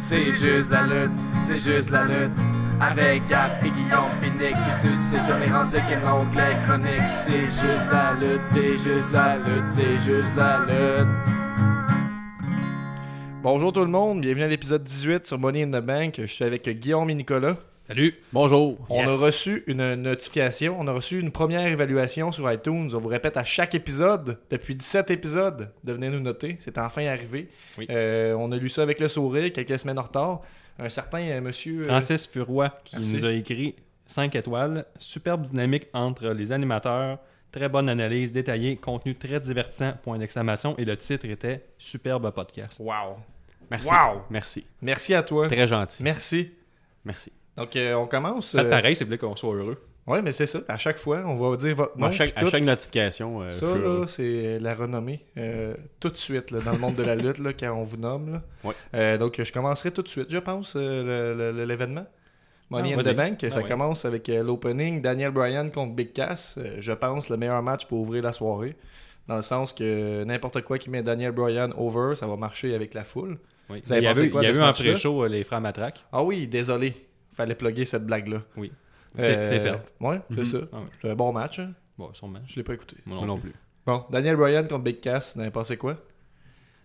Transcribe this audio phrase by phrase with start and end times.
[0.00, 1.10] C'est juste la lutte,
[1.40, 2.32] c'est juste la lutte.
[2.80, 7.10] Avec Gap et Guillaume Pinique qui suscite comme les rendus qui n'ont que les chroniques.
[7.10, 11.08] C'est juste la lutte, c'est juste la lutte, c'est juste la lutte.
[13.42, 16.16] Bonjour tout le monde, bienvenue à l'épisode 18 sur Money in the Bank.
[16.18, 17.56] Je suis avec Guillaume et Nicolas.
[17.90, 18.14] Salut.
[18.32, 18.78] Bonjour.
[18.88, 19.12] On Yes.
[19.20, 22.88] a reçu une notification, on a reçu une première évaluation sur iTunes.
[22.94, 26.56] On vous répète à chaque épisode, depuis 17 épisodes, de venir nous noter.
[26.60, 27.48] C'est enfin arrivé.
[27.78, 27.88] Oui.
[27.90, 30.42] Euh, on a lu ça avec le sourire, quelques semaines en retard.
[30.78, 31.80] Un certain euh, monsieur.
[31.82, 33.12] euh, Francis Furoy qui Merci.
[33.14, 33.74] nous a écrit
[34.06, 34.84] 5 étoiles.
[34.96, 37.18] Superbe dynamique entre les animateurs.
[37.50, 38.76] Très bonne analyse détaillée.
[38.76, 39.94] Contenu très divertissant.
[40.04, 40.76] Point d'exclamation.
[40.78, 42.78] Et le titre était Superbe podcast.
[42.78, 43.16] Wow.
[43.68, 43.88] Merci.
[43.88, 44.22] Wow.
[44.30, 44.64] Merci.
[44.80, 45.48] Merci à toi.
[45.48, 46.04] Très gentil.
[46.04, 46.52] Merci.
[47.04, 47.32] Merci.
[47.60, 48.52] Donc, euh, on commence.
[48.52, 49.76] Faites euh, pareil, c'est voulez qu'on soit heureux.
[50.06, 50.60] Ouais, mais c'est ça.
[50.66, 52.06] À chaque fois, on va dire votre nom.
[52.06, 55.24] à, chaque, à notification, euh, Ça, je là, c'est la renommée.
[55.36, 57.96] euh, tout de suite, là, dans le monde de la lutte, là, quand on vous
[57.98, 58.32] nomme.
[58.32, 58.42] là.
[58.64, 58.74] Ouais.
[58.94, 62.06] Euh, donc, je commencerai tout de suite, je pense, euh, l'événement.
[62.70, 63.16] Money Ah, in the.
[63.16, 63.68] Bank, Ah, ça ouais.
[63.68, 66.54] commence avec euh, l'opening Daniel Bryan contre Big Cass.
[66.58, 68.76] Euh, je pense le meilleur match pour ouvrir la soirée.
[69.28, 72.94] Dans le sens que n'importe quoi qui met Daniel Bryan over, ça va marcher avec
[72.94, 73.38] la foule.
[73.68, 73.82] Oui.
[73.84, 74.92] Vous avez Il y a pensé eu, quoi il y a de eu match-là?
[74.92, 76.04] pré-show les frères Matraque.
[76.12, 76.94] Ah oui, désolé.
[77.42, 78.42] Fallait plugger cette blague-là.
[78.56, 78.72] Oui.
[79.18, 79.80] C'est Euh, c'est fait.
[80.00, 80.44] Ouais, c'est Mhm.
[80.44, 80.58] ça.
[80.72, 80.86] Ah ouais.
[81.00, 81.58] C'est un bon match.
[81.58, 81.72] hein.
[81.98, 82.40] Bon, sûrement.
[82.46, 82.96] Je l'ai pas écouté.
[83.06, 83.50] Moi Moi non non plus.
[83.50, 83.58] plus.
[83.86, 85.96] Bon, Daniel Bryan contre Big Cass, vous avez pensé quoi?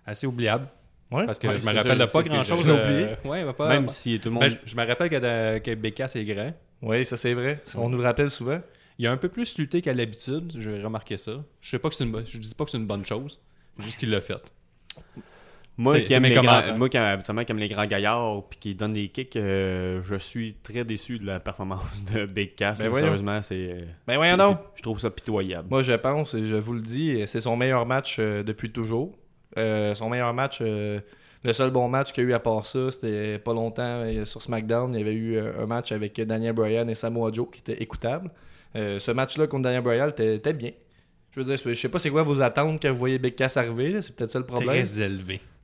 [0.06, 0.68] Assez oubliable.
[1.12, 1.26] Ouais.
[1.26, 2.64] Parce que Ouais, je me c'est rappelle de pas c'est ce que grand-chose.
[2.66, 3.08] j'ai euh, oublié.
[3.26, 3.70] ouais, va pas.
[3.70, 4.44] Même si tout le monde.
[4.44, 6.52] Ben, je, je me rappelle que, da- que Becca c'est grand.
[6.82, 7.62] Oui, ça c'est vrai.
[7.76, 8.60] On nous le rappelle souvent.
[8.98, 11.44] Il a un peu plus lutté qu'à l'habitude, j'ai remarqué ça.
[11.62, 13.40] Je sais pas que c'est une bo- je dis pas que c'est une bonne chose,
[13.80, 14.52] juste qu'il l'a fait.
[15.78, 18.76] Moi, qui aime les grands, moi qui, habituellement, qui aime les grands gaillards puis qui
[18.76, 22.80] donnent des kicks, euh, je suis très déçu de la performance de Big Cass.
[22.80, 22.94] Ben.
[22.94, 23.70] Sérieusement, c'est.
[23.72, 24.58] euh, Ben voyons c'est- donc.
[24.76, 25.68] Je trouve ça pitoyable.
[25.70, 29.18] Moi, je pense, et je vous le dis, c'est son meilleur match euh, depuis toujours.
[29.58, 31.00] Euh, son meilleur match, euh,
[31.44, 34.26] le seul bon match qu'il y a eu à part ça, c'était pas longtemps euh,
[34.26, 34.94] sur SmackDown.
[34.94, 37.82] Il y avait eu euh, un match avec Daniel Bryan et Samoa Joe qui était
[37.82, 38.32] écoutable.
[38.76, 40.72] Euh, ce match-là contre Daniel Bryan était, bien.
[41.32, 43.56] Je veux dire, je sais pas c'est quoi vos attentes quand vous voyez Big Cass
[43.58, 44.02] arriver.
[44.02, 44.84] C'est peut-être ça le problème.
[44.84, 45.10] Très,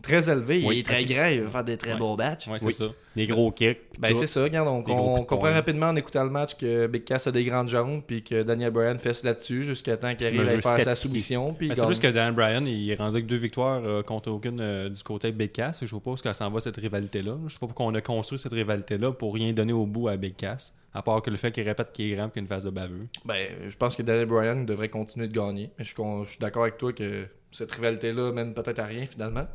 [0.01, 0.61] Très élevé.
[0.65, 1.27] Oui, il est très grand.
[1.27, 1.99] Il va faire des très Ouais.
[1.99, 2.47] beaux matchs.
[2.47, 2.73] Ouais, c'est Oui.
[2.73, 2.85] ça.
[3.15, 3.77] Des gros kicks.
[3.99, 7.31] Ben c'est ça, regarde, on, comprend rapidement en écoutant le match que Big Cass a
[7.31, 10.61] des grandes jambes puis que Daniel Bryan fesse là-dessus jusqu'à temps qu'il Qui arrive à
[10.61, 11.55] faire sa soumission.
[11.59, 14.61] il c'est plus que Dan Bryan, il est rendu avec deux victoires euh, contre aucune
[14.61, 15.79] euh, du côté de Big Cass.
[15.81, 17.37] Je sais pas où ça en va cette rivalité-là.
[17.47, 20.15] Je sais pas pourquoi on a construit cette rivalité-là pour rien donner au bout à
[20.15, 20.73] Big Cass.
[20.93, 22.63] À part que le fait qu'il répète qu'il est grand et qu'il a une face
[22.63, 23.07] de baveux.
[23.25, 25.69] Ben, je pense que Daniel Bryan devrait continuer de gagner.
[25.77, 28.85] Mais je, suis con- je suis d'accord avec toi que cette rivalité-là mène peut-être à
[28.85, 29.47] rien finalement.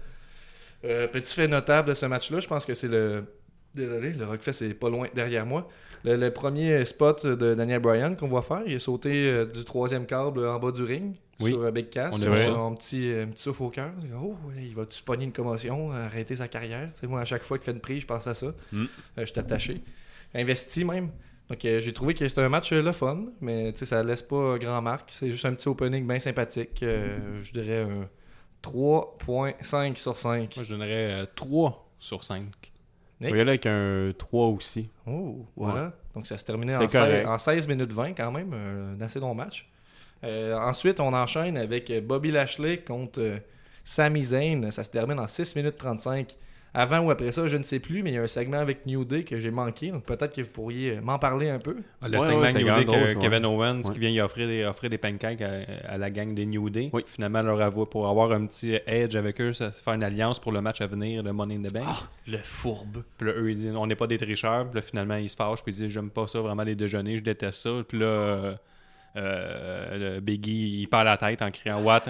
[0.87, 3.25] Euh, petit fait notable de ce match-là, je pense que c'est le.
[3.75, 5.69] Désolé, le Rockfest est pas loin derrière moi.
[6.05, 9.65] Le, le premier spot de Daniel Bryan qu'on va faire, il a sauté euh, du
[9.65, 11.51] troisième câble en bas du ring Oui.
[11.51, 12.15] sur euh, Big Cass.
[12.15, 13.91] On a son petit, euh, petit souffle au cœur.
[14.19, 16.89] Oh, il va-tu pogner une commotion, arrêter sa carrière?
[16.95, 18.55] Tu sais, moi, à chaque fois qu'il fait une prise, je pense à ça.
[18.73, 18.85] Mm.
[19.19, 19.83] Je suis attaché.
[20.35, 21.11] Investi même.
[21.49, 24.59] Donc euh, j'ai trouvé que c'était un match euh, le fun, mais ça laisse pas
[24.59, 25.11] grand marque.
[25.13, 26.83] C'est juste un petit opening bien sympathique.
[26.83, 28.09] Euh, je dirais un
[28.67, 30.57] 3.5 sur 5.
[30.57, 32.45] Moi, je donnerais euh, 3 sur 5.
[33.21, 34.91] On va y aller avec un 3 aussi.
[35.07, 35.93] Oh, voilà.
[36.15, 37.27] Donc ça se terminait en, 16 correct.
[37.27, 38.53] en 16 minutes 20 quand même.
[38.53, 39.69] Un assez long match.
[40.25, 43.39] Euh, ensuite, on enchaîne avec euh, Bobby Lashley contre euh,
[43.85, 44.71] Sami Zayn.
[44.71, 46.37] Ça se termine en 6 minutes 35.
[46.79, 48.85] Avant ou après ça, je ne sais plus, mais il y a un segment avec
[48.85, 49.91] New Day que j'ai manqué.
[49.91, 51.77] Donc peut-être que vous pourriez euh, m'en parler un peu.
[52.03, 53.93] Ah, Le Ouais, segment ouais, New Day drôle, que ça, Kevin Owens Ouais.
[53.95, 55.53] qui vient y offrir des, offrir des pancakes à,
[55.89, 56.91] à la gang des New Day.
[56.93, 57.03] Oui.
[57.07, 60.39] Finalement, leur avoue pour avoir un petit edge avec eux, ça se faire une alliance
[60.39, 61.87] pour le match à venir, le Money in the Bank.
[62.27, 63.03] Le fourbe.
[63.17, 64.67] Puis là, eux, ils disent on n'est pas des tricheurs.
[64.69, 65.63] Puis là, finalement, ils se fâchent.
[65.63, 67.71] Puis ils disent j'aime pas ça vraiment les déjeuners, je déteste ça.
[67.89, 68.55] Puis là, euh,
[69.17, 72.03] euh, le Biggie, il perd la tête en criant What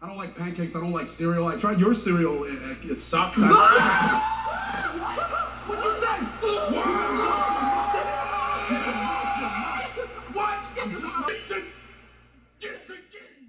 [0.00, 0.76] I don't, like pancakes.
[0.76, 1.48] I don't like cereal.
[1.48, 2.44] I tried your cereal.
[2.44, 2.52] It,
[2.84, 3.36] it, it sucked.
[3.38, 4.22] I-
[5.66, 6.20] What'd you say?
[6.72, 6.84] What?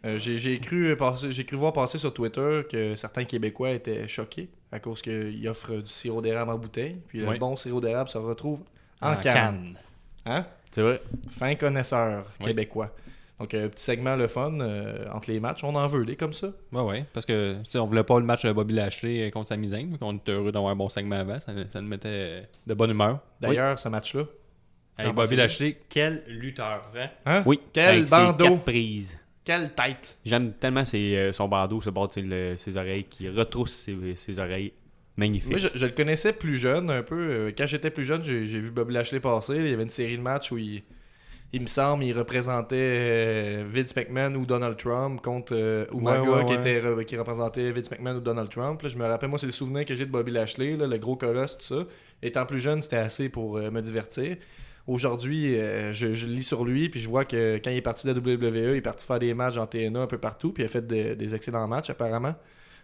[0.06, 0.96] Euh, j'ai j'ai cru
[1.30, 5.76] j'ai cru voir passer sur Twitter que certains Québécois étaient choqués à cause qu'ils offrent
[5.82, 7.34] du sirop d'érable en bouteille, puis Oui.
[7.34, 8.62] le bon sirop d'érable se retrouve
[9.02, 9.34] en, En canne.
[9.34, 9.78] canne.
[10.26, 10.46] Hein?
[10.72, 11.02] C'est vrai.
[11.30, 12.46] Fin connaisseur Oui.
[12.48, 12.96] québécois.
[13.40, 15.64] Donc, un petit segment le fun euh, entre les matchs.
[15.64, 16.52] On en veut des comme ça.
[16.74, 17.06] Ouais, ouais.
[17.14, 19.98] Parce que, tu sais, on voulait pas le match de Bobby Lashley contre Sami Zayn.
[20.02, 21.40] On était heureux d'avoir un bon segment avant.
[21.40, 23.20] Ça, ça nous mettait de bonne humeur.
[23.40, 24.24] D'ailleurs, ce match-là.
[24.98, 25.38] Qu'en Bobby?
[25.38, 27.08] Lashley, quel lutteur, hein?
[27.26, 27.44] Hein?
[27.46, 27.62] Oui.
[27.72, 28.58] Quel avec bandeau.
[28.58, 29.18] prises.
[29.46, 30.18] Quelle tête!
[30.26, 34.38] J'aime tellement ses, euh, son bandeau, ce bord, le- ses oreilles, qui retrousse ses, ses
[34.38, 34.74] oreilles.
[35.16, 35.50] Magnifique.
[35.50, 37.16] Moi, je, je le connaissais plus jeune un peu.
[37.18, 39.56] Euh, Quand j'étais plus jeune, j'ai j'ai vu Bobby Lashley passer.
[39.56, 40.84] Il y avait une série de matchs où il,
[41.52, 46.38] il me semble, il représentait euh, Vince McMahon ou Donald Trump contre euh, Umaga Ouais,
[46.38, 48.82] ouais, qui, était, qui représentait Vince McMahon ou Donald Trump.
[48.84, 50.98] Là, je me rappelle, moi, c'est le souvenir que j'ai de Bobby Lashley, là, le
[51.00, 51.86] gros colosse, tout ça.
[52.22, 54.38] Étant plus jeune, c'était assez pour euh, me divertir.
[54.86, 58.08] Aujourd'hui, euh, je, je lis sur lui, puis je vois que quand il est parti
[58.08, 60.64] de la WWE, il est parti faire des matchs en TNA un peu partout, puis
[60.64, 62.36] il a fait de- des excellents matchs apparemment.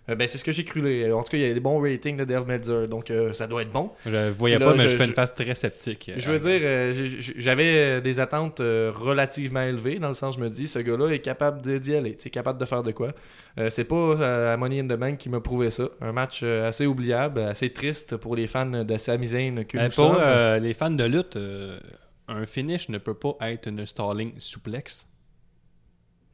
[0.09, 0.81] Euh, ben, c'est ce que j'ai cru.
[0.81, 1.17] lire.
[1.17, 3.47] En tout cas, il y a des bons ratings de Dave Meltzer, donc euh, ça
[3.47, 3.91] doit être bon.
[4.05, 6.11] Je voyais Là, pas, mais je- je, fais une face très sceptique.
[6.15, 10.49] Je veux dire, euh, j'ai- j'avais des attentes relativement élevées, dans le sens, je me
[10.49, 13.13] dis, ce gars-là est capable de- d'y aller, sais, capable de faire de quoi.
[13.69, 15.87] C'est pas à Money in the Bank qui m'a prouvé ça.
[16.01, 19.93] Un match assez oubliable, assez triste pour les fans de Sami Zayn que nous pour
[20.15, 20.61] sommes.
[20.61, 21.37] les fans de lutte,
[22.27, 25.07] un finish ne peut pas être une stalling souplex.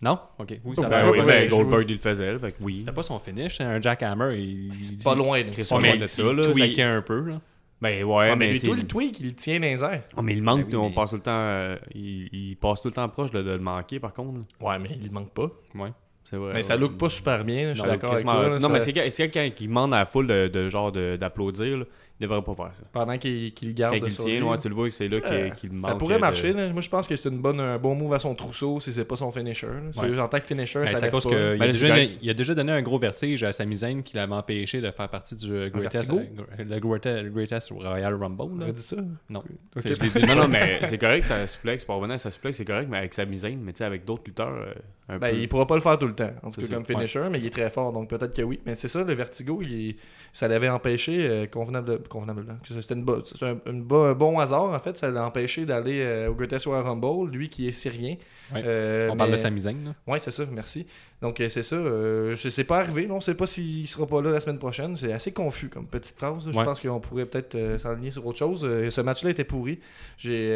[0.01, 0.17] Non?
[0.39, 0.59] Ok.
[0.65, 1.11] Oui, ça Ben va.
[1.11, 2.79] oui, ben Goldberg, il le faisait, fait que oui.
[2.79, 4.35] C'était pas son finish, c'est un jackhammer.
[4.37, 5.77] Il, il pas loin de ça.
[5.77, 6.31] loin de ça, là.
[6.37, 7.21] il Ça, tweakait un peu.
[7.21, 7.41] Là.
[7.81, 10.03] Ben ouais, Ah, mais mais, tout le tweak, il le tient dans les airs.
[10.17, 11.31] Oh, mais il manque, Ben oui, on mais- passe tout le temps.
[11.31, 14.39] euh, il, il passe tout le temps proche de, de le manquer, par contre.
[14.59, 15.49] Ouais, mais il manque pas.
[15.75, 15.89] Ouais.
[16.23, 16.53] C'est vrai.
[16.53, 18.49] Mais ça look pas super bien, je suis Non, d'accord avec quasiment- toi.
[18.49, 20.69] là, Non, ça- mais c'est quel- c'est quelqu'un qui demande à la foule de, de
[20.69, 21.85] genre de- d'applaudir, là.
[22.21, 22.83] Il devrait pas faire ça.
[22.91, 24.43] Pendant qu'il Quand garde il sur tient, lui.
[24.43, 25.99] ouais, tu le vois, c'est là qu'il Euh, qu'il ça manque.
[25.99, 26.53] pourrait de- marcher.
[26.53, 26.69] là.
[26.71, 29.05] Moi, je pense que c'est une bonne, un bon move à son trousseau si c'est
[29.05, 29.67] pas son finisher.
[30.01, 30.19] Ouais.
[30.19, 31.29] En tant que finisher, Ben, ça lève cause pas.
[31.31, 34.03] qu'il Ben, a, là, déjà il a déjà donné un gros vertige à Sami Zayn
[34.03, 36.21] qui l'avait empêché de faire partie du Greatest, vertigo?
[36.59, 38.41] le Greatest, Greatest Royal Rumble.
[38.53, 38.71] On là.
[38.71, 38.97] dit ça?
[39.29, 39.43] Non.
[39.75, 40.27] Je dit.
[40.27, 42.97] Non, non, mais c'est correct, ça suplex, pour revenir à ça suplex, c'est correct, mais
[42.99, 44.73] avec sa misaine, mais tu sais, avec d'autres lutteurs, euh,
[45.09, 45.37] un Ben, peu.
[45.41, 47.39] il pourra pas le faire tout le temps, en tout cas ça, comme finisher, mais
[47.39, 48.59] il est très fort, donc peut-être que oui.
[48.65, 49.95] Mais c'est ça, le vertigo, il
[50.33, 51.99] ça l'avait empêché euh, convenable...
[52.11, 52.57] convenablement.
[52.67, 55.65] C'était une bo- c'est un, une bo- un bon hasard, en fait, ça l'a empêché
[55.65, 58.15] d'aller euh, au Greatest Royal Rumble, lui qui est syrien.
[58.53, 58.61] Ouais.
[58.65, 59.77] Euh, On parle de Sami Zayn.
[59.85, 59.95] là.
[60.05, 60.85] Ouais, c'est ça, merci.
[61.21, 61.75] Donc, euh, c'est ça.
[61.75, 64.57] Euh, je sais pas arrivé, non, on sait pas s'il sera pas là la semaine
[64.59, 64.97] prochaine.
[64.97, 66.45] C'est assez confus comme petite phrase.
[66.47, 68.61] Je pense qu'on pourrait peut-être s'aligner sur autre chose.
[68.61, 69.79] Ce match-là était pourri.
[70.17, 70.49] J'ai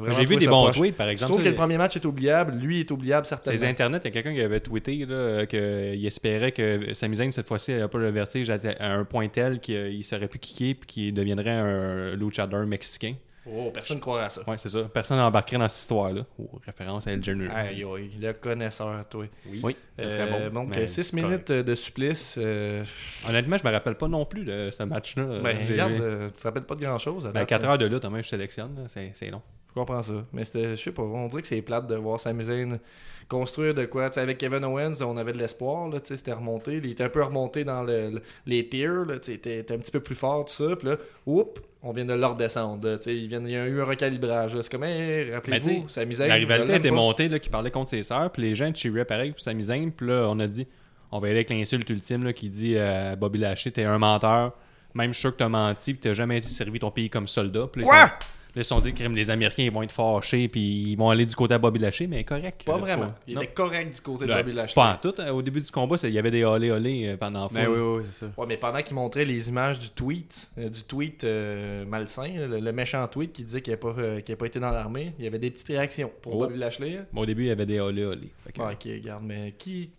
[0.00, 1.32] vraiment J'ai vu des bons tweets, par Je exemple.
[1.32, 2.52] trouve que le premier match est oubliable.
[2.56, 3.64] Lui est oubliable, certainement.
[3.68, 4.98] internets, il y a quelqu'un qui avait tweeté
[5.48, 9.28] qu'il espérait que Sami Zayn, cette fois-ci, n'avait pas le vertige à, à un point
[9.28, 13.14] tel qu'il serait plus kické et qu'il deviendrait un luchador mexicain.
[13.46, 14.40] Oh, personne ne croirait à ça.
[14.48, 14.84] Ouais, c'est ça.
[14.84, 16.22] Personne n'embarquerait dans cette histoire-là.
[16.38, 17.52] Oh, référence à El Genero.
[17.54, 19.26] Aïe, aïe, le connaisseur, toi.
[19.62, 20.60] Oui, ça serait Euh, bon.
[20.62, 21.24] donc, mais 6 correct.
[21.26, 22.36] minutes euh, de supplice.
[22.40, 22.82] euh,
[23.28, 25.24] Honnêtement, je me rappelle pas non plus de ce match-là.
[25.42, 27.24] ben, regarde, euh, tu te rappelles pas de grand-chose.
[27.24, 27.68] Ben, date, 4 là.
[27.72, 28.86] heures de lutte, je sélectionne.
[28.88, 29.42] C'est c'est long.
[29.68, 30.24] Je comprends ça.
[30.32, 32.78] Mais c'était, je sais pas, on dirait que c'est plate de voir Zayn
[33.28, 34.10] construire de quoi.
[34.16, 36.80] Avec Kevin Owens, on avait de l'espoir, là, tu sais, c'était remonté.
[36.82, 39.90] Il était un peu remonté dans le, le- les tiers, il était, était un petit
[39.92, 40.76] peu plus fort, tout ça.
[40.76, 42.86] Puis là, oups, on vient de le redescendre.
[42.88, 44.58] là, tu sais, il, vient- il y a eu un recalibrage.
[44.60, 46.28] C'est comme, hey, Mais rappelez-vous, Sami Zayn.
[46.28, 46.94] La rivalité était pas.
[46.94, 49.90] montée, là, qui parlait contre ses sœurs, puis les gens cheeraient pareil pour Sami Zayn,
[49.90, 50.66] puis là, on a dit,
[51.12, 53.98] on va y aller avec l'insulte ultime, là, qui dit euh, Bobby Lashley, t'es un
[53.98, 54.52] menteur,
[54.94, 57.66] même je suis sûr que t'as menti, puis t'as jamais servi ton pays comme soldat.
[57.72, 58.10] Puis Quoi?
[58.54, 60.60] Là, ils se sont dit que les Américains ils vont être fâchés, puis
[60.92, 62.62] ils vont aller du côté à Bobby Lashley, mais correct.
[62.64, 63.12] Pas vraiment.
[63.26, 63.40] Il Non.
[63.42, 64.74] était correct du côté de Bobby Lashley.
[64.74, 65.14] Pas en tout.
[65.18, 65.32] hein.
[65.32, 68.02] Au début du combat, il y avait des olé olé euh, pendant Ben oui, oui,
[68.10, 68.32] c'est ça.
[68.36, 72.60] Ouais, mais pendant qu'il montrait les images du tweet, euh, du tweet euh, malsain, le,
[72.60, 75.28] le méchant tweet qui disait qu'il n'a pas, euh, pas été dans l'armée, il y
[75.28, 76.38] avait des petites réactions pour Oh.
[76.40, 77.00] Bobby Lashley.
[77.12, 78.28] Bon, au début, il y avait des olé olé.
[78.54, 79.90] Que- ok, regarde, mais qui.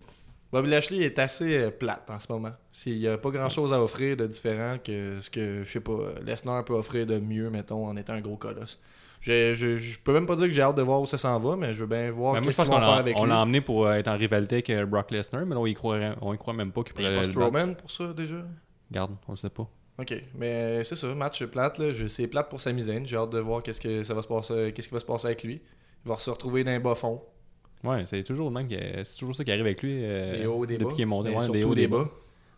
[0.56, 2.52] Bobby Lashley est assez euh, plate en ce moment.
[2.86, 5.80] Il n'y a pas grand chose à offrir de différent que ce que, je sais
[5.82, 8.80] pas, Lesnar peut offrir de mieux, mettons, en étant un gros colosse.
[9.22, 11.40] Je, je, je peux même pas dire que j'ai hâte de voir où ça s'en
[11.40, 13.30] va, mais je veux bien voir Ben, pense qu'ils qu'on vont faire avec on lui.
[13.32, 15.74] l'a emmené pour euh, être en rivalité avec euh, Brock Lesnar, mais là, on y
[15.74, 17.50] croirait, on y croit même pas qu'il Il y a pourrait pas le battre.
[17.50, 18.36] Strowman pour ça déjà.
[18.92, 19.68] Garde, on le sait pas.
[20.00, 21.80] Ok, mais c'est ça, match plate.
[21.80, 21.92] Là.
[21.92, 23.06] Je- C'est plate pour Sami Zayn.
[23.06, 25.26] J'ai hâte de voir qu'est-ce que ça va se passer, qu'est-ce qui va se passer
[25.28, 25.62] avec lui.
[26.06, 27.22] Il va se retrouver dans un bas fond,
[27.86, 28.68] Ouais, c'est toujours le même.
[28.68, 30.00] qui- C'est toujours ça qui arrive avec lui.
[30.04, 30.84] euh, des hauts, des bas.
[30.84, 31.30] depuis qu'il est monté.
[31.30, 32.10] Ouais, des hauts, des bas.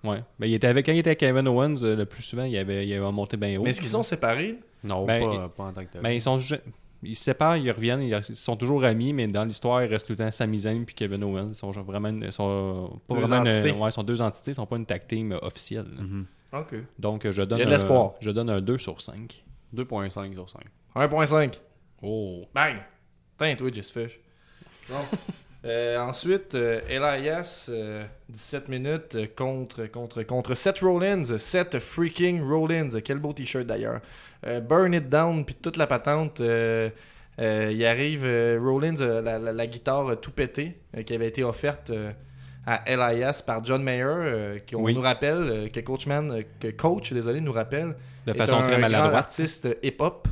[0.04, 0.22] Ouais.
[0.40, 2.56] Ben, il était avec, quand il était avec Kevin Owens, euh, le plus souvent, il
[2.58, 3.64] avait, il avait monté bien haut.
[3.64, 4.56] Mais est-ce qu'ils sont séparés?
[4.84, 6.02] Non, Ben, pas, il- pas en tant que tel.
[6.02, 6.38] Ben, ils sont
[7.04, 10.08] ils se séparent, ils reviennent, ils, ils sont toujours amis, mais dans l'histoire, il reste
[10.08, 11.50] tout le temps Sami Zayn puis Kevin Owens.
[11.50, 13.72] Ils sont genre vraiment, ils sont pas Deux vraiment, une- entités.
[13.72, 15.86] ouais, ils sont deux entités, ils sont pas une tag team euh, officielle.
[15.98, 16.26] Mhm.
[16.54, 16.76] Ok.
[16.98, 18.14] Donc, je donne, Il y a de l'espoir.
[18.20, 19.44] je donne un 2 sur 5.
[19.74, 20.62] 2.5 sur 5.
[20.96, 21.60] 1.5.
[22.02, 22.44] Oh.
[22.54, 22.78] Bang!
[23.38, 24.20] Putain, toi, Just Fish.
[25.66, 31.38] Euh, ensuite, euh, Elias, euh, 17 minutes euh, contre, contre, contre Seth Rollins.
[31.40, 32.90] Seth freaking Rollins.
[33.04, 34.00] Quel beau t-shirt d'ailleurs.
[34.46, 36.40] Euh, burn it down, puis toute la patente.
[36.40, 38.24] il arrive,
[38.62, 41.92] Rollins, la, la- la guitare tout pétée, qui avait été offerte
[42.66, 44.94] à Elias par John Mayer, euh, qui on Oui.
[44.94, 47.96] nous rappelle, que Coachman, que Coach, désolé, nous rappelle.
[48.26, 49.16] De est façon un très maladroite.
[49.16, 50.28] artiste hip-hop.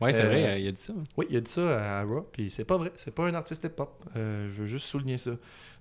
[0.00, 0.92] Ouais, c'est Euh, vrai, euh, il a dit ça.
[1.16, 2.90] Oui, il a dit ça à Raw, puis c'est pas vrai.
[2.96, 3.90] C'est pas un artiste hip-hop.
[4.16, 5.30] Euh, je veux juste souligner ça.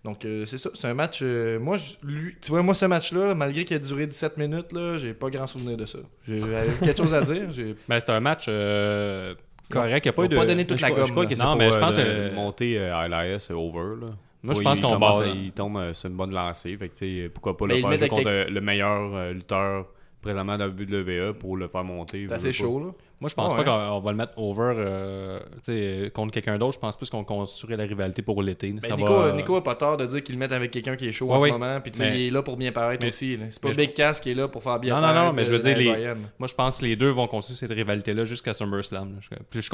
[0.03, 0.69] Donc, euh, c'est ça.
[0.73, 1.19] C'est un match.
[1.23, 4.71] euh, moi, je- lui, tu vois, moi, ce match-là, malgré qu'il a duré 17 minutes,
[4.73, 5.99] là, j'ai pas grand souvenir de ça.
[6.27, 6.51] J'ai- J'avais
[6.93, 7.51] quelque chose à dire.
[7.51, 7.75] J'ai...
[7.87, 9.33] Ben, c'est un match euh,
[9.69, 10.05] correct.
[10.05, 10.35] Il n'y a pas eu de.
[10.35, 11.07] pas donné toute Je la crois- gomme.
[11.07, 11.29] je crois là.
[11.29, 13.95] que c'est Non, pour mais je euh, pense de que- monter euh, Elias over.
[14.01, 14.07] Là.
[14.43, 16.75] Moi, je pense qu'on base- à- Il tombe euh, sur une bonne lancée.
[16.77, 19.87] Fait que, pourquoi pas Mais le il faire jouer contre euh, le meilleur euh, lutteur
[20.21, 22.25] présentement dans le WWE pour le faire monter.
[22.27, 22.91] C'est assez chaud, là.
[23.23, 23.63] Moi, je pense Ouais.
[23.63, 26.73] pas qu'on on va le mettre over euh, contre quelqu'un d'autre.
[26.73, 28.73] Je pense plus qu'on construirait la rivalité pour l'été.
[28.73, 31.07] Ben, Nico, va, Nico a pas tort de dire qu'il le met avec quelqu'un qui
[31.07, 31.47] est chaud Ouais, en oui.
[31.47, 31.79] ce moment.
[31.79, 33.39] Puis Mais- il est là pour bien paraître mais- aussi.
[33.49, 35.25] C'est pas mais je- Big Cass qui est là pour faire bien Non, non, paraître.
[35.27, 36.13] non, mais je veux euh, dire, les-.
[36.37, 39.15] Moi, je pense que les deux vont continuer cette rivalité-là jusqu'à SummerSlam.
[39.21, 39.69] Je, puis je,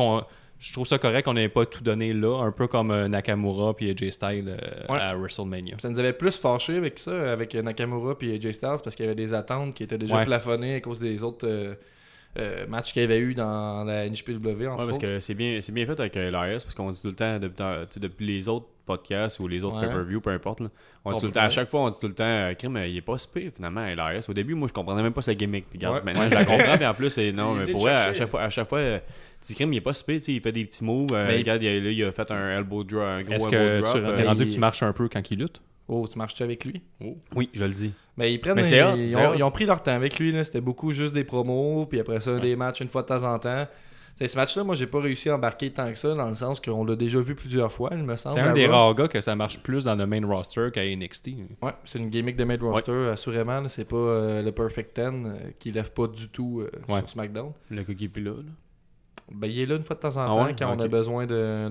[0.60, 3.74] je trouve ça correct qu'on n'ait pas tout donné là, un peu comme euh, Nakamura
[3.74, 5.00] puis AJ Styles euh, Ouais.
[5.00, 5.76] à WrestleMania.
[5.80, 9.08] Ça nous avait plus fâché avec ça, avec Nakamura et AJ Styles, parce qu'il y
[9.08, 11.74] avait des attentes qui étaient déjà plafonnées à cause des autres euh,
[12.40, 15.00] euh, matchs qu'il y avait eu dans la NJPW, entre Ouais, parce autres.
[15.00, 17.38] que c'est bien, c'est bien fait avec euh, Elias, parce qu'on dit tout le temps,
[17.40, 19.88] depuis, les autres podcasts ou les autres Ouais.
[19.88, 20.70] pay-per-view, peu importe, là,
[21.06, 22.24] on dit On tout le peut- temps, à chaque fois, on dit tout le temps,
[22.26, 24.26] euh, crime, il est pas pire, finalement, Elias.
[24.28, 25.66] Au début, moi, je comprenais même pas sa gimmick.
[25.70, 26.02] Puis, regarde, Ouais.
[26.04, 28.50] maintenant, je la comprends, puis en plus, non, Il mais pour à chaque fois, à
[28.50, 31.08] chaque fois, tu dis, crime, il est pas sais, il fait des petits moves.
[31.14, 33.48] euh, Mais- regarde, il a, là, il a fait un elbow drop, un gros Est-ce
[33.48, 33.94] elbow que drop.
[33.94, 35.62] tu euh, es rendu il- que tu marches un peu quand il lutte?
[35.90, 36.82] Oh, tu marches-tu avec lui?
[37.36, 37.92] oui, je le dis.
[38.18, 38.56] Ben, ils prennent.
[38.56, 39.34] Mais ils, hot, ont, hot.
[39.36, 40.32] ils ont pris leur temps avec lui.
[40.32, 40.44] là.
[40.44, 43.40] C'était beaucoup juste des promos, puis après ça, des matchs une fois de temps en
[43.40, 43.66] temps.
[44.18, 46.36] Tu sais, ce match-là, moi, j'ai pas réussi à embarquer tant que ça, dans le
[46.36, 48.36] sens qu'on l'a déjà vu plusieurs fois, il me semble.
[48.36, 51.28] C'est un des rares gars que ça marche plus dans le main roster qu'à NXT.
[51.62, 53.62] Ouais, c'est une gimmick de mid roster, assurément.
[53.62, 53.70] là.
[53.70, 57.00] C'est pas euh, le Perfect Ten euh, qui lève pas du tout euh, Ouais.
[57.00, 57.52] sur SmackDown.
[57.72, 58.52] Le cookie puis là, là.
[59.32, 60.56] Ben, il est là une fois de temps en Ah temps ouais?
[60.58, 61.70] quand on a besoin d'un.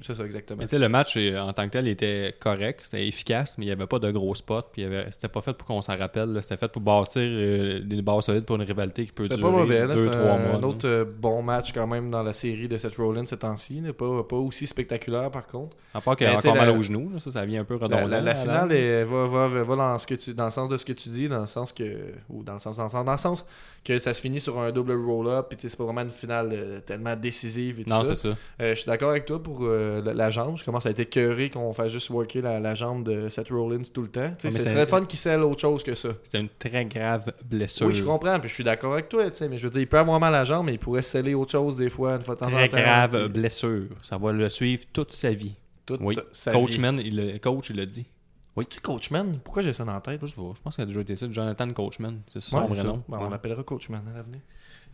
[0.00, 0.58] C'est ça, exactement.
[0.58, 3.68] Mais tu sais, le match en tant que tel était correct, c'était efficace, mais il
[3.68, 4.62] n'y avait pas de gros spots.
[4.72, 6.38] Puis c'était pas fait pour qu'on s'en rappelle.
[6.42, 9.50] C'était fait pour bâtir euh, des bases solides pour une rivalité qui peut C'est durer
[9.50, 9.94] pas mauvais, là.
[9.94, 10.56] deux, C'est trois un, mois.
[10.56, 13.82] un autre euh, bon match quand même dans la série de Seth Rollins ces temps-ci.
[13.98, 15.76] Pas, pas aussi spectaculaire par contre.
[15.94, 17.74] À part qu'il y a encore mal aux genoux, là, ça, ça vient un peu
[17.78, 18.20] La, redondant.
[18.20, 20.92] la- finale va, va, va dans, ce que tu, dans le sens de ce que
[20.92, 21.84] tu dis, dans le sens que.
[22.30, 23.44] Ou dans le sens, dans le sens, dans le sens
[23.84, 26.80] que ça se finit sur un double roll-up, puis c'est pas vraiment une finale euh,
[26.80, 28.14] tellement décisive et tout Non, ça.
[28.14, 28.36] c'est ça.
[28.60, 30.56] Euh, je suis d'accord avec toi pour euh, la, la jambe.
[30.56, 33.82] Je commence à être écœuré qu'on fasse juste worker la, la jambe de Seth Rollins
[33.92, 34.32] tout le temps.
[34.38, 36.10] Ce c'est- serait fun qu'il selle autre chose que ça.
[36.22, 37.86] C'était une très grave blessure.
[37.86, 39.80] Oui, je comprends, puis je suis d'accord avec toi, tu sais, mais je veux dire,
[39.82, 42.14] il peut avoir mal à la jambe, mais il pourrait sceller autre chose des fois,
[42.16, 42.68] une fois de temps en temps.
[42.68, 43.88] Très grave blessure.
[44.02, 45.54] Ça va le suivre toute sa vie.
[45.86, 46.16] Toute Oui.
[46.32, 47.02] sa Coach vie.
[47.04, 48.06] Il, le- coach, il l'a dit.
[48.54, 50.20] Oui, tu Coachman Pourquoi j'ai ça dans la tête?
[50.22, 51.26] Je sais pas, je pense qu'il a déjà été ça.
[51.30, 52.20] Jonathan Coachman.
[52.28, 53.02] C'est son vrai nom.
[53.08, 54.40] Bon, On l'appellera Coachman à l'avenir.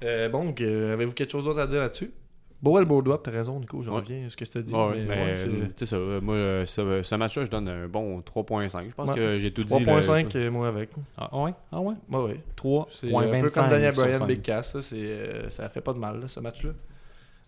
[0.05, 2.11] Euh, bon, donc, euh, avez-vous quelque chose d'autre à dire là-dessus?
[2.61, 3.97] Beau elbow drop, t'as raison, Nico, je Ouais.
[3.97, 4.75] reviens à ce que je te dis.
[4.75, 7.69] Ouais, mais mais ouais, euh, c'est- tu sais ça, moi, ce, ce match-là, je donne
[7.69, 8.89] un bon 3.5.
[8.89, 9.15] Je pense Ouais.
[9.15, 9.73] que j'ai tout dit.
[9.73, 9.79] là.
[9.81, 10.91] 3.5, euh, moi avec.
[11.17, 11.53] Ah ouais?
[11.71, 11.95] Ah ouais?
[12.11, 12.41] Ouais, ouais.
[12.57, 14.27] 3.25 C'est un peu comme Daniel Bryan, 5.
[14.27, 16.71] Big Cass, ça, c'est, ça fait pas de mal, là, ce match-là.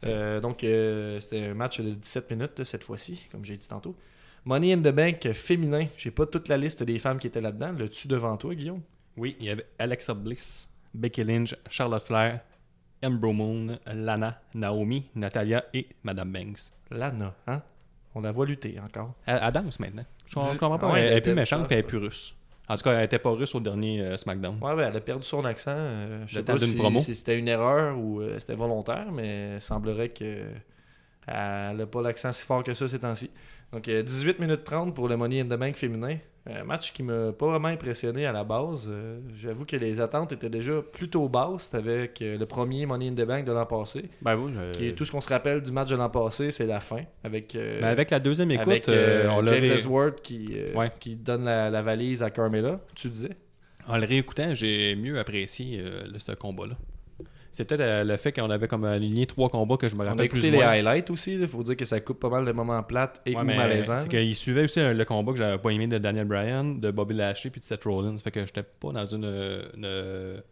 [0.07, 3.97] Euh, donc, euh, c'était un match de 17 minutes cette fois-ci, comme j'ai dit tantôt.
[4.45, 5.87] Money in the Bank féminin.
[5.99, 7.73] J'ai pas toute la liste des femmes qui étaient là-dedans.
[7.77, 8.81] Le tu devant toi, Guillaume?
[9.17, 12.41] Oui, il y avait Alexa Bliss, Becky Lynch, Charlotte Flair,
[13.03, 16.73] Ember Moon, Lana, Naomi, Natalia et Madame Banks.
[16.91, 17.63] Lana, hein?
[18.15, 19.15] On la voit lutter encore.
[19.27, 20.05] Elle, elle danse maintenant.
[20.27, 20.89] Je comprends pas.
[20.89, 22.35] Ah ouais, elle, elle elle est plus méchante puis elle est plus russe.
[22.69, 24.59] En tout cas, elle était pas russe au dernier euh, SmackDown.
[24.63, 25.73] Ouais, ben, elle a perdu son accent.
[25.75, 26.57] euh, je sais pas
[27.01, 30.45] si, c'était une erreur ou euh, c'était volontaire, mais il semblerait que
[31.27, 33.31] elle n'a pas l'accent si fort que ça ces temps-ci.
[33.73, 36.17] Donc, euh, 18 minutes 30 pour le Money in the Bank féminin.
[36.49, 38.89] Un match qui m'a pas vraiment impressionné à la base.
[38.91, 43.13] Euh, J'avoue que les attentes étaient déjà plutôt basses avec euh, le premier Money in
[43.15, 44.07] the Bank de l'an passé.
[44.23, 46.51] Ben oui, je- Qui est tout ce qu'on se rappelle du match de l'an passé,
[46.51, 47.03] c'est la fin.
[47.23, 50.75] Avec, euh, Mais avec la deuxième écoute, avec, euh, euh, on James Ellsworth qui, euh,
[50.75, 50.91] Ouais.
[50.99, 52.81] qui donne la, la valise à Carmela.
[52.97, 53.37] Tu disais?
[53.87, 56.77] En le réécoutant, j'ai mieux apprécié euh, ce combat-là.
[57.53, 60.07] C'est peut-être euh, le fait qu'on avait comme aligné trois combats que je me On
[60.07, 61.35] a rappelle plus écouté ou les highlights aussi.
[61.35, 63.99] Il faut dire que ça coupe pas mal de moments plates et Ouais, ou malaisants.
[63.99, 66.91] C'est qu'il suivait aussi euh, le combat que j'avais pas aimé de Daniel Bryan, de
[66.93, 68.17] Bobby Lashley puis de Seth Rollins.
[68.19, 69.25] Fait que j'étais pas dans une.
[69.77, 70.43] une-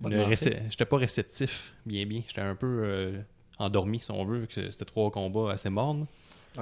[0.00, 0.50] Bonne une lancée.
[0.50, 2.20] réce- J'étais pas réceptif, bien, bien.
[2.26, 3.18] J'étais un peu euh,
[3.60, 6.06] endormi, si on veut, vu que c'était trois combats assez mornes.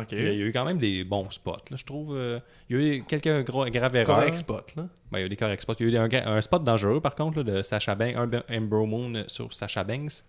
[0.08, 2.16] Puis, Il y a eu quand même des bons spots, là, je trouve.
[2.16, 4.16] euh, il y a eu quelques gros, graves erreurs.
[4.16, 4.88] Correct spot, là.
[5.10, 5.74] Ben, il y a eu des corrects spots.
[5.80, 8.86] Il y a eu un, spot dangereux, par contre, là, de Sacha Banks, un Ember
[8.86, 10.24] Moon sur Sacha Banks.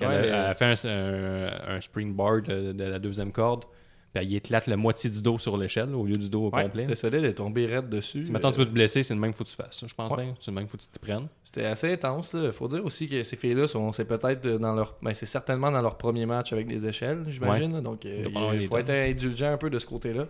[0.00, 3.64] Elle, Ouais, a, elle a fait un, un, un springboard de, de la deuxième corde.
[4.14, 6.62] Puis elle éclate la moitié du dos sur l'échelle au lieu du dos au Ouais,
[6.62, 6.82] complet.
[6.82, 8.24] c'était solide, elle est tombée raide dessus.
[8.24, 9.80] Si maintenant tu Euh, veux te blesser, c'est le même faut que tu fasses.
[9.80, 10.24] ça, Je pense Ouais.
[10.24, 10.34] bien.
[10.38, 11.26] C'est le même faut que tu t'y prennes.
[11.42, 12.36] C'était assez intense.
[12.40, 14.94] Il faut dire aussi que ces filles-là sont c'est peut-être dans leur.
[15.02, 17.80] Ben, c'est certainement dans leur premier match avec les échelles, j'imagine.
[17.80, 18.78] Donc euh, Il il faut temps.
[18.78, 20.26] être indulgent un peu de ce côté-là.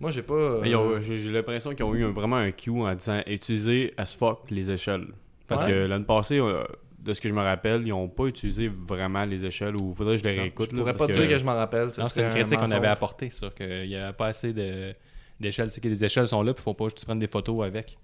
[0.00, 0.34] Moi, j'ai pas.
[0.34, 4.16] euh, J'ai j'ai l'impression qu'ils ont eu un- vraiment un cue en disant utiliser as
[4.16, 5.06] fuck les échelles.
[5.46, 5.68] Parce Ouais.
[5.70, 6.64] que l'année passée, euh,
[7.04, 10.16] de ce que je me rappelle, ils n'ont pas utilisé vraiment les échelles ou faudrait
[10.16, 10.68] que je les réécoute.
[10.70, 11.88] je là, pourrais pas te dire que je m'en rappelle.
[11.92, 13.48] C'est une un critique qu'on avait apportée, ça.
[13.56, 14.94] Qu'il n'y avait pas assez de-
[15.40, 15.70] d'échelles.
[15.70, 17.66] C'est que les échelles sont là, puis il faut pas que tu prennes des photos
[17.66, 17.96] avec.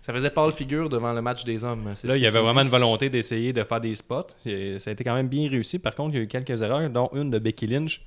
[0.00, 1.86] ça faisait pas le figure devant le match des hommes.
[2.04, 4.26] Là, il y que avait vraiment une volonté d'essayer de faire des spots.
[4.44, 5.78] Et Ça a été quand même bien réussi.
[5.78, 8.04] Par contre, il y a eu quelques erreurs, dont une de Becky Lynch.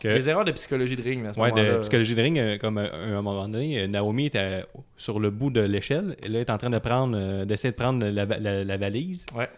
[0.00, 2.38] Que, Des erreurs de psychologie de ring, là, à ce ouais, de psychologie de ring,
[2.38, 4.64] euh, comme euh, à un moment donné, euh, Naomi était
[4.96, 6.16] sur le bout de l'échelle.
[6.22, 9.26] Et là, elle est en train de prendre, d'essayer de prendre la- la valise.
[9.36, 9.48] Ouais.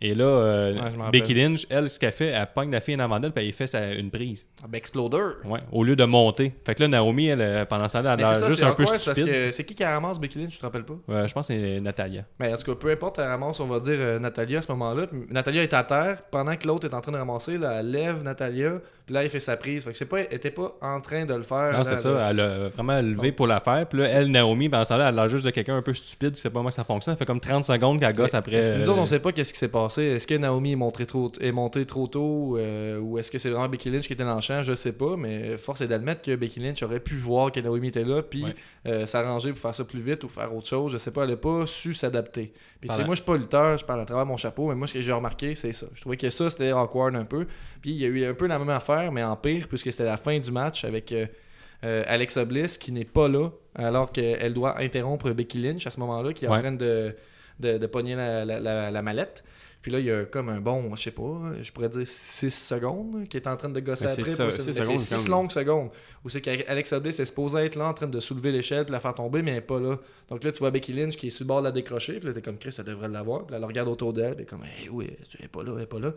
[0.00, 1.34] Et là, euh, Ouais, Becky.
[1.34, 3.66] Lynch, elle, ce qu'elle fait, elle pogne la fille en avant d'elle, puis elle fait
[3.66, 4.46] sa- une prise.
[4.62, 5.18] Ah, ben, Exploder.
[5.44, 6.52] Ouais, au lieu de monter.
[6.64, 8.84] Fait que là, Naomi, elle, euh, pendant ce temps-là, elle l'air ça, juste un peu
[8.86, 9.50] stupide.
[9.52, 10.94] c'est qui qui ramasse Becky Lynch, je te rappelle pas?
[11.08, 12.22] Ouais, je pense que c'est Natalia.
[12.38, 14.70] Mais en tout cas, peu importe, elle ramasse, on va dire euh, Natalia à ce
[14.72, 15.06] moment-là.
[15.30, 18.22] Natalia est à terre, pendant que l'autre est en train de ramasser, là, elle lève
[18.22, 18.74] Natalia,
[19.04, 19.84] puis là, elle fait sa prise.
[19.84, 21.72] Fait que c'est pas, elle était pas en train de le faire.
[21.72, 22.10] Non, c'est là, ça.
[22.12, 22.30] là.
[22.30, 23.84] Elle a vraiment levé pour la faire.
[23.88, 25.94] Puis là, elle, Naomi, pendant ce temps-là, elle a l'air juste de quelqu'un un peu
[25.94, 26.36] stupide.
[26.36, 27.14] C'est pas moi que ça fonctionne.
[27.14, 28.56] Ça fait comme 30 secondes qu'elle gosse après.
[28.56, 29.87] Est-ce que nous euh, autres, on sait pas qu'est-ce qui s'est passé.
[29.96, 33.48] Est-ce que Naomi est, montrée trop, est montée trop tôt euh, ou est-ce que c'est
[33.48, 34.62] vraiment Becky Lynch qui était dans le champ?
[34.62, 37.88] Je sais pas, mais force est d'admettre que Becky Lynch aurait pu voir que Naomi
[37.88, 38.54] était là puis Ouais.
[38.86, 40.92] euh, s'arranger pour faire ça plus vite ou faire autre chose.
[40.92, 42.52] Je sais pas, elle a pas su s'adapter.
[42.80, 44.68] Puis tu sais, Pendant- moi, je suis pas lutteur, je parle à travers mon chapeau,
[44.68, 45.86] mais moi, ce que j'ai remarqué, c'est ça.
[45.94, 47.46] Je trouvais que ça, c'était awkward un peu.
[47.80, 50.04] Puis il y a eu un peu la même affaire, mais en pire, puisque c'était
[50.04, 51.12] la fin du match avec.
[51.12, 51.26] euh,
[51.84, 56.00] euh, Alexa Bliss qui n'est pas là alors qu'elle doit interrompre Becky Lynch à ce
[56.00, 57.14] moment-là qui est en train de,
[57.60, 59.44] de, de pogner la, la- la- la mallette.
[59.80, 62.50] Puis là, il y a comme un bon, je sais pas, je pourrais dire 6
[62.50, 64.24] secondes qui est en train de gosser Mais après.
[64.24, 65.30] c'est pour ça, essayer- six mais secondes, C'est quand 6 même.
[65.38, 65.90] longues secondes.
[66.24, 68.98] Où c'est qu'Alexa Bliss est supposée être là en train de soulever l'échelle puis la
[68.98, 69.98] faire tomber, mais elle n'est pas là.
[70.28, 72.14] Donc là, tu vois Becky Lynch qui est sur le bord de la décrocher.
[72.18, 73.44] Puis là, t'es comme Chris, ça devrait l'avoir.
[73.46, 74.34] Puis là, elle regarde autour d'elle.
[74.34, 76.12] Puis comme, hey, oui, elle est pas là, elle est pas là.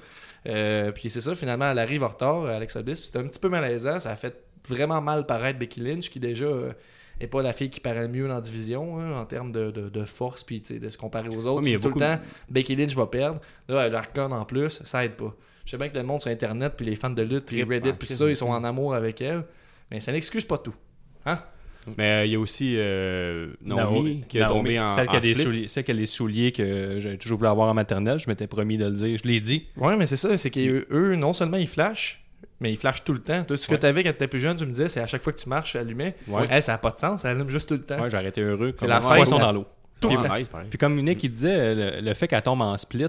[0.48, 3.00] Euh, puis c'est ça, finalement, elle arrive en retard, Alexa Bliss.
[3.00, 4.00] Puis c'était un petit peu malaisant.
[4.00, 4.36] Ça a fait
[4.68, 6.46] vraiment mal paraître Becky Lynch qui déjà.
[6.46, 6.72] euh,
[7.24, 9.72] est pas la fille qui paraît le mieux dans la division hein, en termes de,
[9.72, 11.64] de, de force puis tu sais, de se comparer aux autres.
[11.64, 13.42] Ouais, mais tout le temps Becky Lynch va perdre.
[13.68, 15.36] Là, elle reconne en plus, ça aide pas.
[15.66, 17.90] Je sais bien que le monde sur Internet, puis les fans de lutte, puis Reddit,
[17.90, 19.44] ah, puis ça, ils sont en amour avec elle.
[19.92, 20.74] Mais ça n'excuse pas tout.
[21.98, 25.18] Mais euh, il y a aussi euh, Naomi, qui est tombée en, celle, qui a
[25.18, 25.44] en des split.
[25.44, 28.20] souliers, celle qui a les souliers que j'ai toujours voulu avoir en maternelle.
[28.20, 29.18] Je m'étais promis de le dire.
[29.18, 29.68] Je l'ai dit.
[29.78, 32.21] Ouais, mais c'est ça, c'est qu'eux, non seulement ils flashent,
[32.62, 33.44] mais ils flashent tout le temps.
[33.44, 33.80] Toi, ce que Ouais.
[33.80, 35.40] tu avais quand tu étais plus jeune, tu me disais, c'est à chaque fois que
[35.40, 36.16] tu marches, ça allumait.
[36.30, 36.62] Ouais.
[36.62, 38.00] Ça n'a pas de sens, ça allume juste tout le temps.
[38.02, 38.72] Ouais, j'ai arrêté heureux.
[38.72, 39.66] Comme la poisson dans l'eau.
[40.00, 40.36] tout le temps.
[40.38, 40.48] nice.
[40.70, 43.08] Puis comme Nick, il disait, le, le fait qu'elle tombe en split,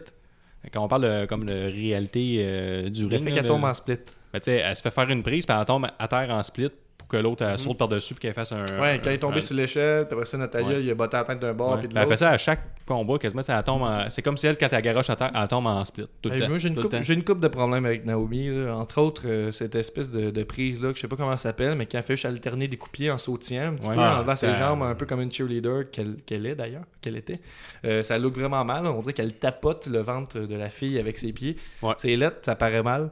[0.72, 3.48] quand on parle de, comme de réalité euh, du Le ring, fait là, qu'elle le-
[3.48, 3.96] tombe en split.
[4.32, 6.42] ben, tu sais, elle se fait faire une prise, puis elle tombe à terre en
[6.42, 6.70] split
[7.12, 8.64] que l'autre elle saute par-dessus puis qu'elle fasse un.
[8.80, 10.82] Ouais, quand il est tombé un- sur l'échelle, puis après ça, Natalia, Ouais.
[10.82, 11.78] il a botté la tête d'un bord, Ouais.
[11.78, 13.42] puis de Ben, elle fait ça à chaque combat, quasiment.
[13.42, 15.66] ça, elle tombe en- C'est comme si elle, quand elle garoche à terre, elle tombe
[15.66, 16.06] en split.
[16.20, 16.48] Tout le Hey, temps.
[16.48, 18.48] moi, j'ai une, coupe, j'ai une de problèmes avec Naomi.
[18.48, 18.74] là.
[18.74, 21.74] Entre autres, euh, cette espèce de, de prise-là, que je sais pas comment ça s'appelle,
[21.76, 23.94] mais qui a fait juste alterner des coups de pied en sautillant, un petit Ouais.
[23.94, 26.84] peu Ah, en levant ses jambes, un peu comme une cheerleader qu'elle qu'elle est d'ailleurs,
[27.00, 27.40] qu'elle était.
[27.84, 28.86] Euh, ça look vraiment mal.
[28.86, 31.56] On dirait qu'elle tapote le ventre de la fille avec ses pieds.
[31.82, 31.94] Ouais.
[31.98, 33.10] C'est lettre, ça paraît mal.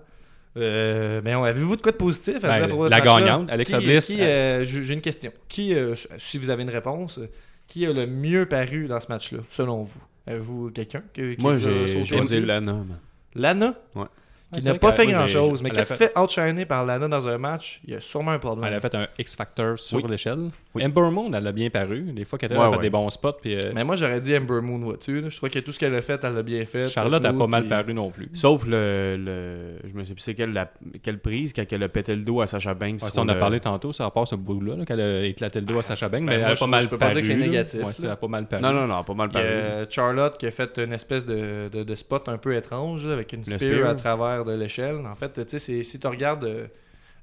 [0.56, 3.50] Euh, mais on- avez-vous de quoi de positif à Ben, dire propos de la gagnante,
[3.50, 5.32] Alexa Qui- Bliss, qui, euh, J'ai j'ai une question.
[5.48, 7.28] Qui, euh, si vous avez une réponse, euh,
[7.68, 10.00] qui a le mieux paru dans ce match-là, selon vous?
[10.26, 12.40] Avez-vous quelqu'un qui, qui Moi, j'ai dit?
[12.40, 12.72] Lana.
[12.72, 12.98] man.
[13.36, 13.74] Lana?
[13.94, 14.04] Ouais.
[14.52, 15.62] Qui n'a pas fait moi, grand j'ai- chose.
[15.62, 17.92] Mais elle quand a tu te fait- fais outshiner par Lana dans un match, il
[17.92, 18.64] y a sûrement un problème.
[18.68, 20.50] Elle a fait un X-Factor sur l'échelle.
[20.74, 22.02] Ember Moon, elle a bien paru.
[22.12, 23.32] Des fois qu'elle a fait des bons spots.
[23.42, 25.24] Puis, euh, Mais moi, j'aurais dit Ember Moon, vois-tu.
[25.28, 26.86] Je crois que tout ce qu'elle a fait, elle l'a bien fait.
[26.86, 28.30] Charlotte a pas mal paru non plus.
[28.34, 29.88] Sauf le, le.
[29.88, 32.74] Je me sais plus c'est quelle, prise quand elle a pété le dos à Sacha
[32.74, 33.00] Banks.
[33.16, 35.82] On a parlé tantôt, ça part ce bout-là, là, qu'elle a éclaté le dos à
[35.82, 37.20] Sacha Banks, mais Ben, elle moi, a je pas mal je peux pas paru.
[37.20, 38.12] dire que c'est négatif, là.
[38.12, 38.62] a pas mal paru.
[38.62, 39.46] Non, non, non, pas mal paru.
[39.88, 43.44] Charlotte qui a fait une espèce de, de, de spot un peu étrange avec une
[43.44, 43.88] spear.
[43.88, 44.96] à travers de l'échelle.
[45.07, 46.66] En fait, tu sais, si tu regardes euh,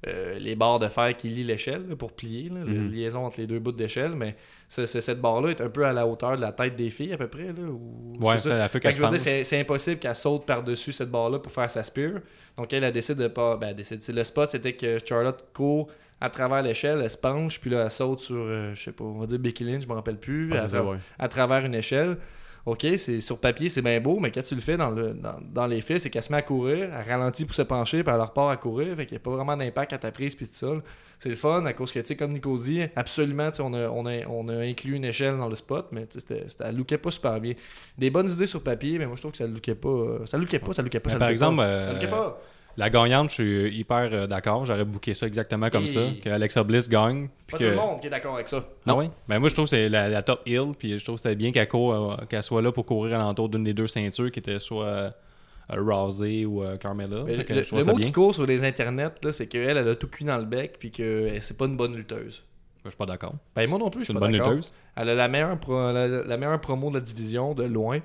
[0.05, 2.91] euh, les barres de fer qui lient l'échelle pour plier, là, la Mhm.
[2.91, 4.35] liaison entre les deux bouts d'échelle, mais
[4.69, 7.13] ce- ce- cette barre-là est un peu à la hauteur de la tête des filles
[7.13, 7.47] à peu près.
[7.47, 10.45] Là, ou, Ouais, ça, elle a fait que je veux dire, c'est impossible qu'elle saute
[10.45, 12.19] par-dessus cette barre-là pour faire sa spear.
[12.57, 13.57] Donc elle, elle décide de pas.
[13.57, 14.01] Ben, décide.
[14.07, 15.87] Le spot, c'était que Charlotte court
[16.21, 19.03] à travers l'échelle, elle se penche, puis là, elle saute sur, euh, je sais pas,
[19.03, 20.97] on va dire Becky Lynch, je me rappelle plus, Ah, ça, ouais.
[21.17, 22.17] à travers une échelle.
[22.67, 25.37] Ok, c'est sur papier, c'est bien beau, mais quand tu le fais dans, le, dans,
[25.53, 28.13] dans les faits, c'est qu'elle se met à courir, elle ralentit pour se pencher, puis
[28.13, 30.47] elle repart à courir, fait qu'il n'y a pas vraiment d'impact à ta prise, puis
[30.47, 30.67] tout ça.
[31.19, 33.73] C'est le fun, à cause que, tu sais, comme Nico dit, absolument, tu sais, on
[33.73, 36.63] a, on, a, on a inclus une échelle dans le spot, mais tu sais, c'était-
[36.65, 37.53] elle lookait pas super bien.
[37.97, 39.87] Des bonnes idées sur papier, mais moi je trouve que ça lookait pas.
[39.87, 41.09] euh, Ça lookait pas, ça lookait pas.
[41.09, 41.63] Ça par lookait exemple, pas.
[41.63, 42.41] euh, ça lookait pas.
[42.77, 44.63] La gagnante, je suis hyper euh, d'accord.
[44.65, 46.01] J'aurais booké ça exactement comme Et- ça.
[46.23, 47.27] Que Alexa Bliss gagne.
[47.47, 47.63] puis Pas que...
[47.63, 48.63] tout le monde qui est d'accord avec ça.
[48.85, 49.09] Ah oui?
[49.27, 50.73] Ben moi, je trouve que c'est la, la top hill.
[50.77, 53.49] Puis je trouve que c'était bien qu'elle court, euh, qu'elle soit là pour courir alentour
[53.49, 55.09] d'une des deux ceintures qui était soit euh,
[55.73, 57.23] euh, Rousey ou euh, Carmella.
[57.25, 58.07] Mais Fait que le, je trouve le ça mot bien.
[58.07, 60.75] qui court sur les internets, là, c'est qu'elle, elle a tout cuit dans le bec,
[60.79, 62.43] puis que c'est pas une bonne lutteuse.
[62.85, 63.33] Je suis pas d'accord.
[63.55, 64.51] Ben moi non plus, je C'est suis une pas bonne d'accord.
[64.53, 64.71] lutteuse.
[64.95, 67.99] Elle a la meilleure, pro- la, la meilleure promo de la division, de loin.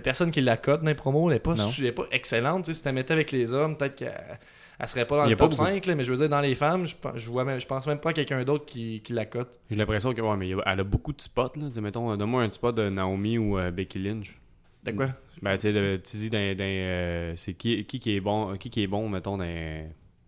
[0.00, 1.30] Personne qui la cote dans les promos.
[1.30, 1.40] Elle
[1.80, 2.66] n'est pas, excellente.
[2.66, 4.38] Si tu la mettais avec les hommes, peut-être qu'elle
[4.78, 5.64] elle serait pas dans le top beaucoup.
[5.64, 7.98] 5, là, mais je veux dire, dans les femmes, je, vois même, je pense même
[7.98, 9.60] pas à quelqu'un d'autre qui, qui la cote.
[9.70, 11.68] J'ai l'impression que, ouais, mais elle a beaucoup de spots, là.
[11.80, 14.38] Mettons, donne-moi un spot de Naomi ou euh, Becky Lynch.
[14.82, 15.08] De quoi?
[15.40, 18.86] Ben, tu sais, tu dis, euh, c'est qui, qui qui est bon, qui qui est
[18.86, 19.44] bon, mettons, dans,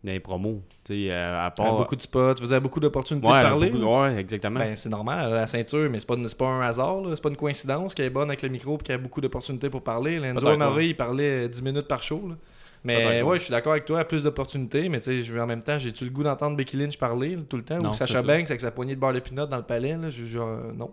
[0.04, 0.62] dans les promos.
[0.90, 1.76] Euh, à part.
[1.78, 3.70] beaucoup de spots, vous avez beaucoup d'opportunités Ouais, de parler.
[3.70, 4.60] beaucoup ouais, exactement.
[4.60, 7.94] Ben, c'est normal, la ceinture, mais c'est pas, pas un hasard, c'est pas une coïncidence
[7.94, 10.18] qu'elle est bonne avec le micro et qu'elle a beaucoup d'opportunités pour parler.
[10.20, 12.22] Lenzo Amore, il parlait 10 minutes par show.
[12.28, 12.34] là.
[12.86, 15.78] Mais ouais, je suis d'accord avec toi, plus d'opportunités, mais tu sais, en même temps,
[15.78, 17.78] j'ai-tu le goût d'entendre Becky Lynch parler là, tout le temps?
[17.78, 18.20] Non, ou Sacha.
[18.22, 20.70] Banks avec sa poignée de beurre de pinot dans le palais là, je, je- euh,
[20.76, 20.92] non.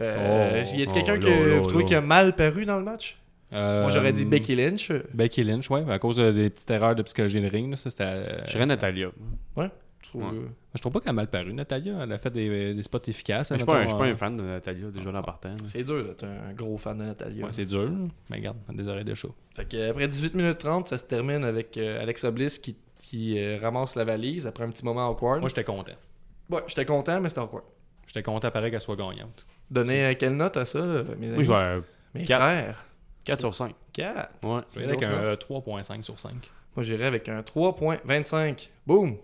[0.00, 2.82] Euh, Oh, y a-t-il oh, quelqu'un que vous trouvez qui a mal paru dans le
[2.84, 3.16] match?
[3.54, 4.90] Euh, Moi, j'aurais dit Becky Lynch.
[5.12, 7.70] Becky Lynch, ouais, à cause de- des petites erreurs de psychologie de ring.
[7.70, 9.08] là, ça, c'était, euh, Je dirais Natalia.
[9.56, 9.70] Ouais.
[10.02, 10.28] Je trouve, Ouais.
[10.38, 11.94] euh, Je trouve pas qu'elle a mal paru, Natalia.
[12.02, 13.50] Elle a fait des, des spots efficaces.
[13.52, 15.48] Je suis pas, un- je suis pas euh, un fan de Natalia, déjà là partant.
[15.50, 15.56] là.
[15.66, 16.14] C'est dur.
[16.18, 17.44] T'es un gros fan de Natalia.
[17.46, 17.90] Ouais, c'est dur,
[18.28, 19.28] mais regarde, des oreilles de chat.
[19.54, 23.38] Fait que, après 18 minutes 30, ça se termine avec euh, Alexa Bliss qui, qui
[23.38, 25.40] euh, ramasse la valise après un petit moment awkward.
[25.40, 25.92] Moi, j'étais content.
[26.50, 27.64] Ouais, j'étais content, mais c'était awkward.
[28.06, 29.46] J'étais content, pareil, qu'elle soit gagnante.
[29.70, 31.44] Donner euh, quelle note à ça, là, mes amis?
[31.44, 31.80] je vais
[32.14, 32.42] Mes quatre.
[32.42, 32.84] frères.
[33.24, 33.74] 4 sur 5.
[33.92, 34.30] 4.
[34.44, 34.60] Ouais.
[34.74, 35.12] Je vais avec un ça.
[35.14, 36.32] euh, 3.5 sur 5.
[36.76, 38.70] Moi, j'irais avec un 3.25.
[38.86, 39.16] Boom!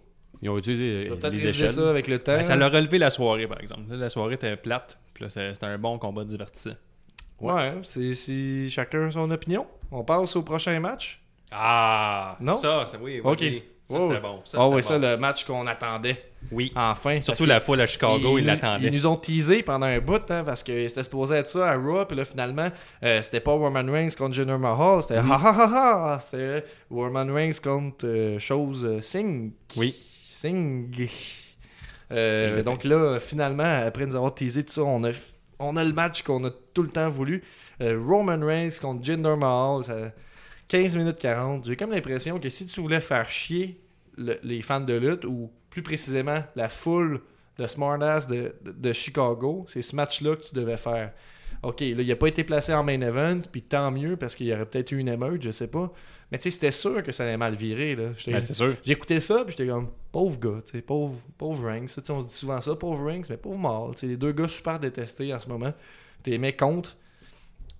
[0.42, 1.70] Ils ont utilisé peut-être les réviser échelles.
[1.70, 2.36] ça avec le temps.
[2.36, 3.82] Ben, ça l'a relevé la soirée, par exemple.
[3.90, 6.70] Là, la soirée était plate, puis là, c'est- c'était un bon combat divertissant.
[7.40, 9.66] Ouais, c'est c'est chacun son opinion.
[9.90, 11.20] On passe au prochain match.
[11.52, 12.36] Ah!
[12.40, 12.54] Non?
[12.56, 13.38] Ça, c'est oui, Ok.
[13.38, 14.40] Ça, Ouais, c'était bon.
[14.44, 15.06] Ça, Ah c'était ouais, ça, bon.
[15.10, 16.29] le match qu'on attendait.
[16.52, 16.72] Oui.
[16.74, 17.20] Enfin.
[17.20, 18.86] Surtout la foule à Chicago, ils l'attendaient.
[18.88, 21.76] Ils nous ont teasé pendant un bout, hein, parce que c'était supposé être ça à
[21.76, 22.68] Raw, puis là, finalement,
[23.04, 25.30] euh, c'était pas Roman Reigns contre Jinder Mahal, c'était Mhm.
[25.30, 29.52] ha ha ha ha, c'était Roman Reigns contre euh, chose euh, Singh.
[29.76, 29.94] Oui.
[30.28, 31.08] Singh.
[32.12, 35.10] Euh, donc là, finalement, après nous avoir teasé tout ça, on a,
[35.58, 37.42] on a le match qu'on a tout le temps voulu.
[37.80, 40.12] Euh, Roman Reigns contre Jinder Mahal, ça-
[40.68, 41.66] 15 minutes 40.
[41.66, 43.80] J'ai comme l'impression que si tu voulais faire chier
[44.16, 47.20] le- les fans de lutte, ou plus précisément la foule
[47.58, 51.12] de smartass de, de, de Chicago, c'est ce match-là que tu devais faire.
[51.62, 54.46] Ok, là, il n'a pas été placé en main event, puis tant mieux, parce qu'il
[54.46, 55.92] y aurait peut-être eu une émeute, je sais pas.
[56.32, 57.96] Mais tu sais, c'était sûr que ça allait mal virer.
[57.96, 58.10] Là.
[58.26, 58.76] Ben, c'est sûr.
[58.82, 61.90] j'ai écouté ça, puis j'étais comme, pauvre gars, tu sais, pauvre, pauvre Ranks.
[62.08, 63.94] On se dit souvent ça, pauvre Ranks, mais pauvre Mal.
[63.94, 65.74] Tu sais, les deux gars super détestés en ce moment.
[66.22, 66.96] T'es aimé contre.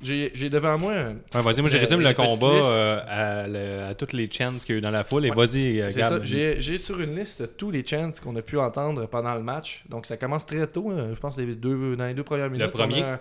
[0.02, 3.46] J'ai devant moi un- Ouais, vas-y, moi, j'ai Euh, résumé une le combat euh, à,
[3.46, 5.26] le- à toutes les chances qu'il y a eu dans la foule.
[5.26, 5.36] Et Ouais.
[5.36, 6.20] vas-y, euh.
[6.58, 9.84] J'ai sur une liste tous les chants qu'on a pu entendre pendant le match.
[9.88, 10.90] Donc ça commence très tôt.
[10.90, 11.10] hein.
[11.12, 12.68] Je pense les deux, dans les deux premières minutes.
[12.70, 13.02] premier.
[13.02, 13.20] on a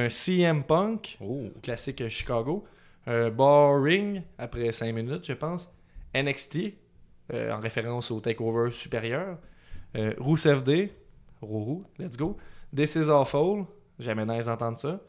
[0.00, 1.44] un, un CM Punk, Oh.
[1.62, 2.64] classique Chicago.
[3.06, 5.70] Un Boring, après 5 minutes, je pense.
[6.14, 6.74] NXT,
[7.32, 9.38] euh, en référence au takeover supérieur.
[9.96, 10.92] Euh, Rusev Day,
[11.40, 12.36] Rourou, let's go.
[12.76, 13.64] This is Awful,
[13.98, 15.00] jamais nice d'entendre ça.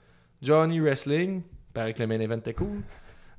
[0.41, 1.41] Johnny Wrestling,
[1.73, 2.81] paraît que le main event était cool.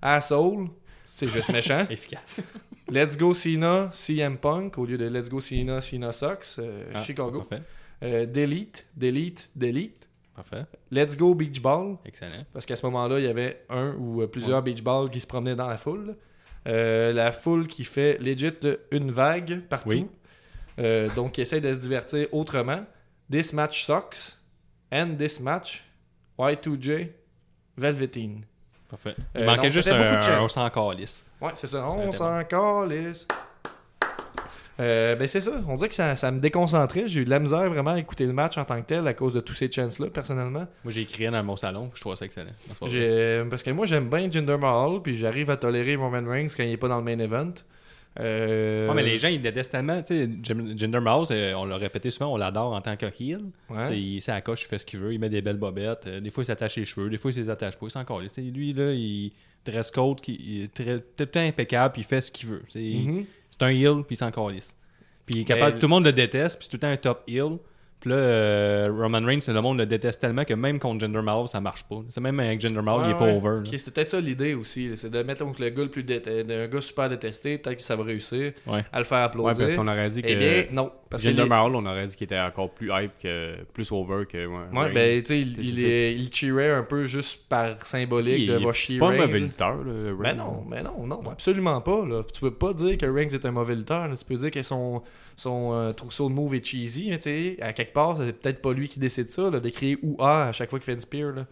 [0.03, 0.69] Asshole,
[1.07, 1.87] c'est juste méchant.
[1.91, 2.43] Efficace.
[2.91, 7.03] Let's Go Cena, CM Punk, au lieu de Let's Go Cena, Cena Sucks, euh, Ah,
[7.03, 7.39] Chicago.
[7.43, 7.63] Parfait.
[8.03, 10.09] Euh, Delete, Delete, Delete.
[10.35, 10.65] Parfait.
[10.91, 12.45] Let's Go Beach Ball, Excellent.
[12.53, 15.27] parce qu'à ce moment-là, il y avait un ou euh, plusieurs beach balls qui se
[15.27, 16.17] promenaient dans la foule.
[16.67, 18.53] Euh, la foule qui fait legit
[18.91, 19.89] une vague partout.
[19.91, 20.07] Oui.
[21.15, 22.85] Donc, qui essaie de se divertir autrement.
[23.31, 24.37] This match sucks.
[24.91, 25.85] And this match,
[26.41, 27.09] Y2J,
[27.77, 28.43] Velveteen.
[28.89, 29.15] Parfait.
[29.37, 31.25] Euh, Il manquait donc, juste un, un, on s'en calisse.
[31.41, 31.87] Ouais, c'est ça.
[31.89, 33.27] On s'en calisse.
[34.81, 37.07] Euh, ben c'est ça, on dirait que ça, ça me déconcentrait.
[37.07, 39.13] J'ai eu de la misère vraiment à écouter le match en tant que tel à
[39.13, 40.67] cause de tous ces chances-là, personnellement.
[40.85, 42.53] Moi, j'ai écrit dans mon salon, je trouve ça excellent.
[42.67, 46.71] Parce que moi, j'aime bien Jinder Mahal, puis j'arrive à tolérer Roman Reigns quand il
[46.73, 47.53] est pas dans le main event.
[48.19, 50.03] Euh, Ouais, mais les gens, ils détestent tellement.
[50.03, 53.07] Tu sais, Jim- Jinder Mahal, c'est- on l'a répété souvent, on l'adore en tant que
[53.07, 53.41] heel.
[53.69, 53.99] Ouais.
[53.99, 56.07] Il c'est coche, il fait ce qu'il veut, il met des belles bobettes.
[56.09, 57.87] euh, des fois, il s'attache les cheveux, des fois, il les attache pas.
[57.87, 59.31] Tu sais, Lui, là, il
[59.65, 62.63] dress code, qui, il est très, tout impeccable, puis il fait ce qu'il veut.
[62.75, 63.25] Mhm.
[63.51, 64.77] C'est un heel, puis il s'en calisse.
[65.27, 66.89] Puis il est capable, Mais- tout le monde le déteste, puis c'est tout le temps
[66.93, 67.59] un top heel.
[68.01, 71.49] Puis là, euh, Roman Reigns, le monde le déteste tellement que même contre Jinder Mahal,
[71.49, 72.01] ça marche pas.
[72.09, 73.63] C'est même avec Jinder Mahal, il est Ouais, pas over.
[73.63, 73.69] là.
[73.69, 76.23] Ok, C'était peut-être ça l'idée aussi, c'est de mettre donc, le gars le plus dé-
[76.27, 78.85] un gars super détesté, peut-être que ça va réussir Ouais.
[78.93, 79.59] à le faire Ouais, applaudir.
[79.67, 80.29] parce qu'on aurait dit que.
[80.31, 80.91] Eh bien, non.
[81.11, 83.57] Parce que les- Mahal, on aurait dit qu'il était encore plus hype que.
[83.75, 84.47] plus over que.
[84.47, 85.87] Ouais, ben, tu sais, il, C'est il, ça.
[85.89, 89.41] est- il cheerait un peu juste par symbolique il- de va C'est pas un mauvais
[89.41, 90.37] lutteur, là, le Mais Reigns.
[90.37, 92.07] non, mais non, non, absolument pas.
[92.07, 92.23] Là.
[92.33, 94.07] Tu peux pas dire que Reigns est un mauvais lutteur.
[94.09, 94.17] là.
[94.17, 95.03] Tu peux dire que son,
[95.37, 97.09] son euh, trousseau de move est cheesy.
[97.11, 99.69] Mais tu sais, à quelque part, c'est peut-être pas lui qui décide ça, là, de
[99.69, 101.33] créer OUA à chaque fois qu'il fait une spear.
[101.33, 101.47] Là.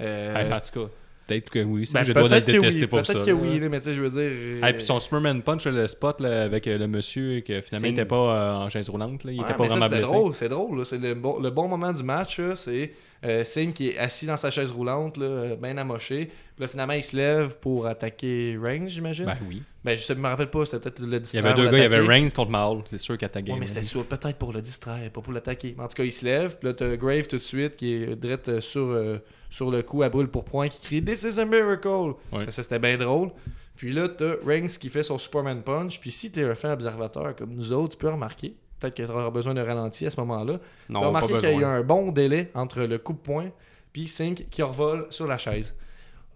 [0.00, 0.90] Euh, Ah, en tout cas,
[1.26, 1.88] peut-être que oui.
[1.92, 3.12] ben, je dois le détester oui, pour ça.
[3.14, 4.20] peut-être que oui, mais tu sais, je veux dire.
[4.22, 7.86] euh, Ah, puis son Superman Punch, le spot là, avec euh, le monsieur que finalement
[7.86, 7.98] il Singh.
[8.00, 10.12] était pas euh, en chaise roulante, là, il ouais, était pas ça, vraiment c'était blessé.
[10.14, 10.86] drôle, c'est drôle.
[10.86, 12.92] C'est le bon, le bon moment du match, c'est
[13.24, 16.26] Euh, Singh qui est assis dans sa chaise roulante, là, bien amoché.
[16.26, 19.26] Puis là, finalement, il se lève pour attaquer Reigns, j'imagine.
[19.26, 19.62] Ben oui.
[19.84, 21.46] Ben, je me rappelle pas, c'était peut-être le Il y distraire.
[21.46, 22.00] avait deux gars, il y avait.
[22.00, 22.82] Reigns contre Mahal.
[22.86, 23.54] C'est sûr qu'à ta game.
[23.54, 25.74] Ouais, mais c'était sûr, peut-être pour le distraire, pas pour l'attaquer.
[25.76, 27.92] Mais en tout cas, il se lève, puis là, t'as Grave tout de suite qui
[27.94, 29.18] est direct euh, sur, euh,
[29.50, 32.14] sur le coup à brûle pour point qui crie This is a miracle.
[32.32, 32.50] Ouais.
[32.50, 33.30] Ça, c'était bien drôle.
[33.76, 36.00] Puis là, t'as Reigns qui fait son Superman Punch.
[36.00, 39.10] Puis si t'es un fan observateur comme nous autres, tu peux remarquer, peut-être que tu
[39.10, 40.58] auras besoin de ralenti à ce moment-là.
[40.88, 43.50] Non, pas remarquer qu'il y a un bon délai entre le coup de poing
[43.92, 45.74] puis Sink qui revole sur la chaise.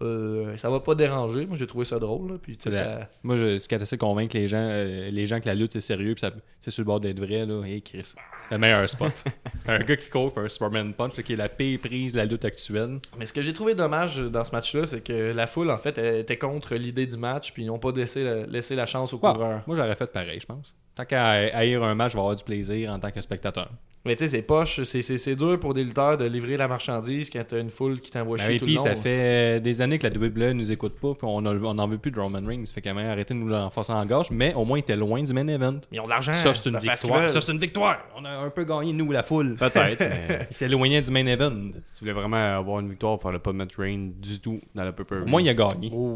[0.02, 1.46] Euh, ça va pas déranger.
[1.46, 2.32] Moi, j'ai trouvé ça drôle.
[2.32, 2.38] là.
[2.40, 3.08] Puis, ça...
[3.22, 6.12] Moi, je suis assez convaincre les gens, euh, les gens que la lutte c'est sérieux,
[6.14, 7.46] puis ça- c'est sur le bord d'être vrai.
[7.46, 7.62] Là.
[7.64, 8.12] Hey, Chris,
[8.50, 9.24] le meilleur spot.
[9.66, 12.26] un gars qui court un Superman Punch, là, qui est la pire prise de la
[12.26, 12.98] lutte actuelle.
[13.18, 15.96] Mais ce que j'ai trouvé dommage dans ce match-là, c'est que la foule, en fait,
[15.96, 19.14] elle était contre l'idée du match, puis ils n'ont pas laissé la, laissé la chance
[19.14, 19.62] aux Ouais, coureurs.
[19.66, 20.76] moi, j'aurais fait pareil, je pense.
[20.96, 23.70] Tant qu'à haïr un match, je vais avoir du plaisir en tant que spectateur.
[24.06, 27.42] Mais tu sais, c'est poche, c'est- dur pour des lutteurs de livrer la marchandise quand
[27.46, 28.84] t'as une foule qui t'envoie Ben chier tout puis le long.
[28.84, 32.12] ça fait des années que la WWE nous écoute pas, puis on n'en veut plus
[32.12, 32.64] de Roman Reigns.
[32.72, 35.22] Fait quand même arrêter de nous l'enfoncer en gorge, mais au moins il était loin
[35.22, 35.80] du main event.
[35.90, 36.32] Ils ont de l'argent.
[36.32, 37.28] Ça, c'est une victoire.
[37.28, 37.98] Ça, c'est une victoire.
[38.16, 39.56] On a un peu gagné, nous, la foule.
[39.56, 41.52] Peut-être, mais Il s'éloignait du main event.
[41.82, 44.84] si tu voulais vraiment avoir une victoire, il fallait pas mettre Rain du tout dans
[44.84, 45.90] la pay Au moins, il a gagné.
[45.92, 46.14] Oh.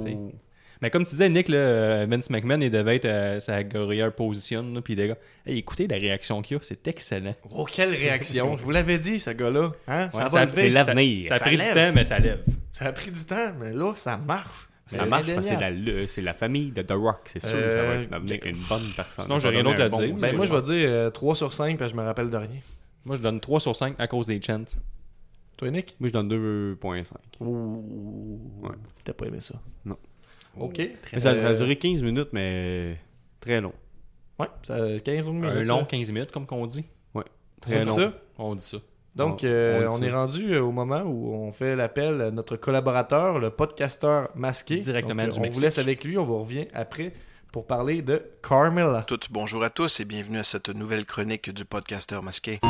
[0.83, 4.13] Mais comme tu disais, Nick, là, euh, Vince McMahon, il devait être à sa guerrière
[4.13, 4.63] position.
[4.73, 5.17] là, Puis les gars,
[5.47, 7.35] hey, écoutez la réaction qu'il y a, c'est excellent.
[7.51, 8.57] Oh, quelle réaction.
[8.57, 9.73] Je vous l'avais dit, ce gars-là.
[9.87, 10.11] Hein?
[10.11, 10.63] ça, va lever.
[10.63, 11.29] c'est l'avenir.
[11.29, 11.69] Ça a Ça pris lève.
[11.69, 12.43] du temps, mais ça lève.
[12.73, 14.69] Ça a pris du temps, mais là, ça marche.
[14.87, 17.53] Ça C'est marche parce que c'est la, famille de The Rock, c'est sûr.
[17.55, 19.25] Euh, ça va être devenir une bonne personne.
[19.25, 20.15] sinon, j'ai rien d'autre à dire.
[20.17, 22.37] Ben, moi, je vais dire euh, 3 sur 5 parce que je me rappelle de
[22.37, 22.49] rien.
[23.05, 24.65] Moi, je donne 3 sur 5 à cause des chants.
[25.57, 25.95] Toi, Nick?
[26.01, 27.13] Moi, je donne 2.5.
[27.41, 28.41] Ouh.
[28.63, 28.71] Ouais.
[29.05, 29.55] T'as pas aimé ça?
[29.85, 29.97] Non.
[30.59, 30.81] Ok.
[31.17, 32.97] Ça, ça a duré 15 minutes, mais
[33.41, 33.73] très long.
[34.39, 35.51] Ouais, ça a 15 ou minutes.
[35.51, 35.85] Un long là.
[35.85, 36.85] 15 minutes, comme qu'on dit.
[37.15, 37.23] Ça
[37.61, 37.95] Très long.
[37.95, 38.13] ça?
[38.39, 38.79] On dit ça.
[39.15, 42.23] Donc, On- euh, on on, dit est rendu euh, au moment où on fait l'appel
[42.23, 44.79] à notre collaborateur, le podcasteur masqué.
[44.79, 45.57] Directement Donc, du On Mexique.
[45.59, 47.13] vous laisse avec lui, on vous revient après
[47.53, 49.03] pour parler de Carmella.
[49.07, 52.61] Toutes, bonjour à tous et bienvenue à cette nouvelle chronique du podcasteur masqué.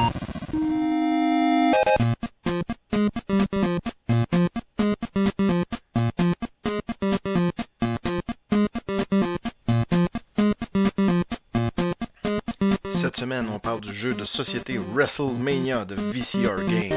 [14.00, 16.88] Jeu de société WrestleMania de VCR Game.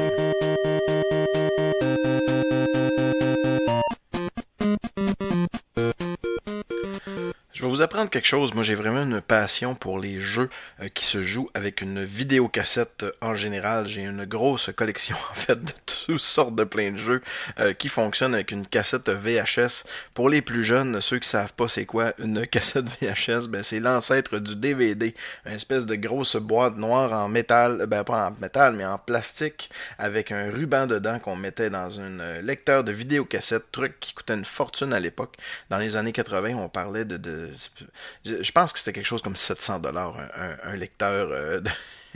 [7.94, 8.54] Apprendre quelque chose.
[8.54, 10.50] Moi, j'ai vraiment une passion pour les jeux
[10.82, 13.86] euh, qui se jouent avec une vidéocassette euh, en général.
[13.86, 17.22] J'ai une grosse collection, en fait, de toutes sortes de plein de jeux
[17.60, 19.84] euh, qui fonctionnent avec une cassette VHS.
[20.12, 23.78] Pour les plus jeunes, ceux qui savent pas c'est quoi une cassette VHS, ben, c'est
[23.78, 25.14] l'ancêtre du DVD.
[25.46, 29.70] Une espèce de grosse boîte noire en métal, ben, pas en métal, mais en plastique,
[30.00, 34.44] avec un ruban dedans qu'on mettait dans un lecteur de vidéocassette, truc qui coûtait une
[34.44, 35.36] fortune à l'époque.
[35.70, 37.18] Dans les années 80, on parlait de...
[37.18, 37.50] de
[38.24, 40.16] je pense que c'était quelque chose comme 700 dollars
[40.62, 41.70] un lecteur euh, de,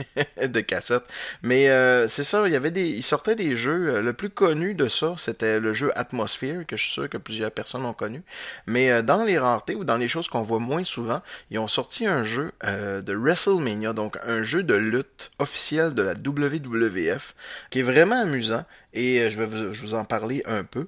[0.41, 1.03] de cassette.
[1.43, 3.89] Mais euh, c'est ça, il y avait des, il sortait des jeux.
[3.95, 7.17] euh, Le plus connu de ça, c'était le jeu Atmosphere, que je suis sûr que
[7.17, 8.23] plusieurs personnes ont connu.
[8.67, 11.67] Mais euh, dans les raretés ou dans les choses qu'on voit moins souvent, ils ont
[11.67, 17.35] sorti un jeu euh, de WrestleMania, donc un jeu de lutte officiel de la WWF,
[17.69, 18.65] qui est vraiment amusant.
[18.93, 20.87] Et euh, je vais vous, je vous en parler un peu.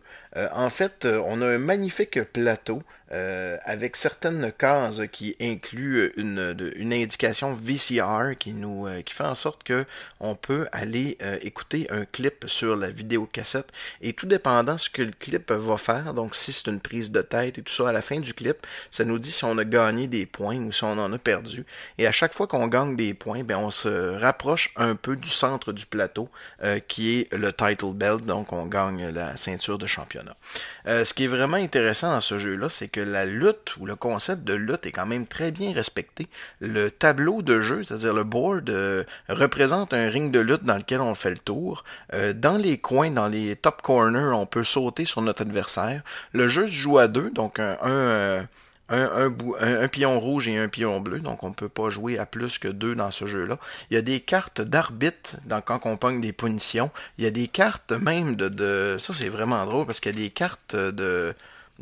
[0.53, 8.37] En fait, on a un magnifique plateau avec certaines cases qui incluent une, indication VCR
[8.39, 9.85] qui nous qui fait en sorte que
[10.19, 15.01] on peut aller euh, écouter un clip sur la vidéocassette et tout dépendant ce que
[15.01, 17.91] le clip va faire, donc si c'est une prise de tête et tout ça à
[17.91, 20.83] la fin du clip, ça nous dit si on a gagné des points ou si
[20.83, 21.65] on en a perdu.
[21.97, 25.29] Et à chaque fois qu'on gagne des points, ben on se rapproche un peu du
[25.29, 26.29] centre du plateau
[26.63, 30.35] euh, qui est le title belt, donc on gagne la ceinture de championnat.
[30.87, 33.95] Euh, ce qui est vraiment intéressant dans ce jeu-là, c'est que la lutte ou le
[33.95, 36.27] concept de lutte est quand même très bien respecté.
[36.59, 41.01] Le tableau de jeu, c'est-à-dire le board, euh, représente un ring de lutte dans lequel
[41.01, 41.83] on fait le tour.
[42.13, 46.01] Euh, dans les coins, dans les top corners, on peut sauter sur notre adversaire.
[46.33, 48.43] Le jeu se joue à deux, donc un, un, euh,
[48.89, 52.25] un, un, pion rouge et un pion bleu, donc on ne peut pas jouer à
[52.25, 53.57] plus que deux dans ce jeu-là.
[53.89, 56.91] Il y a des cartes d'arbitre dans, quand on pogne des punitions.
[57.17, 60.23] Il y a des cartes même de ça, c'est vraiment drôle parce qu'il y a
[60.23, 61.33] des cartes de,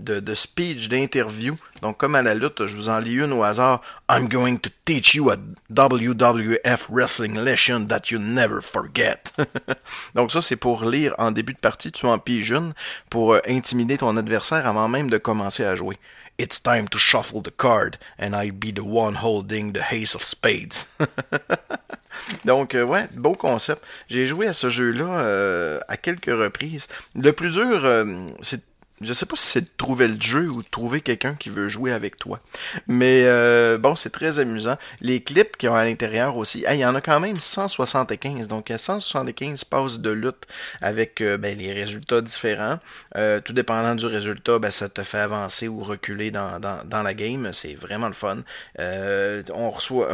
[0.03, 1.55] de, de speech, d'interview.
[1.81, 3.81] Donc, comme à la lutte, je vous en lis une au hasard.
[4.09, 5.38] I'm going to teach you a
[5.71, 9.31] WWF wrestling lesson that you never forget.
[10.15, 12.73] Donc, ça, c'est pour lire en début de partie, tu en piges une,
[13.09, 15.97] pour euh, intimider ton adversaire avant même de commencer à jouer.
[16.39, 20.23] It's time to shuffle the card, and I be the one holding the ace of
[20.23, 20.88] spades.
[22.45, 23.83] Donc, euh, ouais, beau concept.
[24.09, 26.88] J'ai joué à ce jeu-là euh, à quelques reprises.
[27.15, 28.62] Le plus dur, euh, c'est
[29.01, 31.69] je sais pas si c'est de trouver le jeu ou de trouver quelqu'un qui veut
[31.69, 32.39] jouer avec toi.
[32.88, 34.77] Mais euh, bon, c'est très amusant.
[35.01, 38.47] Les clips qui ont à l'intérieur aussi, il y en a quand même 175.
[38.47, 40.47] Donc il y a 175 passes de lutte
[40.81, 42.79] avec euh, ben, les résultats différents.
[43.15, 47.03] Euh, tout dépendant du résultat, ben, ça te fait avancer ou reculer dans, dans, dans
[47.03, 47.51] la game.
[47.53, 48.39] C'est vraiment le fun.
[48.77, 50.09] On reçoit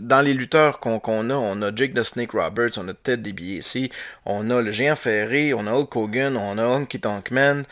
[0.00, 3.22] dans les lutteurs qu'on qu'on a, on a Jake the Snake Roberts, on a Ted
[3.22, 3.90] DiBiase,
[4.24, 7.64] on a le géant ferré, on a Hulk Hogan, on a Honky Tonk Man.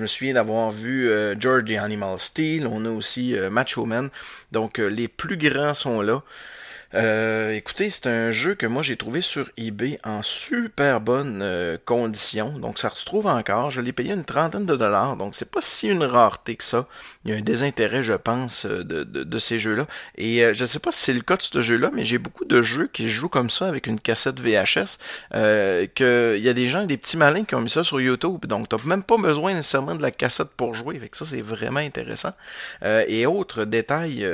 [0.00, 2.66] Je me souviens d'avoir vu euh, George the Animal Steel.
[2.66, 4.08] On a aussi euh, Macho Man.
[4.50, 6.22] Donc euh, les plus grands sont là.
[6.94, 11.78] Euh, écoutez, c'est un jeu que moi j'ai trouvé sur eBay en super bonne euh,
[11.84, 12.58] condition.
[12.58, 13.70] Donc ça se trouve encore.
[13.70, 15.16] Je l'ai payé une trentaine de dollars.
[15.16, 16.86] Donc c'est pas si une rareté que ça.
[17.24, 19.86] Il y a un désintérêt, je pense, euh, de, ces jeux-là.
[20.16, 22.44] Et euh, je sais pas si c'est le cas de ce jeu-là, mais j'ai beaucoup
[22.44, 24.98] de jeux qui jouent comme ça avec une cassette VHS.
[25.34, 28.00] Euh, que il y a des gens, des petits malins qui ont mis ça sur
[28.00, 28.46] YouTube.
[28.46, 30.98] Donc t'as même pas besoin nécessairement de la cassette pour jouer.
[30.98, 32.32] Fait que ça c'est vraiment intéressant.
[32.82, 34.26] Et autre détail.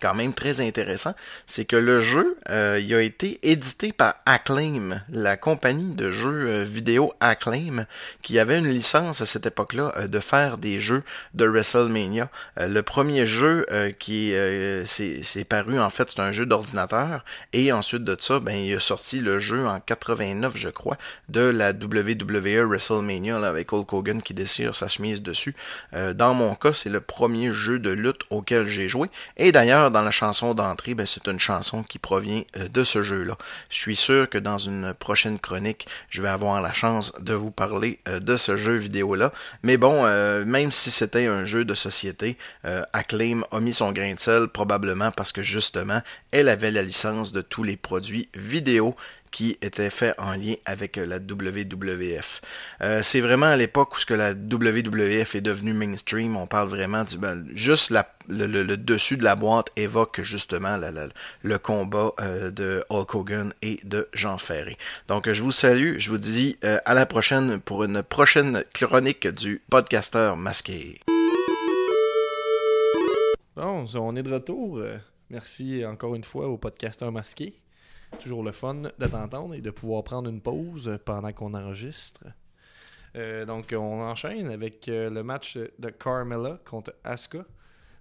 [0.00, 1.14] Quand même très intéressant,
[1.46, 6.64] c'est que le jeu euh, a été édité par Acclaim, la compagnie de jeux euh,
[6.64, 7.86] vidéo Acclaim,
[8.22, 11.02] qui avait une licence à cette époque-là euh, de faire des jeux
[11.34, 12.28] de WrestleMania.
[12.56, 13.66] Le premier jeu
[13.98, 14.32] qui
[14.86, 18.80] s'est paru en fait, c'est un jeu d'ordinateur, et ensuite de ça, ben il a
[18.80, 20.96] sorti le jeu en 89, je crois,
[21.28, 25.54] de la WWE WrestleMania avec Hulk Hogan qui déchire sa chemise dessus.
[25.92, 29.08] Dans mon cas, c'est le premier jeu de lutte auquel j'ai joué.
[29.36, 33.02] Et d'ailleurs, dans la chanson d'entrée, ben, c'est une chanson qui provient euh, de ce
[33.02, 33.38] jeu-là.
[33.70, 37.50] Je suis sûr que dans une prochaine chronique, je vais avoir la chance de vous
[37.50, 39.32] parler euh, de ce jeu vidéo-là.
[39.62, 42.36] Mais bon, euh, même si c'était un jeu de société,
[42.92, 47.32] Acclaim a mis son grain de sel probablement parce que justement, elle avait la licence
[47.32, 48.96] de tous les produits vidéo
[49.30, 52.40] qui étaient faits en lien avec euh, la WWF.
[52.82, 56.68] Euh, c'est vraiment à l'époque où ce que la WWF est devenue mainstream, on parle
[56.68, 57.94] vraiment du ben, juste
[58.28, 60.78] le, dessus de la boîte évoque justement
[61.42, 64.76] le combat euh, de Hulk Hogan et de Jean Ferré.
[65.08, 69.62] Donc je vous salue, je vous dis à la prochaine pour une prochaine chronique du
[69.70, 71.00] podcasteur masqué.
[73.56, 74.80] Bon, on est de retour.
[75.28, 77.54] Merci encore une fois au podcasteur masqué.
[78.18, 82.24] Toujours le fun de t'entendre et de pouvoir prendre une pause pendant qu'on enregistre.
[83.16, 87.44] Euh, donc, on enchaîne avec euh, le match de Carmella contre Asuka.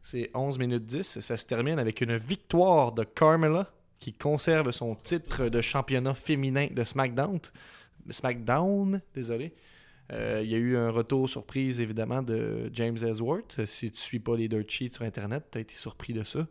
[0.01, 1.19] C'est 11 minutes 10.
[1.19, 6.67] Ça se termine avec une victoire de Carmella qui conserve son titre de championnat féminin
[6.71, 7.39] de SmackDown.
[8.09, 9.53] SmackDown, désolé.
[10.11, 13.65] Euh, il y a eu un retour surprise, évidemment, de James Ellsworth.
[13.65, 16.47] Si tu suis pas les dirt sur Internet, tu as été surpris de ça.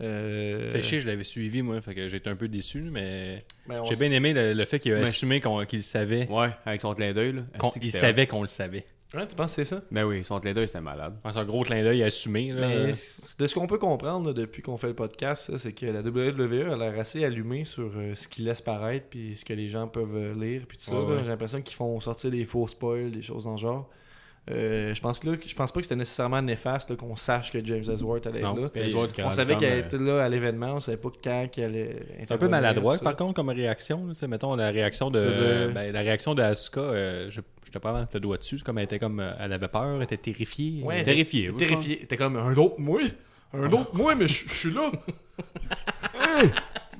[0.00, 1.80] Euh, Fait chier, je l'avais suivi, moi.
[1.80, 4.92] Fait que j'étais un peu déçu, mais ben, j'ai bien aimé le, le fait qu'il
[4.92, 6.28] a Mais- assumé qu'on- qu'il savait.
[6.28, 7.42] Ouais, avec son clin d'œil.
[7.82, 8.84] il savait qu'on le savait.
[9.14, 9.80] Ouais, tu penses que c'est ça?
[9.92, 11.14] Ben oui, son clin d'œil, c'était malade.
[11.24, 12.50] Ouais, C'est un gros clin d'œil assumé.
[12.52, 12.66] Là.
[12.66, 15.86] Mais c- de ce qu'on peut comprendre là, depuis qu'on fait le podcast, c'est que
[15.86, 19.52] la WWE a l'air assez allumée sur euh, ce qu'ils laissent paraître puis ce que
[19.52, 20.94] les gens peuvent euh, lire puis tout ça.
[21.00, 21.14] Ouais, là.
[21.18, 21.22] ouais.
[21.22, 23.88] J'ai l'impression qu'ils font sortir des faux spoils, des choses dans le genre.
[24.50, 27.64] Euh, je pense là, que- je pense pas que c'était nécessairement néfaste qu'on sache que
[27.64, 28.66] James Ellsworth allait être là.
[28.68, 28.80] c'était-
[29.24, 31.96] On savait qu'elle était là à l'événement, on savait pas quand qu'elle allait.
[32.24, 34.06] C'est un peu maladroit, par contre, comme réaction.
[34.06, 35.18] là, mettons, la réaction de,
[35.72, 38.58] ben, la réaction de Asuka, euh, je j'étais pas vraiment le doigt dessus.
[38.62, 40.82] Comme elle était comme, euh, elle avait peur, elle était terrifiée.
[40.82, 42.04] Ouais, Euh, Terrifié, oui, Terrifié.
[42.06, 43.00] T'es comme un autre moi
[43.54, 44.90] Un autre moi, mais je je suis là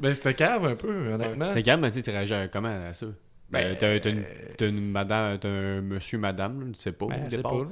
[0.01, 1.53] Ben c'était cave un peu, honnêtement.
[1.55, 3.07] T'es calme, mais tu réagis comment à ça?
[3.55, 4.25] Ben, t'as t'as une,
[4.57, 7.07] t'as une madame, t'as un monsieur, madame, tu sais pas.
[7.07, 7.53] Ben, au c'est départ.
[7.53, 7.67] pas,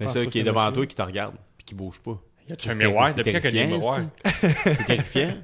[0.00, 0.74] C'est ça qui est devant monsieur.
[0.74, 2.18] toi qui te regarde puis qui bouge pas.
[2.48, 3.14] Y a-tu un miroir?
[3.14, 4.00] Depuis c'est quand il y a des terrifiant, miroirs.
[4.24, 5.34] C'est terrifiant.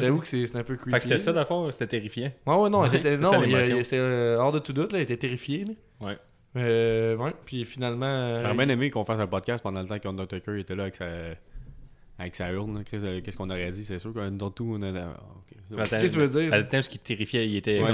[0.00, 0.90] J'avoue que c'est c'est un peu creepy.
[0.92, 2.30] Fait que c'était ça, fond, c'était terrifiant.
[2.46, 4.98] Ouais, ouais, non, non, il a- il a- c'est euh, hors de tout doute, là,
[4.98, 5.64] elle était terrifiée.
[5.64, 6.06] Là.
[6.06, 6.16] Ouais.
[6.56, 8.06] Euh, ouais, puis finalement.
[8.06, 10.96] euh, J'aurais bien aimé qu'on fasse un podcast pendant le temps qu'Undertaker était là avec
[10.96, 11.06] sa,
[12.22, 12.82] avec sa urne.
[12.94, 13.84] euh, Qu'est-ce qu'on aurait dit?
[13.84, 14.92] C'est sûr qu'un d'autre tout, on a...
[15.88, 16.52] Qu'est-ce que tu veux dire?
[16.52, 17.90] Attends, ce qui terrifiait, il était Ouais.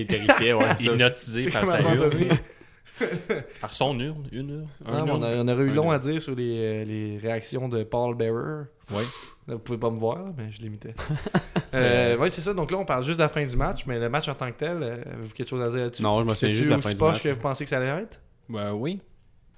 [0.00, 2.10] Il, terrifiait, ouais, hypnotisé par À sa urne.
[3.62, 5.94] Par son urne, une urne, un Non, mais on, a- aurait eu Un long urne.
[5.94, 8.64] à dire sur les, euh, les réactions de Paul Bearer.
[8.90, 9.04] Ouais.
[9.48, 10.92] Là, vous pouvez pas me voir, mais je l'imitais.
[11.74, 12.52] euh, ouais, c'est ça.
[12.52, 14.50] Donc là, on parle juste de la fin du match, mais le match en tant
[14.52, 16.02] que tel, avez-vous quelque chose à dire là-dessus?
[16.02, 17.22] Non, je me souviens juste de la fin du poche match.
[17.22, 18.20] que vous pensez que ça allait être?
[18.50, 19.00] Ben oui.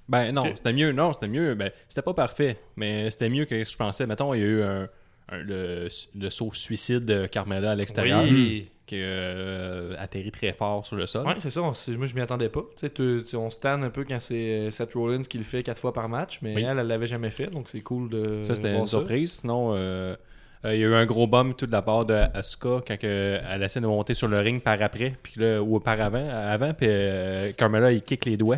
[0.09, 0.91] Ben non, c'était mieux.
[0.91, 1.55] Non, c'était mieux.
[1.55, 4.05] Ben, c'était pas parfait, mais c'était mieux que je pensais.
[4.05, 4.89] Mettons, il y a eu un,
[5.29, 5.87] un- le,
[6.19, 8.69] le saut suicide de Carmela à l'extérieur Oui.
[8.85, 11.25] qui euh, atterrit très fort sur le sol.
[11.25, 11.61] Ouais, c'est ça.
[11.61, 12.61] on moi, je m'y attendais pas.
[12.75, 14.35] Tu sais, tu- on se tanne un peu quand c'est
[14.67, 16.63] euh, Seth Rollins qui le fait quatre fois par match, mais Oui.
[16.67, 18.43] elle, elle l'avait jamais fait, donc c'est cool de.
[18.43, 19.31] Ça, c'était une surprise.
[19.39, 20.15] Sinon, euh,
[20.65, 22.97] euh, il y a eu un gros bum tout de la part de Asuka quand
[22.99, 26.27] que elle essaie de monter sur le ring par après, puis là, ou par avant,
[26.29, 28.57] avant puis euh, Carmela, il kick les doigts.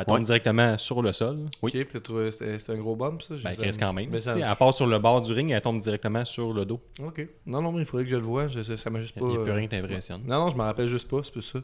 [0.00, 0.22] Elle tombe Ouais.
[0.22, 1.46] directement sur le sol.
[1.62, 3.34] Ok, peut-être c'était un gros bump, ça.
[3.42, 4.08] Ben, reste quand même.
[4.10, 6.80] Mais ça- Elle part sur le bord du ring, elle tombe directement sur le dos.
[7.02, 7.26] Ok.
[7.46, 8.46] Non, non, mais il faudrait que je le voie.
[8.48, 9.28] Je, ça m'a juste Il pas.
[9.28, 10.22] n'y a plus euh, rien qui t'impressionne.
[10.26, 11.58] Non, non, je me rappelle juste pas, c'est plus ça.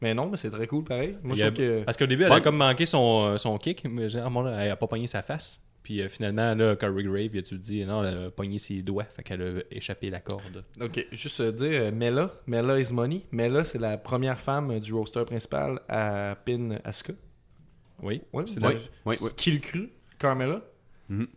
[0.00, 1.16] Mais non, mais c'est très cool pareil.
[1.24, 1.82] Moi, Il je a- que.
[1.84, 2.36] Parce qu'au début, elle Ouais.
[2.36, 5.60] a comme manqué son, euh, son kick, mais généralement, elle a pas pogné sa face.
[5.82, 9.04] Puis euh, finalement, là, Corey Grave, il tu dit, non, elle a pogné ses doigts,
[9.04, 10.62] fait qu'elle a échappé la corde.
[10.80, 13.22] Ok, juste euh, dire, euh, Mela, Mela is money.
[13.32, 17.14] Mela, c'est la première femme du roster principal à pin Asuka.
[18.02, 18.22] Oui.
[18.32, 19.30] Ouais, C'est la- la- Oui, oui.
[19.36, 20.60] Qui le cru Carmela.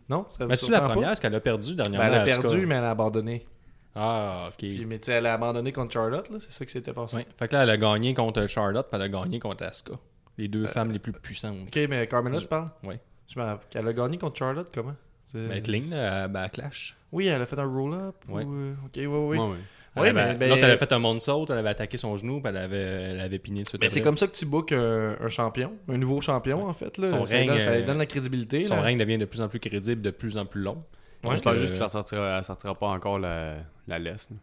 [0.08, 0.26] Non?
[0.36, 0.88] Ça Mais c'est la surprend pas?
[0.92, 2.06] première, parce qu'elle a perdu Ben, dernièrement.
[2.06, 3.46] elle a perdu, mais elle a abandonné.
[3.94, 4.56] Ah, ok.
[4.58, 7.16] Puis, mais tu sais, elle a abandonné contre Charlotte, là, c'est ça qui s'était passé.
[7.16, 7.26] Ouais.
[7.38, 9.92] Fait que là, elle a gagné contre Charlotte, puis elle a gagné contre Asuka.
[10.38, 11.68] Les deux femmes les plus puissantes.
[11.68, 12.70] Ok, mais Carmela, Je- tu parles?
[12.84, 13.00] Ouais.
[13.28, 13.68] Je me rappelle.
[13.82, 14.94] Elle a gagné contre Charlotte, comment?
[15.26, 16.96] C'est- Ben, clean, à Backlash.
[17.10, 18.16] Oui, elle a fait un roll-up.
[18.28, 18.44] Ouais.
[18.44, 19.06] ou, euh, Ok, ouais.
[19.06, 19.56] Ouais, ouais.
[19.94, 22.16] Oui, Elle mais- avait- mais- L'autre, elle avait fait un moonsault, elle avait attaqué son
[22.16, 23.76] genou, puis elle avait, elle avait pigné dessus.
[23.80, 26.96] Mais c'est comme ça que tu bookes un, un champion, un nouveau champion en fait.
[26.98, 27.06] Là.
[27.08, 28.64] Son ça, règne, donne, ça euh, donne la crédibilité.
[28.64, 28.82] Son là.
[28.82, 30.82] règne devient de plus en plus crédible, de plus en plus long.
[31.24, 31.32] Ouais.
[31.32, 34.30] J'espère Euh, juste que ça sortira, elle sortira pas encore la, la laisse.
[34.30, 34.36] là.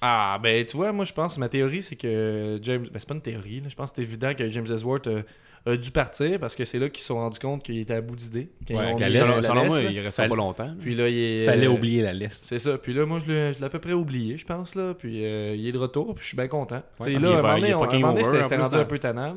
[0.00, 2.82] Ah, ben tu vois, moi je pense, ma théorie c'est que James.
[2.90, 3.68] Ben c'est pas une théorie, là.
[3.68, 5.22] je pense que c'est évident que James Ellsworth euh,
[5.66, 8.00] a dû partir parce que c'est là qu'ils se sont rendus compte qu'il était à
[8.02, 8.50] bout d'idées.
[8.68, 10.64] Ouais, la laisse, Selon, moi, il reste Fallait- pas longtemps.
[10.66, 10.74] là.
[10.78, 11.44] Puis là, il est.
[11.46, 12.44] Fallait euh, oublier la liste.
[12.46, 12.76] C'est ça.
[12.76, 14.74] Puis là, moi, je l'ai à peu près oublié, je pense.
[14.74, 14.92] là.
[14.94, 16.82] Puis euh, il est de retour, puis je suis bien content.
[17.00, 17.72] Ouais, il là, à un moment il donné,
[18.20, 19.36] à c'était rendu un peu tannant.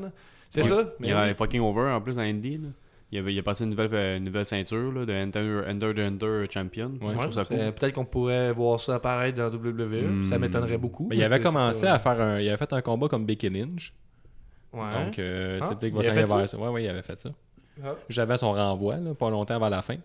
[0.49, 0.67] C'est Ouais.
[0.67, 0.93] ça.
[0.99, 2.57] Mais il est fucking over en plus dans Indy.
[2.57, 2.67] Là.
[3.09, 5.99] Il avait, il a passé une nouvelle, une nouvelle ceinture là, de Enter, Enter the
[5.99, 6.91] Enter Champion.
[7.01, 7.45] Ouais, cool.
[7.73, 10.03] Peut-être qu'on pourrait voir ça apparaître dans WWE.
[10.03, 10.25] Hmm.
[10.25, 11.07] Ça m'étonnerait beaucoup.
[11.13, 12.41] Il avait commencé à faire un.
[12.41, 13.93] Il avait fait un combat comme Becky Lynch.
[14.73, 15.05] Ouais.
[15.05, 16.57] Donc, euh, tu sais, Ah, peut-être va ça?
[16.57, 17.29] Ouais, ouais, il avait fait ça.
[17.83, 17.95] Ah.
[18.09, 19.97] J'avais son renvoi, là, pas longtemps avant la fin.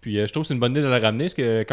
[0.00, 1.64] Puis euh, je trouve que c'est une bonne idée de le ramener, parce que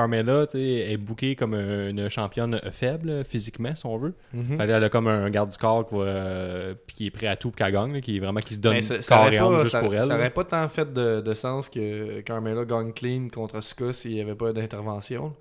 [0.49, 4.15] sais, est bookée comme une championne faible, physiquement, si on veut.
[4.33, 4.57] Mhm.
[4.57, 7.35] Fait elle a comme un garde du corps qui, va, euh, qui est prêt à
[7.35, 9.39] tout pour qu'elle gagne, là, qui vraiment qui se donne ça, ça corps aurait et
[9.39, 10.01] âme juste ça, pour elle.
[10.01, 10.15] ça là.
[10.15, 14.21] aurait pas tant fait de, de sens que Carmela gagne clean contre Asuka s'il n'y
[14.21, 15.33] avait pas d'intervention.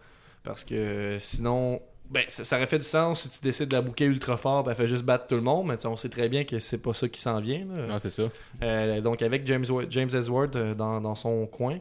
[0.43, 1.81] Parce que sinon,
[2.13, 4.63] ben, ça, ça aurait fait du sens si tu décides de la bouquer ultra fort,
[4.65, 5.67] ben, elle fait juste battre tout le monde.
[5.67, 7.65] Mais on sait très bien que c'est pas ça qui s'en vient.
[7.71, 7.87] là.
[7.87, 8.25] Non, c'est ça.
[8.63, 11.79] Euh, donc avec James, James Ellsworth euh, dans, dans son coin,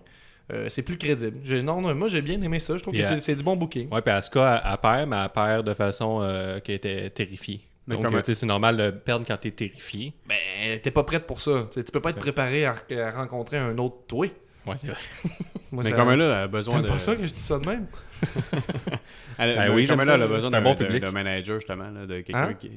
[0.51, 1.37] euh, c'est plus crédible.
[1.43, 2.75] J'ai- Non, non, moi j'ai bien aimé ça.
[2.77, 3.89] Je trouve Puis, que c'est- c'est du bon booking.
[3.93, 7.61] Ouais, puis Asuka, elle, elle perd, mais elle perd de façon euh, qui était terrifiée.
[7.87, 10.13] Mais Donc, comme- c'est normal de perdre quand t'es terrifié.
[10.27, 11.67] Ben, t'es pas prête pour ça.
[11.71, 12.21] Tu sais, tu peux pas être Ça.
[12.21, 14.27] préparé à, à rencontrer un autre toi.
[14.67, 14.97] Ouais, c'est vrai.
[15.71, 16.87] Moi, Mais ça- Carmella elle a besoin T'aimes de.
[16.89, 17.87] pas ça que je dis ça de même?
[19.37, 21.01] Elle, Ben oui, elle a besoin d'un bon public.
[21.01, 21.89] d'un manager, justement.
[21.89, 22.53] Là, de quelqu'un Hein?
[22.53, 22.71] qui,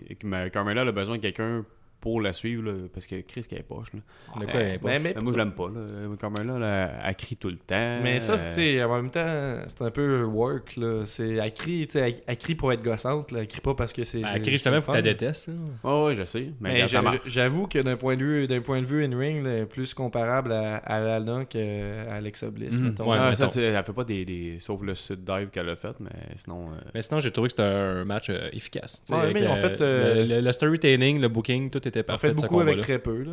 [0.82, 1.64] elle a besoin de quelqu'un
[2.04, 2.62] pour la suivre.
[2.64, 3.88] Là, parce que Chris, qui est poche.
[3.94, 4.00] Là.
[4.40, 5.68] De quoi, elle est pas- Mais, mais- Mais moi, je l'aime pas.
[5.68, 6.16] Là.
[6.20, 7.98] Carmella, là, elle crie tout le temps.
[8.02, 10.76] Mais ça, Euh, c'était en même temps, c'est un peu work.
[10.76, 11.02] Là.
[11.06, 13.32] C'est, elle, crie, elle, elle crie pour être gossante.
[13.32, 13.40] Là.
[13.40, 14.20] Elle crie pas parce que c'est.
[14.20, 15.48] Elle c'est- crie justement, le que tu détestes.
[15.48, 15.54] là.
[15.90, 16.50] Ouais, ouais, je sais.
[16.60, 16.86] Mais, Mais
[17.24, 20.52] j'avoue que d'un point de vue, d'un point de vue in-ring, elle est plus comparable
[20.52, 21.58] à, à Lana qu'à
[22.12, 22.74] Alexa Bliss.
[22.78, 22.88] Mhm.
[22.88, 23.10] mettons.
[23.10, 23.48] Ouais, Ah, mettons.
[23.48, 24.58] ça, elle fait pas des, des.
[24.60, 26.68] Sauf le sud dive qu'elle a fait, mais sinon.
[26.68, 29.02] euh, Mais sinon, j'ai trouvé que c'était un match euh, efficace.
[29.10, 32.28] Ouais, mais le- fait, euh, le, le- le storytelling, le booking, tout était On parfait.
[32.28, 33.22] fait beaucoup avec très peu.
[33.22, 33.32] Là.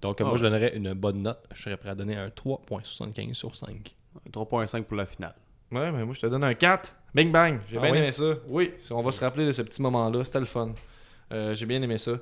[0.00, 1.38] Donc, euh, Ah moi, je donnerais une bonne note.
[1.54, 3.94] Je serais prêt à donner un 3.75 sur 5.
[4.32, 5.34] 3.5 pour la finale.
[5.70, 6.94] Ouais, mais moi, je te donne un 4.
[7.14, 7.60] Bing bang.
[7.70, 7.98] J'ai Ah bien oui?
[7.98, 8.34] aimé ça.
[8.48, 10.24] Oui, on va se rappeler de ce petit moment-là.
[10.24, 10.72] C'était le fun.
[11.32, 12.12] Euh, j'ai bien aimé ça.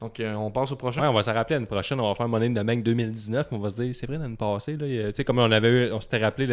[0.00, 1.02] Donc, euh, on passe au prochain.
[1.02, 3.48] Ouais, on va se rappeler l'année prochaine, on va faire Money in the Bank 2019,
[3.50, 6.00] mais on va se dire, c'est vrai, l'année passée, là, comme on avait eu, on
[6.00, 6.46] s'était rappelé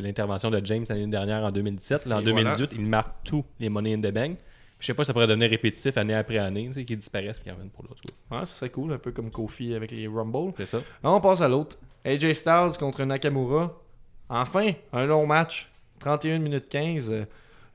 [0.00, 3.68] l'intervention de James l'année dernière en 2017, là, en Et 2018, il marque tous les
[3.68, 4.38] Money in the Bank.
[4.78, 7.44] Je sais pas ça pourrait devenir répétitif année après année, tu sais, qu'ils disparaissent puis
[7.44, 8.02] qu'ils reviennent pour l'autre.
[8.30, 10.52] Ouais, ça serait cool, un peu comme Kofi avec les Rumble.
[10.58, 10.80] C'est ça.
[11.02, 11.78] On passe à l'autre.
[12.04, 13.80] AJ Styles contre Nakamura.
[14.28, 15.70] Enfin, un long match.
[16.00, 17.10] 31 minutes 15.
[17.10, 17.24] Euh,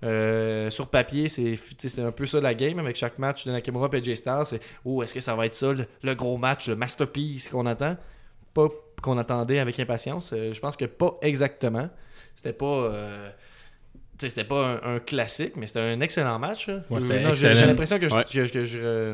[0.04, 1.58] euh, sur papier, c'est
[2.00, 4.46] un peu ça la game avec chaque match de Nakamura et AJ Styles.
[4.46, 7.66] C'est oh, est-ce que ça va être ça, le, le gros match, le masterpiece qu'on
[7.66, 7.98] attend?
[8.54, 8.68] Pas
[9.02, 10.34] qu'on attendait avec impatience.
[10.34, 11.90] Euh, je pense que pas exactement.
[12.36, 12.66] C'était pas.
[12.66, 13.30] euh,
[14.30, 16.68] c'était pas un, un classique, mais c'était un excellent match.
[16.68, 18.24] Ouais, Euh, j'ai- l'impression que je, Ouais.
[18.26, 19.14] que, que je,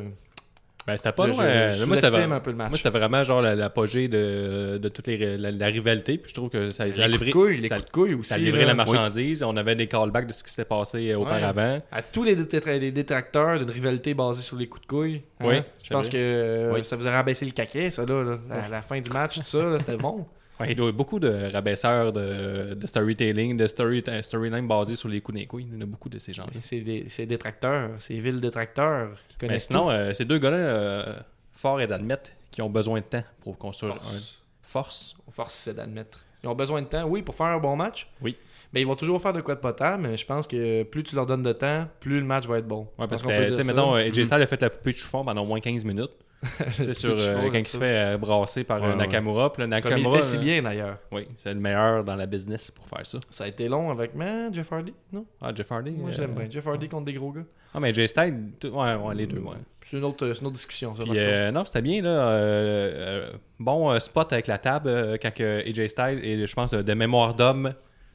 [0.86, 1.72] Ben, c'était pas loin.
[1.72, 2.70] je- je moi, c'était un peu le match.
[2.70, 6.34] moi, c'était vraiment genre la- l'apogée de, de toutes les la, la rivalité, puis je
[6.34, 8.30] trouve que ça, ça les coups livré, de couilles, les ça- coups de couilles aussi.
[8.30, 8.66] ça là.
[8.66, 9.44] la marchandise.
[9.44, 11.82] On avait des callbacks de ce qui s'était passé euh, auparavant.
[11.92, 15.22] à tous les, détra- les détracteurs d'une rivalité basée sur les coups de couilles.
[15.42, 15.46] hein.
[15.46, 16.14] Oui, je pense vrai.
[16.14, 16.86] que euh, Oui.
[16.86, 18.38] ça vous a rabaissé le caquet, ça, là, là.
[18.50, 20.26] À la fin du match, tout ça, c'était bon.
[20.60, 24.96] Ouais, il doit y avoir beaucoup de rabaisseurs de, de storytelling, de story, storyline basés
[24.96, 25.68] sur les coups d'un couilles.
[25.72, 26.52] Il y en a beaucoup de ces gens-là.
[26.64, 31.16] C'est des, c'est détracteurs, c'est villes détracteurs qui Mais sinon, euh, ces deux gars-là, euh,
[31.54, 34.14] fort est d'admettre qu'ils ont besoin de temps pour construire Force.
[34.16, 34.20] un
[34.64, 35.16] force.
[35.30, 36.24] Force, c'est d'admettre.
[36.44, 38.08] Ils ont besoin de temps, oui, pour faire un bon match.
[38.22, 38.36] Oui.
[38.74, 41.16] Mais ils vont toujours faire de quoi de potable, mais je pense que plus tu
[41.16, 42.88] leur donnes de temps, plus le match va être bon.
[43.00, 45.24] Ouais, parce que, tu sais, mettons, euh, AJ Styles a fait la poupée de chiffon
[45.24, 46.12] pendant au moins 15 minutes.
[46.72, 48.96] c'est sur euh, quand il se fait euh, brasser par Ouais.
[48.96, 49.52] Nakamura.
[49.52, 50.98] Puis là, Comme il Nakamura, fait si euh, bien d'ailleurs.
[51.12, 53.20] Oui, c'est le meilleur dans la business pour faire ça.
[53.30, 55.26] Ça a été long avec man, Jeff Hardy, non?
[55.42, 55.92] Ah, Jeff Hardy.
[55.92, 56.48] Moi je euh, bien.
[56.50, 57.42] Jeff Hardy contre des gros gars.
[57.74, 59.58] Ah, mais AJ Styles, ouais, ouais, les deux, ouais.
[59.82, 60.96] C'est une autre, une autre discussion.
[60.96, 62.10] Ça, Puis, euh, non, c'était bien, là.
[62.10, 67.34] euh, euh, bon spot avec la table quand AJ Styles, et je pense, de mémoire
[67.34, 67.74] d'homme,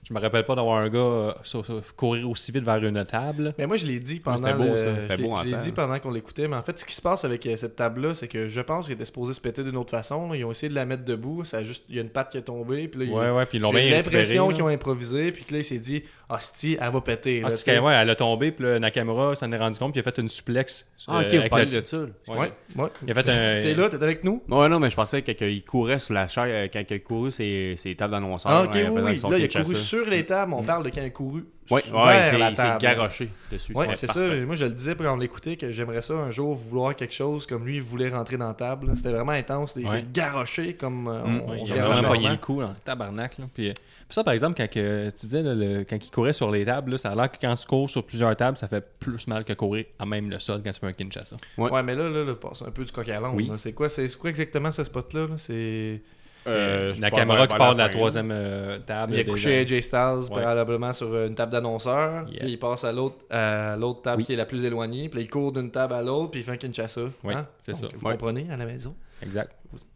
[0.08, 3.04] je me rappelle pas d'avoir un gars euh, sur- sur- courir aussi vite vers une
[3.04, 3.54] table.
[3.56, 4.38] Mais moi, je l'ai dit pendant.
[4.38, 5.00] c'était beau, le- ça.
[5.00, 5.58] C'était je l'ai- beau en Je l'ai temps.
[5.58, 8.14] dit pendant qu'on l'écoutait, mais en fait, ce qui se passe avec euh, cette table-là,
[8.14, 10.28] c'est que je pense qu'il était supposé se péter d'une autre façon.
[10.30, 10.36] là.
[10.36, 11.44] Ils ont essayé de la mettre debout.
[11.44, 11.84] Ça a juste...
[11.88, 12.88] Il y a une patte qui est tombée.
[12.88, 15.32] Puis là, il- Ouais, ouais, puis ils l'ont J'ai bien l'impression récupéré, qu'ils ont improvisé,
[15.32, 17.40] puis que là, il s'est dit, hostie, elle va péter.
[17.44, 17.70] Ah, là, c'est tu sais.
[17.72, 20.10] qu'elle ouais, elle a tombé, puis là, Nakamura s'en est rendu compte, puis il a
[20.10, 20.90] fait une suplex.
[21.06, 21.96] Ah, euh, ok, vous avec parlez le- de ça.
[21.98, 22.06] là.
[22.28, 22.88] Ouais, ouais.
[23.06, 24.42] Il a fait un- T'es là, t'es avec nous?
[24.48, 26.98] Ouais, non, mais je pensais que- qu'il courait sur la chaise, euh, quand il a
[26.98, 28.50] couru ses, ses tables d'annonceurs.
[28.52, 29.74] Ah, ok, oui, Là, il a couru.
[29.96, 30.52] Sur les tables.
[30.54, 33.72] On parle de quand il a couru Ouais, vers ouais, c'est- garoché dessus.
[33.94, 34.20] C'est ça.
[34.44, 37.46] Moi, je le disais quand on l'écoutait que j'aimerais ça un jour vouloir quelque chose
[37.46, 38.92] comme lui, il voulait rentrer dans la table.
[38.96, 39.74] C'était vraiment intense.
[39.76, 39.90] Il Ouais.
[40.00, 41.42] s'est garoché comme euh, Mm.
[41.46, 43.38] on, il a vraiment pogné le coup, là, tabarnak.
[43.38, 43.44] Là.
[43.54, 46.32] Puis, euh, puis ça, par exemple, quand que, tu disais, là, le- quand il courait
[46.34, 48.68] sur les tables, là, ça a l'air que quand tu cours sur plusieurs tables, ça
[48.68, 51.36] fait plus mal que courir à même le sol quand tu fais un Kinshasa.
[51.56, 51.70] Ouais.
[51.70, 53.50] Ouais, mais là, là, là, c'est un peu du coq à Oui.
[53.58, 53.88] C'est quoi,
[54.20, 55.20] quoi exactement ce spot-là?
[55.28, 55.34] là?
[55.38, 56.02] C'est.
[56.46, 59.14] Euh, Nakamura qui part de la fin, troisième euh, table.
[59.14, 59.98] Il a couché AJ Styles
[60.30, 60.42] Ouais.
[60.42, 62.28] probablement sur une table d'annonceur.
[62.28, 62.40] Yeah.
[62.40, 63.16] Puis il passe à l'autre
[63.78, 64.24] l'autre table Oui.
[64.26, 65.08] qui est la plus éloignée.
[65.08, 66.30] Puis il court d'une table à l'autre.
[66.32, 67.02] Puis il fait un Kinshasa.
[67.24, 67.46] Oui, Hein?
[67.60, 67.86] c'est ça.
[67.94, 68.12] Vous Ouais.
[68.12, 68.94] comprenez à la maison?
[69.22, 69.52] Exact.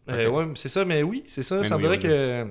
[0.09, 1.59] Euh, ouais, c'est ça, mais oui, c'est ça.
[1.61, 2.47] Il semblerait oui, que,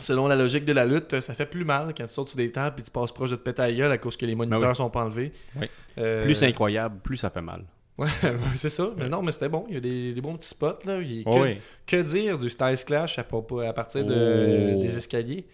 [0.00, 2.50] selon la logique de la lutte, ça fait plus mal quand tu sautes sur des
[2.50, 4.34] tables et tu passes proche de te péter à la gueule à cause que les
[4.34, 4.74] moniteurs Ben oui.
[4.74, 5.30] sont pas enlevés.
[5.56, 5.66] Oui.
[5.98, 7.62] Euh, Plus c'est incroyable, plus ça fait mal.
[8.22, 8.90] Ouais, c'est ça.
[8.96, 9.64] Mais non, mais c'était bon.
[9.68, 10.78] Il y a des, des bons petits spots.
[10.84, 11.00] Là.
[11.00, 11.24] Il-
[11.86, 14.82] que, dire du Styles Clash à, partir de, Oh.
[14.82, 15.44] des escaliers?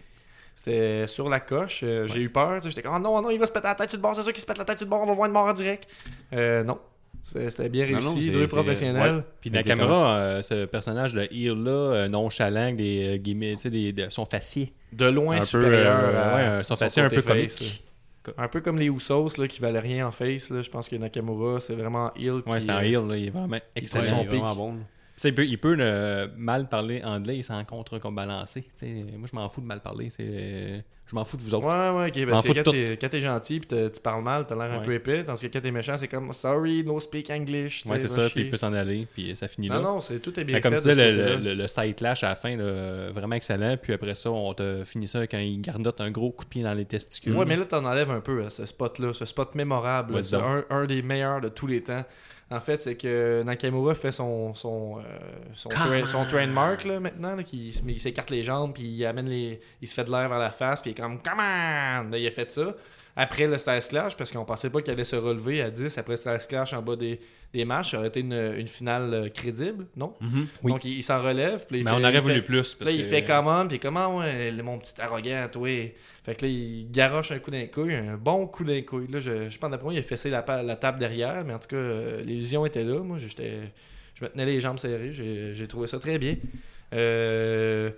[0.55, 1.81] C'était sur la coche.
[1.83, 2.61] Euh, J'ai eu peur.
[2.61, 4.13] J'étais comme, oh non, non, il va se péter la tête sur le bord.
[4.15, 5.01] C'est sûr qu'il se pète la tête sur le bord.
[5.01, 5.87] On va voir une mort en direct.
[6.33, 6.77] Euh, non.
[7.23, 8.05] C'était bien réussi.
[8.05, 9.15] non, Deux professionnels.
[9.17, 9.21] ouais.
[9.39, 9.75] Puis Exactement.
[9.87, 14.73] Nakamura, euh, ce personnage de heel-là, euh, nonchalant, des euh, guillemets, des- de son facier.
[14.91, 17.83] De loin Un peu, supérieur euh, à ouais, son facier un peu face, comique.
[18.37, 20.49] Un peu comme les Usos là, qui valaient rien en face.
[20.49, 20.61] Là.
[20.61, 22.41] Je pense que Nakamura, c'est vraiment heel.
[22.45, 24.21] Ouais, qui, c'est un euh, heel, là, il est vraiment excellent.
[24.21, 24.75] il est vraiment bon.
[25.23, 28.15] Il peut, il peut euh, mal parler anglais sans contre comme
[28.75, 30.09] sais, moi, je m'en fous de mal parler.
[30.09, 31.65] C'est, je m'en fous de vous autres.
[31.65, 32.29] Ouais, ouais, ok.
[32.29, 34.71] Parce que fous de quand t'es, quand t'es gentil t'as- tu parles mal, t'as l'air
[34.71, 34.85] un Ouais.
[34.85, 35.23] peu épais.
[35.23, 37.83] Tandis que quand t'es méchant, c'est comme sorry, no speak English.
[37.85, 39.81] Ouais, c'est ça, puis il peut s'en aller, puis ça finit Non, là.
[39.81, 40.81] non, c'est, tout est bien comme fait.
[40.83, 43.75] tu disais, le, le, le side clash à la fin, là, vraiment excellent.
[43.81, 46.63] Puis après ça, on te finit ça quand il garnote un gros coup de pied
[46.63, 47.35] dans les testicules.
[47.35, 50.21] Ouais, mais là, t'en enlèves un peu à ce spot-là, ce spot mémorable.
[50.23, 52.05] C'est un, un des meilleurs de tous les temps.
[52.51, 55.01] En fait, c'est que Nakamura fait son son, euh,
[55.53, 59.29] son, tra- son trademark là, maintenant, là, qui il s'écarte les jambes, puis il amène
[59.29, 62.09] les, il se fait de l'air vers la face, puis il est comme Come on!
[62.09, 62.75] Là, il a fait ça.
[63.15, 66.13] Après le Style Clash, parce qu'on pensait pas qu'il allait se relever à 10 après
[66.13, 67.19] le Style Clash en bas des,
[67.53, 70.13] des matchs, ça aurait été une, une finale euh, crédible, non?
[70.61, 70.71] Oui.
[70.71, 71.65] Donc il, il s'en relève.
[71.65, 72.75] puis là, il Mais fait- on aurait voulu fait- plus.
[72.75, 75.67] Parce Là, il fait comment, puis comment, ouais, mon petit arrogant, toi.
[76.23, 79.07] Fait que là, il garoche un coup d'un couille, un bon coup d'un couille.
[79.07, 81.59] Là, je, je pense d'après moi, il a fessé la, la table derrière, mais en
[81.59, 82.99] tout cas, euh, l'illusion était là.
[82.99, 83.61] Moi, j'étais,
[84.13, 85.11] je me tenais les jambes serrées.
[85.11, 86.35] J'ai, j'ai trouvé ça très bien.
[86.93, 87.89] Euh,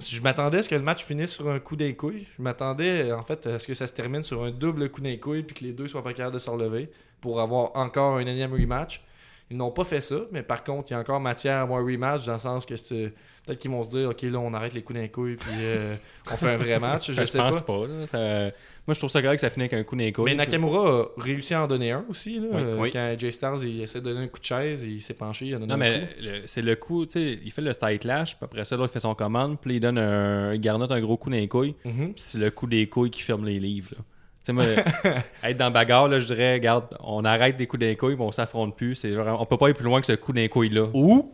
[0.00, 2.26] je m'attendais à ce que le match finisse sur un coup d'un couille.
[2.36, 5.16] Je m'attendais, en fait, à ce que ça se termine sur un double coup d'un
[5.16, 6.90] couille, puis que les deux soient pas capables de se relever
[7.24, 9.02] pour avoir encore un énième rematch.
[9.50, 11.80] Ils n'ont pas fait ça, mais par contre, il y a encore matière à avoir
[11.80, 13.12] un rematch dans le sens que c'est-
[13.46, 15.96] peut-être qu'ils vont se dire, ok, là, on arrête les coups d'un couille, puis euh,
[16.32, 17.08] on fait un vrai match.
[17.10, 17.72] Je, Je, sais pense pas.
[17.80, 17.86] pas.
[17.86, 18.06] là.
[18.06, 18.54] Ça-
[18.86, 20.24] Moi, je trouve ça correct que ça finit avec un coup d'écho.
[20.24, 22.38] Mais Nakamura a réussi à en donner un aussi.
[22.38, 22.90] Là, Oui, Euh, oui.
[22.92, 25.54] Quand Jay Stars il essaie de donner un coup de chaise, il s'est penché, il
[25.54, 26.08] a donné Non, un mais
[26.46, 29.00] c'est le coup, tu sais, il fait le style clash, puis après ça, l'autre fait
[29.00, 32.12] son commande, puis il donne un, il garnote un gros coup dans les couilles, Mhm.
[32.16, 33.90] c'est le coup des couilles qui ferme les livres.
[33.96, 34.04] là.
[34.44, 34.64] Tu sais, moi,
[35.42, 38.24] être dans la bagarre, là, je dirais, regarde, on arrête des coups d'un couilles, puis
[38.24, 38.94] on s'affronte plus.
[38.94, 40.88] C'est vraiment- on peut pas aller plus loin que ce coup d'un couille-là.
[40.92, 41.32] Ou,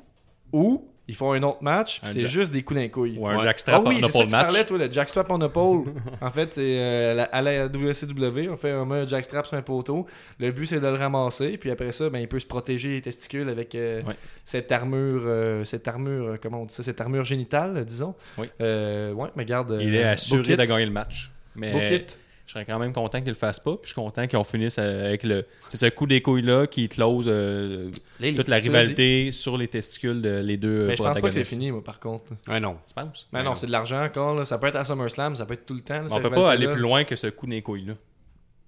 [0.52, 3.18] ou, ils font un autre match, c'est juste des coups d'un couille.
[3.18, 3.40] Ou un Ouais.
[3.42, 4.46] jackstrap Ah oui, on c'est a ça pas que le tu match.
[4.46, 5.84] parlais, toi, le jackstrap pole.
[6.20, 10.06] en fait, c'est euh, à la WCW, on fait un jackstrap sur un poteau.
[10.38, 13.02] Le but, c'est de le ramasser, puis après ça, ben, il peut se protéger les
[13.02, 14.14] testicules avec euh, Ouais.
[14.44, 18.14] cette armure, euh, cette armure, comment on dit ça, cette armure génitale, disons.
[18.38, 18.46] Oui.
[18.60, 19.76] Ouais, mais garde.
[19.80, 21.32] Il est assuré de gagner le match.
[21.56, 22.06] Mais.
[22.50, 23.76] Je serais quand même content qu'ils le fassent pas.
[23.76, 25.46] Puis je suis content qu'ils ont fini avec le.
[25.68, 28.66] C'est ce coup des couilles-là qui close euh, Les- toute la dit.
[28.68, 31.84] rivalité sur les testicules de les deux Mais je pense pas que c'est fini, moi,
[31.84, 32.24] par contre.
[32.48, 32.76] Ouais, non.
[32.88, 33.28] Tu penses?
[33.32, 34.34] Mais non, c'est de l'argent encore.
[34.34, 34.44] Là.
[34.44, 36.02] Ça peut être à SummerSlam, ça peut être tout le temps.
[36.02, 37.94] là, On peut pas aller plus loin que ce coup des couilles-là.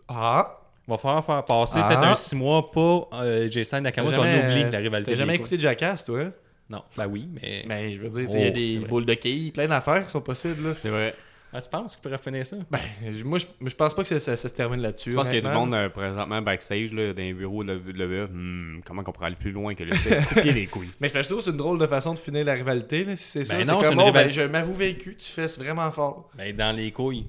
[0.07, 0.61] Ah!
[0.87, 1.89] On va falloir faire passer Ah.
[1.89, 5.11] peut-être un 6 mois pas euh, Jason Nakamura qu'on oublie euh, la rivalité.
[5.11, 6.21] T'as jamais écouté Jackass, toi?
[6.23, 6.33] couilles.
[6.71, 7.65] Non, ben oui, mais.
[7.69, 10.05] Ben, je veux dire, sais, il y a Oh, des boules de quilles, plein d'affaires
[10.05, 10.69] qui sont possibles.
[10.69, 10.75] Là.
[10.79, 11.15] C'est vrai.
[11.55, 12.57] Ah, tu penses qu'il pourrait finir ça?
[12.71, 12.79] Ben,
[13.25, 15.11] moi, je, je pense pas que ça, ça- ça se termine là-dessus.
[15.11, 15.67] Je pense qu'il y a du honnêtement.
[15.67, 18.31] monde euh, présentement backstage là, dans les bureaux de l'EVE.
[18.33, 20.23] Hmm, comment qu'on pourrait aller plus loin que le fait?
[20.29, 20.89] Couper les couilles?
[21.01, 23.05] Mais je trouve que c'est une drôle de façon de finir la rivalité.
[23.05, 25.15] Là, si c'est ça, Ben c'est comme, c'est une oh, rival- ben, je m'avoue vaincu,
[25.17, 26.31] tu fesses vraiment fort.
[26.37, 27.27] Ben, dans les couilles.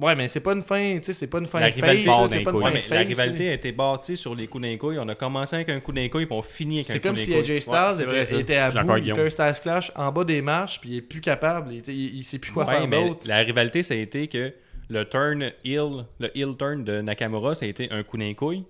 [0.00, 2.08] Ouais, mais c'est pas une fin, tu sais, c'est pas une fin La face, rivalité,
[2.08, 2.62] ça, fort c'est d'un pas une coup.
[2.62, 2.90] fin Ouais, mais face.
[2.90, 4.98] la rivalité a été bâtie sur les coups d'un couille.
[4.98, 7.06] On a commencé avec un coup d'un couille, puis on finit avec un C'est coup
[7.08, 7.38] comme d'un si couille.
[7.52, 10.24] AJ Styles Ouais, c'est était, était à bout, il fait un Styles Clash en bas
[10.24, 12.88] des marches, puis il est plus capable, il, il, il sait plus quoi Ouais, faire
[12.88, 13.28] mais d'autre.
[13.28, 14.52] la rivalité, ça a été que
[14.88, 18.64] le turn heel, le heel turn de Nakamura, ça a été un coup d'un couille.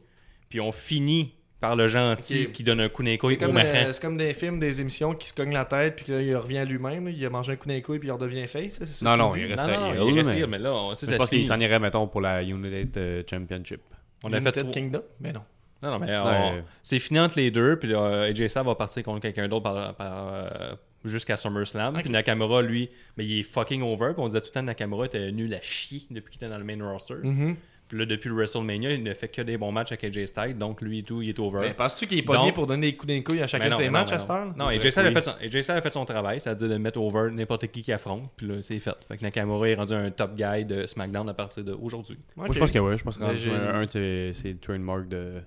[0.48, 3.92] Puis on finit par le gentil qui donne un coup d'un couille C'est au euh,
[3.92, 6.64] c'est comme des films, des émissions qui se cognent la tête, puis qu'il revient à
[6.64, 8.74] lui-même, il a mangé un coup d'un couille, puis il redevient face.
[8.78, 10.72] ça, c'est ça Non, non, il Non, resterait non, heel, il reste mais- mais là,
[10.74, 13.80] on sait Je ça pense se qu'il s'en irait, mettons, pour la United euh, Championship.
[14.24, 15.42] On a fait trop- Kingdom, mais non.
[15.82, 16.24] Non, non, mais on-
[16.56, 16.64] Ouais.
[16.82, 19.94] c'est fini entre les deux, puis là, AJ Styles va partir contre quelqu'un d'autre par,
[19.94, 20.74] par, euh,
[21.06, 21.94] jusqu'à SummerSlam.
[22.02, 24.12] Puis Nakamura, lui, mais il est fucking over.
[24.12, 26.52] Puis on disait tout le temps que Nakamura était nul à chier depuis qu'il était
[26.52, 27.14] dans le main roster.
[27.22, 27.56] Mhm.
[27.90, 30.56] Puis là, depuis le WrestleMania, il ne fait que des bons matchs avec AJ Styles,
[30.56, 31.58] donc lui et tout, il est over.
[31.60, 33.70] Mais penses-tu qu'il est pogné Donc- pour donner des coups d'un couille à chacun Mais
[33.70, 34.46] de non, ses mais matchs non, à cette heure?
[34.46, 34.52] non.
[34.56, 37.32] Non, AJ Styles, a son, AJ Styles a fait son travail, c'est-à-dire de mettre over
[37.32, 38.30] n'importe qui qui affronte.
[38.36, 38.94] Puis là, c'est fait.
[39.08, 42.16] Fait que Nakamura est rendu un top guy de SmackDown à partir d'aujourd'hui.
[42.36, 42.96] Moi, je pense que oui.
[42.96, 45.40] Je pense que c'est un, un de ses, trademarks de,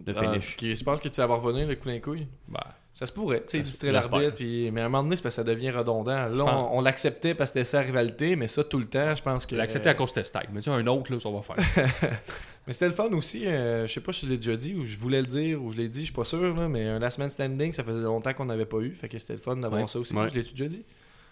[0.00, 0.56] de Ah, finish.
[0.60, 2.28] Je pense que tu sais avoir revenir le coup d'un couille.
[2.46, 2.60] Bah,
[2.98, 4.72] Ça se pourrait, tu sais, illustrer l'arbitre, puis...
[4.72, 6.10] mais à un moment donné, c'est parce que ça devient redondant.
[6.28, 9.14] Là, pense- on, on l'acceptait parce que c'était la rivalité, mais ça, tout le temps,
[9.14, 9.54] je pense que...
[9.54, 10.48] il l'a accepté à cause de Styles.
[10.52, 11.56] Mais tu sais, un autre, là, ça va faire.
[12.66, 14.84] Mais c'était le fun aussi, euh, je sais pas si je l'ai déjà dit, ou
[14.84, 16.98] je voulais le dire, ou je l'ai dit, je suis pas sûr, là, mais un
[16.98, 19.56] Last Man Standing, ça faisait longtemps qu'on n'avait pas eu, fait que c'était le fun
[19.56, 19.88] d'avoir Ouais.
[19.88, 20.14] ça aussi.
[20.14, 20.28] Ouais.
[20.28, 20.84] Je l'ai-tu déjà dit?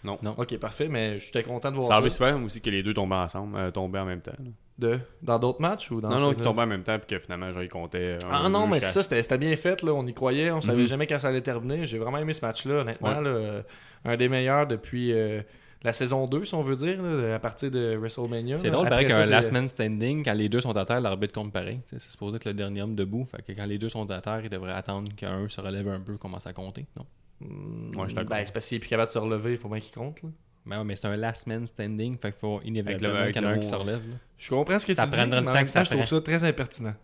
[0.03, 0.17] Non.
[0.23, 0.33] Non.
[0.37, 1.97] Ok, parfait, mais j'étais content de voir Ça ça.
[1.99, 4.31] arrive souvent aussi que les deux tombaient ensemble, euh, tombaient en même temps.
[4.39, 4.49] là.
[4.77, 4.99] De...
[5.23, 7.51] Dans d'autres matchs ou dans Non, non, qui tombaient en même temps, puis que finalement,
[7.51, 8.13] genre, ils comptaient.
[8.23, 9.91] un, Ah non, mais ça, c'était c'était bien fait, là.
[9.93, 10.87] on y croyait, on savait Mhm.
[10.87, 11.87] jamais quand ça allait terminer.
[11.87, 13.09] J'ai vraiment aimé ce match-là, honnêtement.
[13.17, 13.23] Ouais.
[13.23, 13.61] là, euh,
[14.05, 15.41] un des meilleurs depuis euh,
[15.83, 18.57] la saison 2, si on veut dire, là, à partir de WrestleMania.
[18.57, 21.51] C'est drôle, pareil, qu'un last man standing, quand les deux sont à terre, l'arbitre compte
[21.51, 21.77] pareil.
[21.87, 23.25] Tu sais, C'est supposé être le dernier homme debout.
[23.25, 25.99] Fait que quand les deux sont à terre, il devrait attendre qu'un se relève un
[26.01, 26.85] peu, commence à compter.
[26.95, 27.05] Non?
[27.41, 28.29] Hmm, Ouais, je suis d'accord.
[28.37, 30.21] ben, c'est parce qu'il est plus capable de se relever, il faut bien qu'il compte.
[30.21, 30.29] là.
[30.67, 33.49] Mais, ouais, mais c'est un last man standing, fait qu'il faut inévitablement qu'il y en
[33.49, 34.07] a un qui se relève.
[34.09, 34.15] là.
[34.37, 35.79] Je comprends ce que Ça tu dis, prendra le mais en temps même que ça
[35.79, 36.09] temps, je trouve prend.
[36.17, 36.95] ça très impertinent.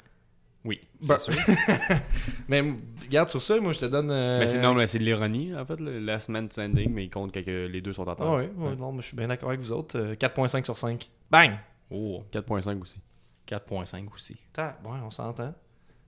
[0.66, 1.16] Oui, Bon.
[1.18, 1.42] c'est sûr.
[2.48, 2.64] Mais
[3.04, 4.10] regarde sur ça, moi je te donne.
[4.12, 7.04] euh, Mais c'est non, mais c'est de l'ironie, en fait, le last man standing, mais
[7.06, 8.26] il compte que que les deux sont en terre.
[8.26, 9.98] Ah ouais, ouais, non, mais je suis bien d'accord avec vous autres.
[10.00, 11.10] euh, 4.5 sur 5.
[11.30, 11.52] Bang!
[11.92, 13.02] Oh, 4.5 aussi.
[13.48, 14.38] 4.5 aussi.
[14.54, 15.54] Ta- Ouais, on s'entend.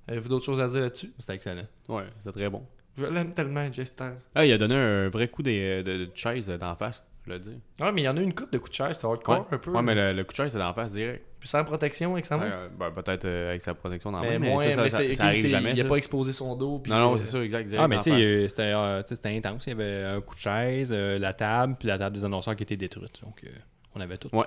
[0.07, 1.11] Avez-vous d'autres choses à dire là-dessus?
[1.19, 1.65] C'était excellent.
[1.89, 2.65] Ouais, c'est très bon.
[2.97, 4.15] Je l'aime tellement, Styles.
[4.35, 7.37] Ah, il a donné un vrai coup de, de, de chaise d'en face, le.
[7.79, 9.45] Ouais, mais il y en a une coupe de coups de chaise, c'est hardcore Ouais,
[9.51, 9.71] un peu.
[9.71, 11.23] ouais mais le, le coup de chaise, c'est d'en face direct.
[11.39, 14.27] Puis sans protection, avec ça Ouais, euh, ben, peut-être euh, avec sa protection dans la
[14.29, 15.71] mais main, mais, moins, ça, ça, mais ça, c'était- ça ok, arrive jamais.
[15.73, 15.89] Il a ça.
[15.89, 16.79] pas exposé son dos.
[16.79, 17.67] puis Non, non, euh, c'est ça, exact.
[17.67, 19.65] direct Ah, mais tu sais, euh, c'était euh, tu sais, c'était intense.
[19.67, 22.55] Il y avait un coup de chaise, euh, la table, puis la table des annonceurs
[22.55, 23.21] qui était détruite.
[23.23, 23.49] Donc, euh,
[23.95, 24.29] on avait tout.
[24.35, 24.45] Ouais.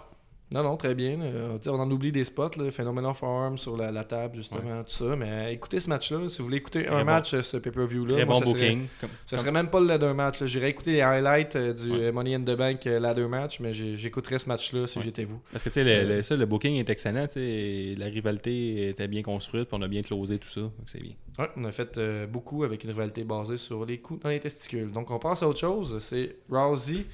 [0.50, 1.18] Non, non, très bien.
[1.60, 4.90] sais, on en oublie des spots, là, Phenomenal Forum sur la, la table, justement, tout
[4.90, 5.14] ça.
[5.14, 6.28] Mais euh, écoutez ce match-là.
[6.30, 7.04] Si vous voulez écouter Très un bon.
[7.04, 8.86] match, euh, ce pay-per-view-là, Très moi, bon ça serait- booking.
[9.00, 10.42] Comme- Ce comme- serait même pas le ladder match.
[10.44, 11.98] J'irais écouter les highlights euh, du Ouais.
[12.04, 15.04] euh, Money in the Bank euh, ladder match, mais j'écouterais ce match-là si Ouais.
[15.04, 15.38] j'étais vous.
[15.52, 17.26] Parce que tu sais, le, le- ça, le booking est excellent.
[17.26, 20.60] tu sais, La rivalité était bien construite, puis on a bien closé tout ça.
[20.62, 21.12] Donc, c'est bien.
[21.38, 24.40] Ouais, on a fait euh, beaucoup avec une rivalité basée sur les coups dans les
[24.40, 24.90] testicules.
[24.90, 25.98] Donc on passe à autre chose.
[26.00, 27.04] C'est Rousey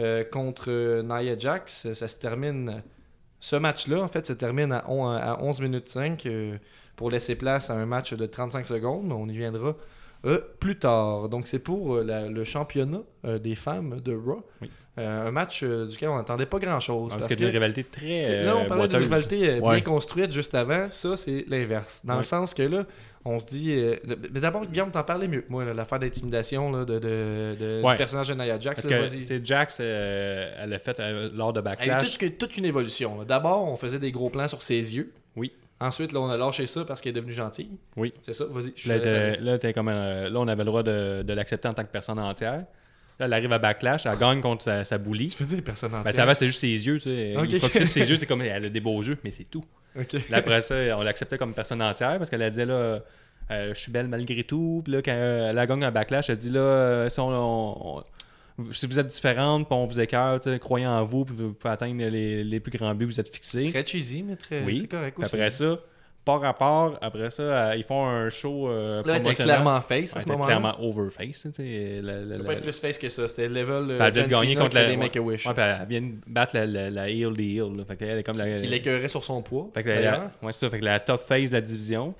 [0.00, 1.92] euh, contre Nia Jax.
[1.92, 2.82] Ça se termine.
[3.38, 6.58] Ce match-là, en fait, se termine à, on- à 11 minutes 5 euh,
[6.96, 9.12] pour laisser place à un match de 35 secondes.
[9.12, 9.76] On y viendra
[10.24, 11.28] euh, plus tard.
[11.28, 14.42] Donc c'est pour euh, la- le championnat euh, des femmes de Raw.
[14.62, 14.70] Oui.
[14.96, 17.12] Un match duquel on n'attendait pas grand-chose.
[17.12, 18.42] Parce, parce que que- c'est une rivalité très.
[18.44, 19.04] Là, on parlait d'une boiteuse.
[19.04, 20.88] rivalité bien construite juste avant.
[20.90, 22.04] Ça, c'est l'inverse.
[22.04, 22.84] Dans le sens que là,
[23.24, 23.74] on se dit.
[23.76, 27.92] de- mais d'abord, Guillaume, t'en parlais mieux que moi, l'affaire d'intimidation de, de, de- Ouais.
[27.92, 28.86] du personnage de Nia Jax.
[28.86, 30.98] Parce que, Jax, elle a fait
[31.34, 32.18] lors de Il y a eu Backlash.
[32.18, 33.24] toute, toute une évolution.
[33.24, 35.12] D'abord, on faisait des gros plans sur ses yeux.
[35.36, 35.52] Oui.
[35.80, 37.70] Ensuite, là, on a lâché ça parce qu'elle est devenue gentille.
[37.96, 38.12] Oui.
[38.22, 38.72] C'est ça, vas-y.
[38.76, 41.72] je Là, t'es- là, comme, euh, là, on avait le droit de, de l'accepter en
[41.72, 42.64] tant que personne entière.
[43.18, 45.28] Là, elle arrive à Backlash, elle gagne contre sa, sa bully.
[45.28, 46.14] Tu veux dire personne Ben, entière?
[46.14, 46.96] ça va, c'est juste ses yeux.
[46.96, 47.34] Tu sais.
[47.36, 47.46] Ok.
[47.50, 49.64] Il focus ses yeux, c'est comme elle a des beaux yeux, mais c'est tout.
[49.98, 50.12] Ok.
[50.30, 53.00] Là, après ça, on l'acceptait comme personne entière parce qu'elle a dit là,
[53.50, 54.82] euh, je suis belle malgré tout.
[54.84, 58.04] Puis là, quand euh, elle a gagné un backlash, elle dit là, si on, on-
[58.72, 60.00] si vous êtes différente, puis on vous
[60.50, 63.32] sais, croyez en vous, puis vous pouvez atteindre les, les plus grands buts, vous êtes
[63.32, 63.70] fixés.
[63.70, 64.62] Très cheesy, mais très.
[64.62, 64.86] Oui.
[64.88, 65.26] Correct aussi.
[65.34, 65.78] après ça,
[66.24, 69.54] par rapport, après ça, euh, ils font un show euh, Là, elle était promotionnel.
[69.56, 70.46] clairement face à Ouais, ce était moment-là.
[70.46, 71.42] clairement overface.
[71.42, 73.26] tu sais, la- la- pas être plus face que ça.
[73.26, 74.86] C'était level euh, elle a John gagné contre la.
[74.88, 75.46] les Make-A-Wish.
[75.46, 77.74] Ouais, elle vient de battre la, la, la heel des heels.
[77.76, 77.84] là.
[77.88, 78.60] Fait qu'elle est comme la.
[78.60, 79.70] Qui l'écœurait sur son poids.
[79.72, 80.30] Fait que la, d'ailleurs.
[80.42, 80.70] ouais, c'est ça.
[80.70, 82.14] Fait que la top phase de la division.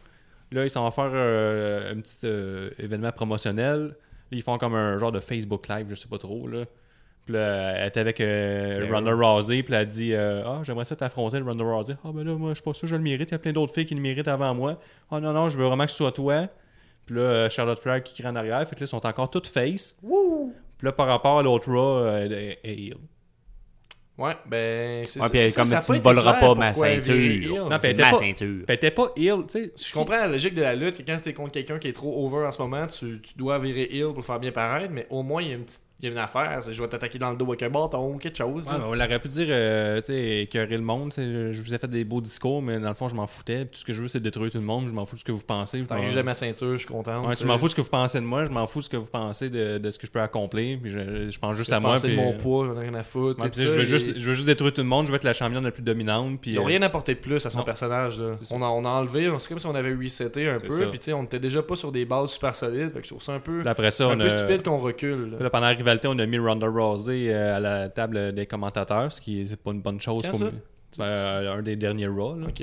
[0.52, 3.94] Là, ils s'en vont faire euh, un petit euh, événement promotionnel.
[4.32, 6.46] Ils font comme un genre de Facebook Live, je sais pas trop.
[6.46, 6.64] Là.
[7.24, 8.88] Puis là, elle était avec euh.
[8.90, 9.62] Ronda Rousey.
[9.62, 11.96] Puis elle a dit euh, Ah, j'aimerais ça t'affronter, le Ronda Rousey.
[12.04, 13.28] Ah, ben là, moi, je suis pas sûr que je le mérite.
[13.30, 14.78] Il y a plein d'autres filles qui le méritent avant moi.
[15.10, 16.48] Ah, non, non, je veux vraiment que ce soit toi.
[17.06, 18.60] Puis là, euh, Charlotte Flair qui crie en arrière.
[18.68, 19.96] Fait que là, ils sont encore toutes face.
[20.78, 22.94] Puis là, par rapport à l'autre Raw, euh, elle est- est.
[24.20, 25.04] Ouais, ben.
[25.06, 27.68] c'est Ouais, ça- puis comme ça tu pas me voleras pas ma ceinture.
[27.70, 28.64] Non, C'est ma pas- ceinture.
[28.66, 29.72] Puis était pas heel, tu sais.
[29.76, 32.26] Je comprends la logique de la lutte, que quand t'es contre quelqu'un qui est trop
[32.26, 35.06] over en ce moment, tu, tu dois virer heel pour le faire bien paraître, mais
[35.08, 35.80] au moins il y a une petite.
[36.02, 38.38] Il y a une affaire, je vais t'attaquer dans le dos avec un bâton quelque
[38.38, 38.66] chose.
[38.68, 41.12] Ouais, on aurait pu dire, euh, tu sais, écœurer le monde.
[41.16, 43.64] Je je vous ai fait des beaux discours, mais dans le fond, je m'en foutais.
[43.66, 44.88] Tout ce que je veux, c'est détruire tout le monde.
[44.88, 45.80] Je m'en fous de ce que vous pensez.
[45.80, 47.26] Je T'as ma ceinture, je suis content.
[47.26, 48.44] Ouais, tu m'en fous de ce que vous pensez de moi.
[48.44, 50.78] Je m'en fous de ce que vous pensez de, de ce que je peux accomplir.
[50.80, 51.96] Puis je, je pense juste à moi.
[51.98, 53.42] de puis- mon poids, j'en ai rien à foutre.
[53.42, 54.86] Ouais, tu puis sais, je, veux ça, juste, et- je veux juste détruire tout le
[54.88, 55.06] monde.
[55.06, 56.40] Je veux être la championne la plus dominante.
[56.40, 57.64] Puis, Ils n'ont euh, rien apporté de plus à son non.
[57.64, 58.20] personnage.
[58.20, 58.36] Là.
[58.50, 61.04] On, a, on a enlevé, c'est comme si on avait reseté un peu, puis tu
[61.06, 62.92] sais, on était déjà pas sur des bases super solides.
[62.92, 64.36] Fait que je trouve ça un peu, puis après ça, un on peu a.
[64.36, 65.36] stupide qu'on recule.
[65.52, 69.42] pendant rivalité, on a mis Ronda Rousey euh, à la table des commentateurs, ce qui
[69.42, 70.22] est pas une bonne chose.
[70.28, 70.50] Pour-?
[70.98, 72.36] Ben, euh, un des derniers Raw.
[72.36, 72.48] là.
[72.48, 72.62] Ok.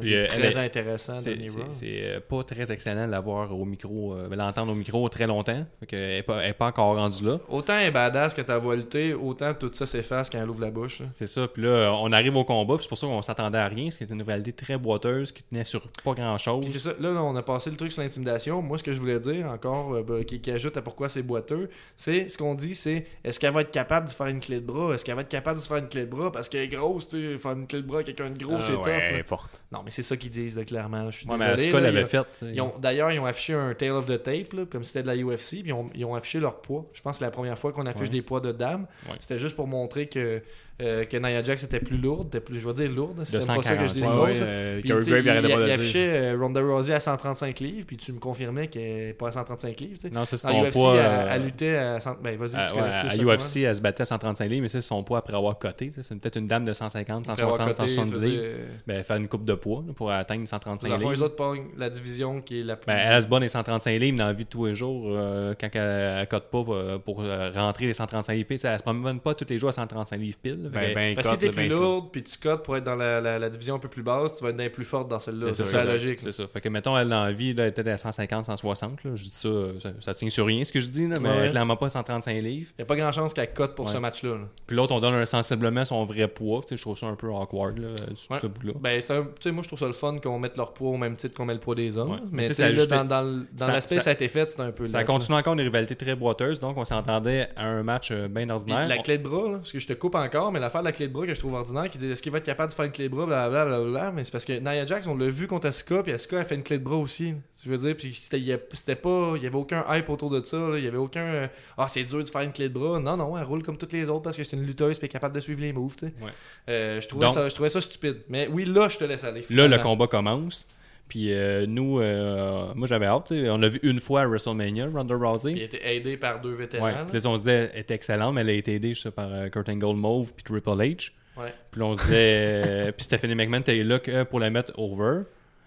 [0.00, 1.36] Puis, euh, très elle est- intéressant, C'est-
[1.84, 5.64] euh, pas très excellent de l'avoir au micro, euh, l'entendre au micro très longtemps.
[5.80, 7.38] Fait que elle n'est pas, elle est pas encore rendue là.
[7.48, 10.70] Autant elle est badass que ta lutter, autant tout ça s'efface quand elle ouvre la
[10.70, 11.02] bouche.
[11.12, 11.48] C'est ça.
[11.48, 12.76] Puis là, on arrive au combat.
[12.80, 13.90] C'est pour ça qu'on s'attendait à rien.
[13.90, 16.60] C'était une rivalité très boiteuse qui tenait sur pas grand chose.
[16.62, 18.62] Puis c'est ça, là, là, on a passé le truc sur l'intimidation.
[18.62, 21.22] Moi, ce que je voulais dire encore, euh, bah, qui, qui ajoute à pourquoi c'est
[21.22, 24.60] boiteux, c'est ce qu'on dit, c'est est-ce qu'elle va être capable de faire une clé
[24.60, 24.94] de bras?
[24.94, 26.30] Est-ce qu'elle va être capable de se faire une clé de bras?
[26.32, 28.60] Parce qu'elle est grosse, tu sais, faire une clé de bras quelqu'un de gros, Ah
[28.60, 28.86] c'est tough.
[28.86, 29.22] ouais, là.
[29.24, 29.60] forte.
[29.72, 31.10] Non, mais c'est ça qu'ils disent, là, clairement.
[31.10, 32.44] Je suis Ouais, désolé, là, fait.
[32.78, 35.16] D'ailleurs, ils ont affiché un Tail of the Tape, là, comme si c'était de la
[35.16, 36.86] UFC, puis ils ont, ils ont affiché leur poids.
[36.92, 38.08] Je pense que c'est la première fois qu'on affiche Ouais.
[38.08, 38.86] des poids de dames.
[39.08, 39.16] Ouais.
[39.20, 40.42] C'était juste pour montrer que,
[40.80, 43.62] euh, que Nia Jax était plus lourde, était plus, je vais dire lourde, c'était pas
[43.62, 44.28] ça que je dis 140, grosse.
[44.30, 48.12] Ouais, ouais, euh, il il, il- affichait euh, Ronda Rousey à 135 livres, puis tu
[48.12, 49.98] me confirmais qu'elle n'est pas à 135 livres.
[50.12, 50.94] Non, c'est ton UFC, poids.
[50.96, 52.16] elle, euh, elle luttait à 100...
[52.22, 53.44] Ben, vas-y, à, tu connais plus.
[53.44, 55.90] UFC, elle se battait à 135 livres, mais c'est son poids après avoir coté.
[55.90, 58.42] C'est peut-être une dame de 150, Après avoir 160, coté, 170 tu veux livres.
[58.42, 58.52] dire,
[58.86, 61.12] Ben, faire une coupe de poids là, pour atteindre Dans 135 le fond, livres.
[61.12, 62.86] les autres pognent la division qui est la plus...
[62.86, 65.54] Ben, elle se bat les 135 livres dans la vie de tous les jours euh,
[65.60, 66.64] quand elle, elle cote pas
[67.04, 67.22] pour
[67.54, 68.46] rentrer les 135 livres.
[68.50, 70.69] Elle se promène pas tous les jours à 135 livres pile.
[70.72, 72.96] Ben, ben, Parce que si t'es plus ben, lourde, puis tu cotes pour être dans
[72.96, 75.08] la, la- la division un peu plus basse, tu vas être dans les plus fortes
[75.08, 75.48] dans celle-là.
[75.52, 76.20] C'est C'est ça, la logique.
[76.20, 76.46] C'est ça.
[76.46, 79.04] Fait que, mettons, elle, la vie, là, elle était à 150, 160.
[79.04, 79.10] Là.
[79.14, 79.48] Je dis ça,
[79.80, 81.48] ça, ça tient sur rien ce que je dis, là, mais Ouais.
[81.48, 82.70] clairement pas 135 livres.
[82.78, 83.92] Il n'y a pas grand chance qu'elle cote pour Ouais.
[83.92, 84.30] ce match-là.
[84.30, 84.44] là.
[84.66, 86.60] Puis l'autre, on donne un- sensiblement son vrai poids.
[86.70, 88.38] Je trouve ça un peu awkward, là, ce- Ouais.
[88.40, 88.72] ce bout-là.
[88.80, 91.16] Ben, c'est un- moi, je trouve ça le fun qu'on mette leur poids au même
[91.16, 92.20] titre qu'on met le poids des hommes.
[92.30, 94.48] Mais Mais tu tu sais, sais, ça là, dans, l'aspect, ça- ça, a été fait,
[94.50, 97.82] c'est un peu Ça continue encore une rivalité très boiteuse, donc on s'entendait à un
[97.82, 98.86] match euh, bien ordinaire.
[98.88, 100.92] la clé de bras, là, parce que je te coupe encore, mais l'affaire de la
[100.92, 102.74] clé de bras que je trouve ordinaire, qui dit est-ce qu'il va être capable de
[102.74, 105.46] faire une clé de bras, blablabla, mais c'est parce que Nia Jax, on l'a vu
[105.46, 107.34] contre Asuka, puis Asuka a fait une clé de bras aussi.
[107.64, 110.78] Je veux dire, puis c'était pas, il y avait aucun hype autour de ça, là.
[110.78, 111.46] il y avait aucun, euh,
[111.76, 112.98] ah c'est dur de faire une clé de bras.
[113.00, 115.10] Non, non, elle roule comme toutes les autres parce que c'est une lutteuse puis elle
[115.10, 116.14] est capable de suivre les moves, tu sais.
[116.22, 116.30] Ouais.
[116.68, 118.18] Euh, je, trouvais Donc- ça, je trouvais ça stupide.
[118.28, 119.40] Mais oui, là, je te laisse aller.
[119.40, 119.82] Là, le finalement.
[119.82, 120.66] combat commence.
[121.10, 123.32] Puis euh, nous, euh, moi j'avais hâte.
[123.32, 125.52] On l'a vu une fois à WrestleMania, Ronda Rousey.
[125.52, 126.84] Il a été aidé par deux vétérans.
[126.86, 126.94] Ouais.
[127.10, 129.28] Puis on se disait, elle était excellente, mais elle a été aidée je sais, par
[129.30, 131.10] euh, Kurt Angle Mauve puis Triple H.
[131.36, 131.52] Ouais.
[131.70, 135.22] Puis là, on se disait, euh, puis Stephanie McMahon était là pour la mettre over.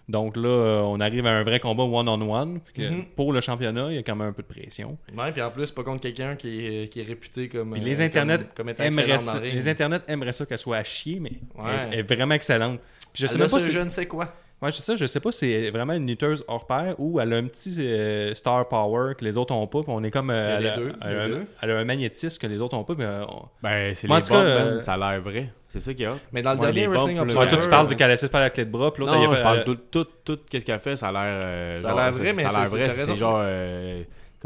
[0.08, 2.60] Donc là, on arrive à un vrai combat one-on-one.
[2.76, 3.04] Mhm.
[3.16, 4.98] Pour le championnat, il y a quand même un peu de pression.
[5.16, 7.72] Ouais, puis en plus, c'est pas contre quelqu'un qui est, qui est réputé comme.
[7.72, 10.84] Puis les internets comme, comme étant aimeraient ça, les internets aimeraient ça qu'elle soit à
[10.84, 11.64] chier, mais Ouais.
[11.64, 12.80] elle, est- elle est vraiment excellente.
[13.14, 13.72] Puis je sais Elle même pas ce si...
[13.72, 14.32] je ne sais quoi.
[14.64, 17.32] Ouais, c'est ça, je sais pas si c'est vraiment une lutteuse hors pair ou elle
[17.34, 20.30] a un petit euh, star power que les autres ont pas, puis on est comme
[20.30, 21.46] euh, elle, les a, deux, elle a un, deux.
[21.62, 24.14] elle a un magnétisme que les autres ont pas, mais euh, on- Ben, c'est les
[24.14, 24.82] bombes, euh.
[24.82, 25.50] Ça a l'air vrai.
[25.68, 26.14] C'est ça qu'il y a.
[26.32, 27.16] Mais dans le Ouais, dernier Wrestling.
[27.16, 27.48] Ouais, Observer.
[27.48, 29.26] toi, tu parles de qu'elle essaie de faire la clé de bras, puis l'autre, elle
[29.26, 31.82] a je fait- parle elle- tout, tout, tout, qu'est-ce qu'elle fait, ça a l'air.
[31.82, 33.42] Ça a l'air vrai, mais ça a l'air c'est- vrai, c'est genre.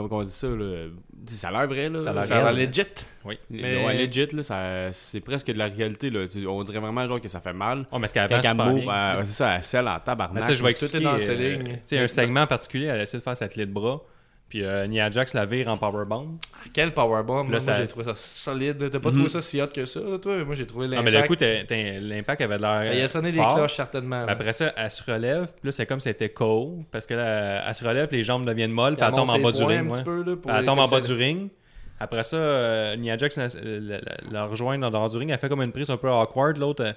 [0.06, 0.86] Comment on dit ça, là
[1.26, 2.02] Ça a l'air vrai, là.
[2.02, 2.14] Ça a
[2.52, 2.82] l'air legit.
[3.24, 3.38] Oui.
[3.50, 6.26] Mais- Ouais, legit, là, ça- c'est presque de la réalité, là.
[6.48, 7.86] On dirait vraiment, genre, que ça fait mal.
[7.90, 8.28] Oh, mais ce qu'elle
[9.24, 10.42] c'est ça, elle scelle en Mais tabarnak.
[10.44, 11.78] ça, je vais Tout est dans euh, ses lignes.
[11.98, 14.00] un segment particulier, elle essaie de faire sa clé de bras,
[14.48, 16.38] puis euh, Nia Jax la vire en powerbomb.
[16.72, 17.44] Quel powerbomb.
[17.50, 18.90] Là, Moi, j'ai trouvé ça solide.
[18.90, 19.14] T'as pas Mhm.
[19.14, 20.42] trouvé ça si hot que ça, là, toi?
[20.44, 21.38] Moi, j'ai trouvé Non, mais le l'impact.
[21.70, 22.84] coup, l'impact avait l'air.
[22.84, 24.24] Ça y a sonné des cloches, certainement.
[24.26, 24.32] Mais.
[24.32, 27.14] Après ça, elle se relève, puis là, c'est comme si elle était KO, parce que
[27.14, 29.90] là, elle se relève, les jambes deviennent molles, puis Elle tombe en bas du ring.
[29.90, 30.02] ouais.
[30.02, 31.48] peu, là, elle tombe en bas du ring.
[32.00, 35.30] Après ça, euh, Nia Jax la, la, la- la rejoint dans, dans du ring.
[35.30, 36.56] Elle fait comme une prise un peu awkward.
[36.56, 36.92] L'autre, euh,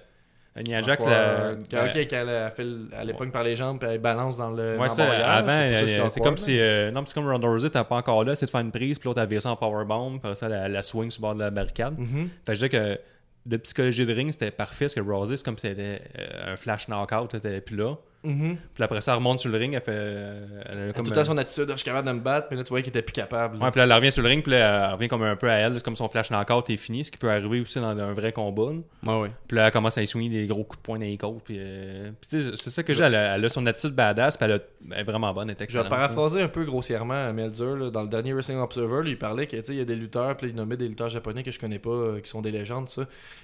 [0.57, 3.87] Nia Jax, la- Euh, la- ok, qu'elle a fait le- elle par les jambes puis
[3.89, 4.75] elle balance dans le.
[4.75, 6.59] dans Ouais, le ça, barrière, avant, c'est elle- awkward, comme si.
[6.59, 8.99] euh, non, c'est comme Ronda Rousey, t'es pas encore là, c'est de faire une prise,
[8.99, 11.27] puis l'autre, elle vire ça en powerbomb, puis après ça, la, la swing sur le
[11.27, 11.97] bord de la barricade.
[11.97, 12.29] Mhm.
[12.45, 12.99] Fait que je dis que
[13.45, 16.55] de psychologie de ring, c'était parfait, parce que Rousey, c'est comme si c'était euh, un
[16.57, 17.95] flash knockout, elle était plus là.
[18.23, 18.57] Mhm.
[18.75, 19.91] Puis après ça, elle remonte sur le ring, elle fait.
[19.93, 22.19] Elle a Elle a comme, tout le temps son attitude, je suis capable de me
[22.19, 23.57] battre, mais là tu vois qu'il était plus capable.
[23.57, 23.65] là.
[23.65, 25.49] Ouais, puis là, elle revient sur le ring, puis là, elle revient comme un peu
[25.49, 28.13] à elle, comme son flash knockout est fini, ce qui peut arriver aussi dans un
[28.13, 28.71] vrai combat.
[28.73, 29.11] là.
[29.15, 29.31] Ouais, ouais.
[29.47, 31.41] Puis là, elle commence à essuyer des gros coups de poing dans les côtes.
[31.43, 33.03] Puis, euh, puis c'est ça que j'ai.
[33.03, 34.59] Elle, a- elle a son attitude badass, puis elle, a-
[34.93, 35.89] elle est vraiment bonne, elle est Je vais excellente.
[35.89, 37.75] paraphraser un peu grossièrement à Melzer.
[37.75, 37.89] là.
[37.89, 40.53] Dans le dernier Wrestling Observer, lui, il parlait qu'il y a des lutteurs, puis là,
[40.53, 43.01] il nommait des lutteurs japonais que je connais pas, euh, qui sont des légendes, ça.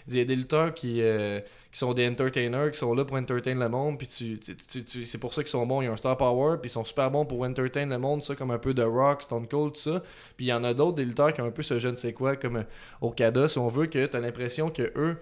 [0.08, 1.40] Il dit il y a des lutteurs qui, euh,
[1.78, 5.06] qui sont des entertainers, qui sont là pour entertain le monde, puis tu, tu- tu-
[5.06, 5.84] c'est pour ça qu'ils sont bons.
[5.84, 8.34] Ils ont un star power, puis ils sont super bons pour entertain le monde, ça,
[8.36, 10.02] comme un peu de Rock, Stone Cold, tout ça.
[10.38, 11.96] Puis il y en a d'autres, des lutteurs qui ont un peu ce je ne
[11.96, 12.64] sais quoi, comme
[13.00, 15.18] Okada, si on veut, que tu as l'impression que eux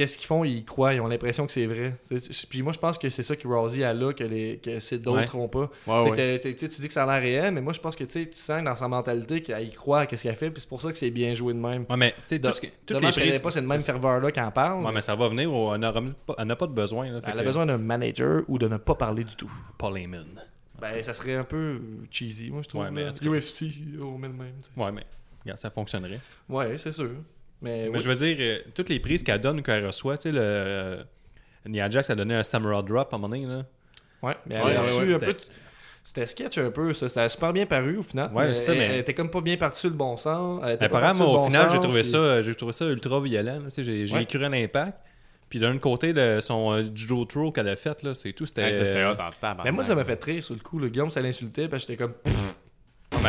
[0.00, 1.94] qu'est-ce qu'ils font, ils croient, ils ont l'impression que c'est vrai.
[2.48, 4.96] Puis moi, je pense que c'est ça que Rousey a là, que, les, que c'est
[4.96, 5.70] d'autres ont pas.
[5.86, 6.38] Ouais, C'est ouais.
[6.54, 8.64] que, tu dis que ça a l'air réel, mais moi, je pense que tu sens
[8.64, 10.96] dans sa mentalité qu'elle y croit à ce qu'elle fait, puis c'est pour ça que
[10.96, 11.84] c'est bien joué de même.
[11.90, 13.42] Ouais, mais tu sais, tout ce qui- toutes les qu'elle prises.
[13.42, 14.84] pas cette même ferveur-là quand elle parle.
[14.86, 17.10] Ouais, mais ça va venir, on- n'a pas de besoin.
[17.10, 19.52] Là, Elle a que- besoin d'un manager ou de ne pas parler du tout.
[19.76, 20.26] Paul Heyman.
[20.80, 21.78] Ben, ça serait un peu
[22.10, 22.80] cheesy, moi, je trouve.
[22.82, 23.66] Ouais, mais UFC,
[24.00, 24.54] au même même.
[24.62, 24.80] tu sais.
[24.80, 25.04] Ouais, mais
[25.56, 26.20] ça fonctionnerait.
[26.48, 27.10] Ouais, c'est sûr.
[27.62, 28.00] Mais, Mais oui.
[28.00, 30.40] je veux dire, euh, toutes les prises qu'elle donne ou qu'elle reçoit, tu sais, le.
[30.40, 31.02] euh,
[31.66, 33.64] Nia Jax a donné un Samurai Drop à un moment donné, là.
[34.22, 35.32] Ouais, mais Ouais, elle a reçu ouais, un peu.
[35.34, 35.38] de-
[36.02, 37.08] C'était sketch un peu, ça.
[37.10, 38.30] Ça a super bien paru au final.
[38.32, 40.16] Ouais, mais c'est ça, elle, mais- elle était comme pas bien partie sur le bon
[40.16, 40.62] sens.
[40.80, 43.58] Apparemment, au bon final, j'ai trouvé, puis- ça, j'ai trouvé ça ultra violent.
[43.58, 43.64] là.
[43.66, 44.22] Tu sais, J'ai j'ai Ouais.
[44.22, 44.98] écrit un impact.
[45.50, 48.46] Puis d'un côté, le- son euh, judo throw qu'elle a fait, là, c'est tout.
[48.46, 48.64] C'était.
[48.64, 49.14] Ouais, ça, c'était euh.
[49.64, 50.78] Mais moi, ça m'a fait rire sur le coup.
[50.78, 52.14] Le Guillaume, ça l'insultait, parce que j'étais comme.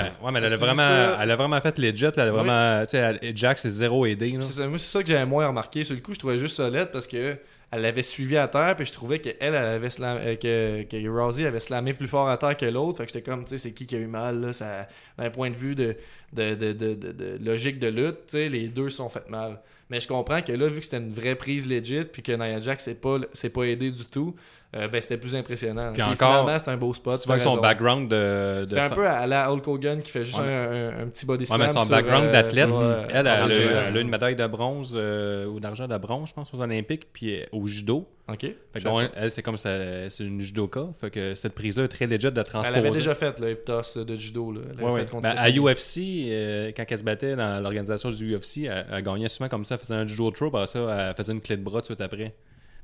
[0.04, 2.06] Ben, ouais, mais elle a, vraiment, ça- elle a vraiment fait legit.
[2.06, 2.82] Elle a vraiment.
[2.86, 4.32] Tu sais, elle- Jax, c'est zéro aidé.
[4.32, 4.42] là.
[4.42, 5.84] C'est ça, moi, c'est ça que j'avais moins remarqué.
[5.84, 7.36] Sur le coup, je trouvais juste solide parce que
[7.74, 11.08] elle l'avait suivi à terre, puis je trouvais qu'elle, elle avait slam- euh, que, que
[11.08, 12.98] Rousey avait slamé plus fort à terre que l'autre.
[12.98, 14.88] Fait que j'étais comme, tu sais, c'est qui qui a eu mal, là, ça,
[15.18, 15.96] d'un point de vue de,
[16.34, 19.62] de, de, de, logique de lutte, tu sais, les deux sont fait mal.
[19.90, 22.60] Mais je comprends que là, vu que c'était une vraie prise legit, puis que Nia
[22.60, 24.36] Jax s'est pas, s'est pas aidé du tout,
[24.74, 25.92] euh, ben c'était plus impressionnant.
[25.94, 27.14] Puis Puis encore, finalement, c'était un beau spot.
[27.16, 27.62] Si tu vois que son raison.
[27.62, 28.62] background de.
[28.64, 31.04] de C'était un fa- peu à la Hulk Hogan qui fait juste Ouais, un, un-
[31.04, 31.60] un petit body Ouais, slam.
[31.62, 34.48] mais son sur, background euh, d'athlète, sur, euh, elle, elle, a, elle une médaille de
[34.48, 38.08] bronze ou d'argent de bronze, je pense, aux Olympiques, puis au judo.
[38.32, 38.42] Ok.
[38.74, 40.86] Fait bon, elle, elle, c'est comme ça, c'est une judoka.
[41.02, 42.80] Fait que cette prise-là est très legit de Elle transposer.
[42.80, 44.54] avait déjà fait le hip toss de judo.
[44.54, 44.62] Là.
[44.78, 45.22] Elle Ouais, fait ouais.
[45.22, 45.50] Ben, à.
[45.50, 46.00] UFC,
[46.30, 49.76] euh, quand elle se battait dans l'organisation du UFC, elle, elle gagnait souvent comme ça,
[49.76, 52.02] elle faisait un judo throw, ça, elle faisait une clé de bras tout de suite
[52.02, 52.34] après.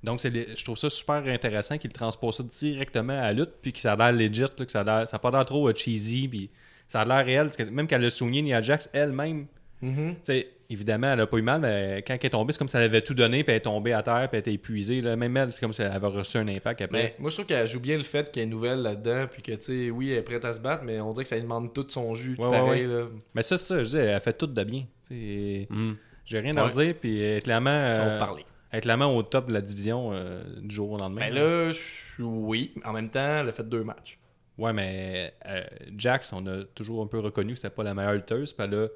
[0.03, 3.53] Donc, c'est les- je trouve ça super intéressant qu'il transpose ça directement à la lutte,
[3.61, 5.45] puis que ça a l'air legit, là, que ça a l'air- ça n'a pas l'air
[5.45, 6.49] trop euh, cheesy, puis
[6.87, 7.43] ça a l'air réel.
[7.47, 9.47] Parce que même quand elle a souligné Nia Jax elle-même,
[9.81, 10.13] Mhm.
[10.13, 12.67] tu sais, évidemment, elle a pas eu mal, mais quand elle est tombée, c'est comme
[12.67, 15.01] si elle avait tout donné, puis elle est tombée à terre, puis elle était épuisée.
[15.01, 15.15] Là.
[15.15, 16.97] Même elle, c'est comme si elle avait reçu un impact après.
[17.03, 19.51] Mais moi, je trouve qu'elle joue bien le fait qu'elle est nouvelle là-dedans, puis que,
[19.53, 21.43] tu sais, oui, elle est prête à se battre, mais on dirait que ça lui
[21.43, 22.85] demande tout son jus, Ouais, ouais, pareil.
[22.87, 23.05] Là.
[23.35, 24.81] Mais ça, c'est ça, je dis, elle fait tout de bien.
[25.07, 25.93] Tu sais, Hmm.
[26.25, 28.43] J'ai rien à redire, puis est clairement, Sauf euh, parler.
[28.71, 31.21] Elle est clairement au top de la division euh, du jour au lendemain.
[31.29, 34.19] Ben là, je- oui, en même temps, elle a fait deux matchs.
[34.57, 35.61] Ouais, mais euh,
[35.97, 38.53] Jax, on a toujours un peu reconnu que c'était pas la meilleure lutteuse.
[38.53, 38.87] Puis elle, a-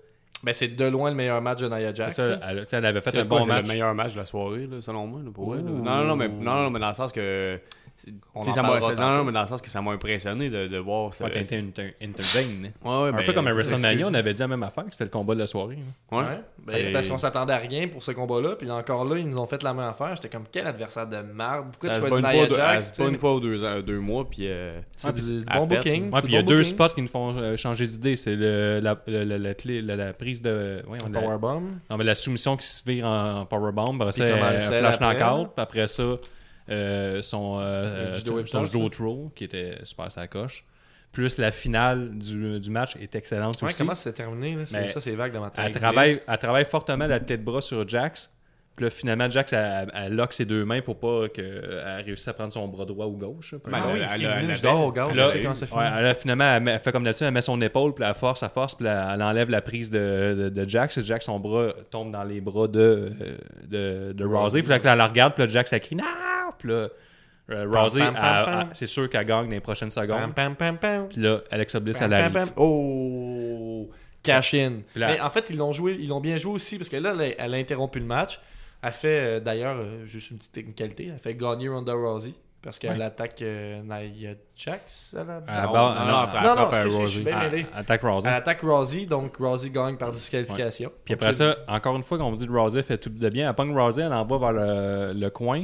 [0.44, 2.16] Ben, c'est de loin le meilleur match de Nia Jax.
[2.16, 3.68] c'est ça, elle, avait fait C'est un quoi, bon c'est match.
[3.68, 5.70] le meilleur match de la soirée, là, selon moi, là, pour elle, là.
[5.72, 7.60] Non, non, non, mais, non, non, mais dans le sens que.
[8.42, 11.24] Ça m'a- non, mais dans le sens que ça m'a impressionné de, de voir ça.
[11.26, 12.72] Ouais, t'as été inter- intervene.
[12.84, 14.92] Ouais, ouais, Un ben, peu comme à WrestleMania, on avait dit la même affaire, que
[14.92, 15.78] c'était le combat de la soirée.
[16.12, 16.16] hein.
[16.18, 16.24] Ouais.
[16.24, 16.42] Ouais.
[16.66, 19.28] Ben, Et- c'est parce qu'on s'attendait à rien pour ce combat-là, puis encore là, ils
[19.28, 20.16] nous ont fait la même affaire.
[20.16, 21.68] J'étais comme, quel adversaire de merde.
[21.72, 23.08] Pourquoi Ça tu choisis Nia Jax sais?
[23.08, 24.42] une fois ou deux, mois, puis.
[24.48, 24.80] euh,
[25.14, 26.12] puis- bon booking.
[26.12, 28.16] Ouais, puis il y a deux spots qui nous font euh, changer d'idée.
[28.16, 28.96] C'est le, la,
[30.14, 30.82] prise de.
[31.14, 31.62] Powerbomb.
[31.90, 34.00] non, mais la soumission qui se vire en powerbomb.
[34.02, 34.26] Après ça,
[34.80, 35.50] flash knockout.
[35.58, 36.04] après ça,
[36.70, 40.66] euh, son, euh, judo euh, son judo throw, qui était super sa coche.
[41.12, 43.80] Plus la finale du, du match est excellente Ouais, aussi.
[43.80, 44.66] comment ça s'est terminé là?
[44.66, 45.66] C'est- Ça, c'est vague dans ma tête.
[45.68, 48.34] Elle travaille, elle travaille fortement la tête de bras sur Jax.
[48.76, 52.34] Puis là, finalement, Jax, elle, elle lock ses deux mains pour pas qu'elle réussisse à
[52.34, 53.54] prendre son bras droit ou gauche.
[53.66, 54.56] Ben, Ah oui, elle elle, elle elle
[55.14, 56.08] je sais comment ça ouais, finit.
[56.08, 58.44] elle finalement, elle, met- elle fait comme d'habitude, elle met son épaule, puis elle force,
[58.44, 60.98] elle force, puis elle, elle enlève la prise de, de, de Jax.
[60.98, 63.12] Et Jax, son bras tombe dans les bras de,
[63.68, 64.14] de.
[64.14, 66.04] Puis là, elle la regarde, puis là, Jax, elle crie «Non!»
[66.58, 66.88] Puis là,
[67.50, 70.34] euh, Rousey, elle- elle- c'est sûr qu'elle gagne dans les prochaines secondes.
[70.34, 71.08] pam, pam, pam.
[71.10, 72.50] Puis là, Alexa Bliss, Pam, elle pam, arrive.
[72.54, 72.64] pam.
[72.64, 73.90] Oh!
[74.24, 74.74] Cash in.
[74.96, 77.22] Mais en fait, ils l'ont joué, ils l'ont bien joué aussi parce que là, elle
[77.22, 78.40] a, elle a interrompu le match.
[78.84, 82.34] Elle fait euh, d'ailleurs, euh, juste une petite technicalité, elle fait gagner Ronda Rousey.
[82.64, 83.04] Parce qu'elle Ouais.
[83.06, 87.24] attaque euh, Nia Jax à la la Non, base- non, non, non, non, je suis
[87.24, 87.66] bien mêlé.
[87.74, 88.28] Attaque Rousey.
[88.30, 90.92] Elle attaque Rosie, donc Rosie gagne par disqualification.
[91.04, 93.50] Puis après ça, encore une fois, quand on dit que Rousey fait tout de bien,
[93.50, 95.64] elle pogne Rousey, elle envoie vers le, le coin.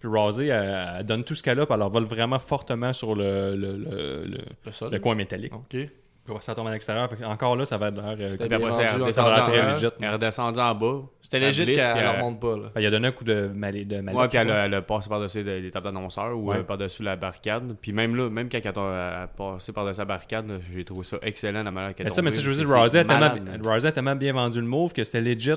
[0.00, 2.92] Puis Rousey, elle, elle donne tout ce qu'elle a, puis elle leur vole vraiment fortement
[2.92, 5.54] sur le, le, le, le- le coin métallique.
[5.54, 5.78] Ok.
[6.26, 7.08] Puis ça tombe à l'extérieur.
[7.26, 8.16] Encore là, ça va être l'air.
[8.18, 11.02] euh, C'était Puis après bien ça, elle est redescendue en bas.
[11.20, 12.56] C'était légit qu'elle puis elle elle- remonte pas.
[12.56, 12.62] Là.
[12.74, 13.84] Ben, il a donné un coup de malais.
[13.84, 16.56] De Ouais, puis elle, a- elle a passé par-dessus tables d'annonceurs ou Ouais.
[16.58, 17.76] euh, par-dessus la barricade.
[17.80, 21.18] Puis même là, même quand elle a, a passé par-dessus la barricade, j'ai trouvé ça
[21.20, 24.14] excellent la manière qu'elle ça, mais ça, je veux dire, C'est- Rousey a, tellement, a
[24.14, 25.50] bien vendu le move que c'était legit,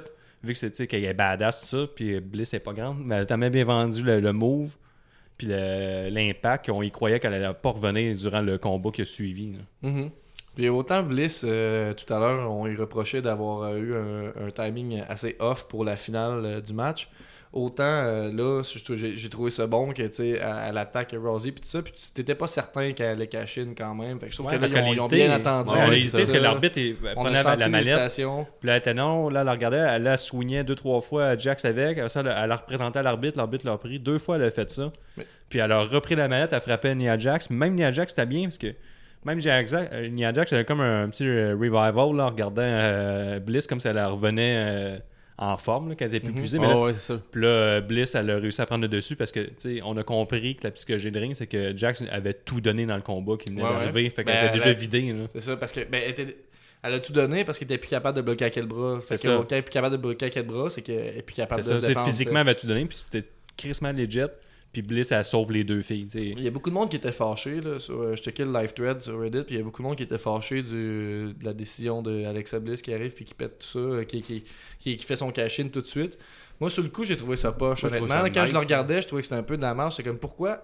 [0.43, 3.21] vu que c'est, qu'elle est badass, tout ça, puis Bliss est pas grande, mais elle
[3.21, 4.75] a tellement bien vendu le, le move,
[5.37, 9.53] puis l'impact qu'on y croyait qu'elle allait pas revenir durant le combat qui a suivi.
[9.53, 9.89] là.
[9.89, 10.09] Mhm.
[10.57, 14.49] Puis autant Bliss, euh, tout à l'heure, on lui reprochait d'avoir euh, eu un, un
[14.49, 17.09] timing assez off pour la finale euh, du match.
[17.53, 21.81] Autant euh, là, j'ai trouvé ça bon que tu sais, attaque Rosie puis tout ça,
[21.81, 24.19] puis tu t'étais pas certain qu'elle allait cash in quand même.
[24.19, 25.71] Fait que je trouve Ouais, que là, ils ont, ils bien attendu.
[25.71, 26.79] Ouais, elle a hésité parce que l'arbitre
[27.15, 30.17] prenait a la, la mallette, puis là, elle était non, là, elle regardait, elle la
[30.17, 33.77] soignait deux, trois fois Jax avec, ça, elle, elle la représentait à l'arbitre, l'arbitre l'a
[33.77, 34.91] pris, deux fois elle a fait ça.
[35.17, 38.25] Mais- Puis elle a repris la mallette, elle frappait Nia Jax, Même Nia Jax, c'était
[38.25, 38.73] bien parce que
[39.27, 43.39] même Nia Jax, euh, Jax, avait comme un petit euh, revival là, en regardant euh,
[43.39, 44.97] Bliss comme si elle revenait euh,
[45.37, 46.37] en forme, là, qu'elle était plus Mhm.
[46.37, 46.59] épuisée.
[46.59, 47.21] Mais Ah là, ouais, c'est ça.
[47.31, 49.95] puis là, Bliss, elle a réussi à prendre le dessus parce que, tu sais, on
[49.97, 53.03] a compris que la psychologie de ring, c'est que Jax avait tout donné dans le
[53.03, 54.09] combat qui venait Ouais, d'arriver.
[54.09, 55.15] Fait qu'elle Ben, était déjà vidée.
[55.33, 56.37] C'est ça, parce que ben, elle, était-
[56.83, 58.99] elle a tout donné parce qu'elle était plus capable de bloquer à quel bras.
[59.01, 59.35] Fait C'est ça.
[59.37, 61.61] Quand elle est plus capable de bloquer à quel bras, c'est qu'elle est plus capable
[61.61, 62.05] de ça, se défendre.
[62.07, 64.21] physiquement, elle avait tout donné, puis c'était crissement legit.
[64.73, 66.07] Puis Bliss, elle sauve les deux filles.
[66.13, 67.61] Il y a beaucoup de monde qui était fâché.
[67.61, 69.81] Là, sur, euh, je checkais le live thread sur Reddit, puis il y a beaucoup
[69.81, 73.25] de monde qui était fâché du, de la décision de Alexa Bliss qui arrive puis
[73.25, 74.43] qui pète tout ça, euh, qui, qui,
[74.79, 76.17] qui, qui fait son cash-in tout de suite.
[76.59, 77.83] Moi, sur le coup, j'ai trouvé ça poche.
[77.83, 79.43] Moi, je trouve Honnêtement, ça quand nice, je le regardais, je trouvais que c'était un
[79.43, 79.95] peu de la marche.
[79.95, 80.61] C'est comme pourquoi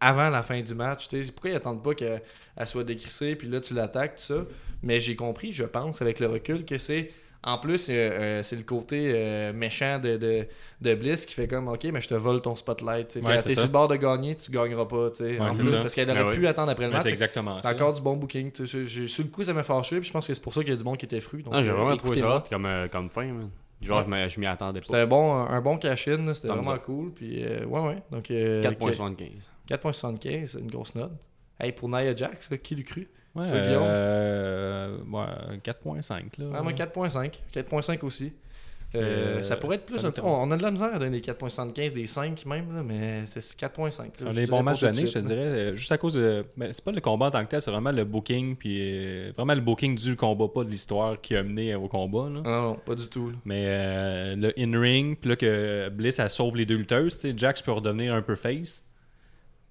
[0.00, 2.22] avant la fin du match, tu sais, pourquoi ils attendent pas qu'elle
[2.56, 4.44] elle soit décrissée, puis là tu l'attaques, tout ça.
[4.82, 7.10] Mais j'ai compris, je pense, avec le recul, que c'est.
[7.44, 10.46] En plus, euh, euh, c'est le côté euh, méchant de, de,
[10.80, 13.16] de Bliss qui fait comme Ok, mais je te vole ton spotlight.
[13.22, 13.50] Ouais, T'es ça.
[13.50, 15.08] sur le bord de gagner, tu gagneras pas.
[15.20, 15.80] Ouais, en plus, ça.
[15.80, 17.04] parce qu'elle Ben aurait pu attendre après le Mais match.
[17.04, 17.74] c'est exactement C'est ça.
[17.74, 18.50] encore du bon booking.
[18.66, 20.72] Sur le coup, ça m'a fâché, puis je pense que c'est pour ça qu'il y
[20.72, 21.42] a du monde qui était fru.
[21.42, 23.26] donc, Ah, j'ai vraiment trouvé ça comme, euh, comme fin.
[23.26, 23.50] man.
[23.80, 24.28] Genre, Ouais.
[24.28, 25.02] je m'y- attendais C'était pas.
[25.02, 27.12] un bon, un bon cash-in, c'était vraiment cool.
[27.12, 27.98] Puis, ouais, ouais.
[28.10, 29.48] Donc, euh, 4.75.
[29.68, 31.12] 4.75, c'est une grosse note.
[31.60, 33.08] Hey, pour Nia Jax, là, qui l'eût cru?
[33.38, 33.82] Ouais, Toi, Guillaume?
[33.84, 36.46] euh, ouais, 4.5, là.
[36.54, 37.32] Ah, moi, 4.5.
[37.54, 38.32] 4.5 aussi.
[38.94, 40.02] Euh, ça pourrait être plus.
[40.22, 43.40] on, a de la misère à donner des 4.75, des 5 même, là, mais c'est
[43.40, 44.04] 4.5.
[44.16, 45.40] C'est un des bons pas matchs d'année, je te dirais.
[45.42, 46.42] euh, Juste à cause de.
[46.56, 49.32] ben, c'est pas le combat en tant que tel, c'est vraiment le booking, puis euh,
[49.36, 52.30] vraiment le booking du combat, pas de l'histoire qui a mené au combat.
[52.30, 52.36] Là.
[52.36, 52.40] là.
[52.42, 53.28] Non, non, pas du tout.
[53.28, 53.36] là.
[53.44, 57.72] Mais euh, le in-ring, puis là que Bliss, elle sauve les deux lutteuses, Jax peut
[57.72, 58.84] redevenir un peu face.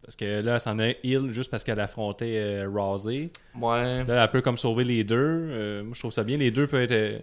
[0.07, 3.29] Parce que là, elle s'en est heal juste parce qu'elle affrontait euh, Rousey.
[3.59, 4.05] Ouais.
[4.05, 5.17] Là, elle peut comme sauver les deux.
[5.17, 6.37] Euh, moi, je trouve ça bien.
[6.37, 7.19] Les deux peuvent être euh,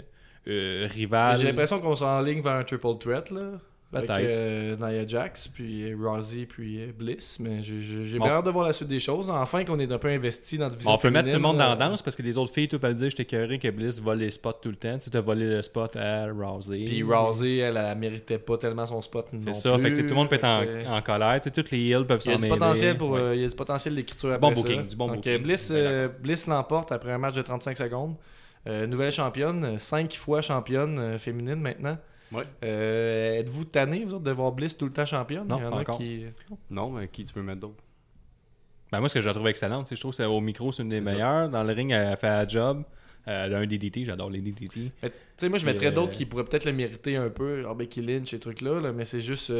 [0.49, 1.39] euh, rivales.
[1.39, 3.53] J'ai l'impression qu'on s'enligne vers un triple threat, là.
[4.01, 4.21] Peut-être.
[4.23, 7.39] euh, Nia Jax, puis Rousey, puis Bliss.
[7.41, 9.29] Mais j'ai- bien hâte de voir la suite des choses.
[9.31, 11.57] Enfin, qu'on est un peu investi dans la division On peut mettre tout le monde
[11.59, 14.01] dans la danse parce que les autres filles, tout peuvent dire j'étais curé que Bliss
[14.01, 14.99] vole les spots tout le temps.
[14.99, 16.85] Tu as volé le spot à Rousey.
[16.87, 19.27] Puis Rousey, elle, elle, méritait pas tellement son spot.
[19.39, 19.79] C'est ça.
[19.79, 21.41] Fait que tout le monde peut être en, Fait que, en colère.
[21.55, 22.59] Toutes les heals peuvent Il y a s'en du mêler.
[22.59, 23.21] potentiel pour Ouais.
[23.21, 24.63] euh, il y a du potentiel d'écriture après bon ça.
[24.63, 25.39] booking, du bon Donc booking.
[25.43, 28.15] Bliss, euh, Bliss l'emporte après un match de 35 secondes.
[28.67, 31.99] Euh, nouvelle championne, 5 fois championne féminine maintenant.
[32.33, 32.45] Ouais.
[32.65, 35.47] Euh, Êtes-vous tanné, vous autres, de voir Bliss tout le temps championne?
[35.47, 35.99] Non, Il y en pas a encore.
[35.99, 36.25] qui.
[36.71, 37.83] Non, mais qui tu peux mettre d'autre?
[38.93, 40.41] Ben, moi, ce que je la trouve excellente, tu sais, je trouve que c'est- au
[40.41, 41.49] micro, c'est une des meilleures.
[41.49, 42.83] Dans le ring, elle fait un job.
[43.27, 44.69] Euh, Elle a un DDT, j'adore les DDT.
[44.69, 44.91] Tu
[45.39, 47.75] sais, moi, je Et, mettrais euh, d'autres qui pourraient peut-être le mériter un peu, genre
[47.75, 49.51] Becky Lynch, ces trucs-là, là, mais c'est juste.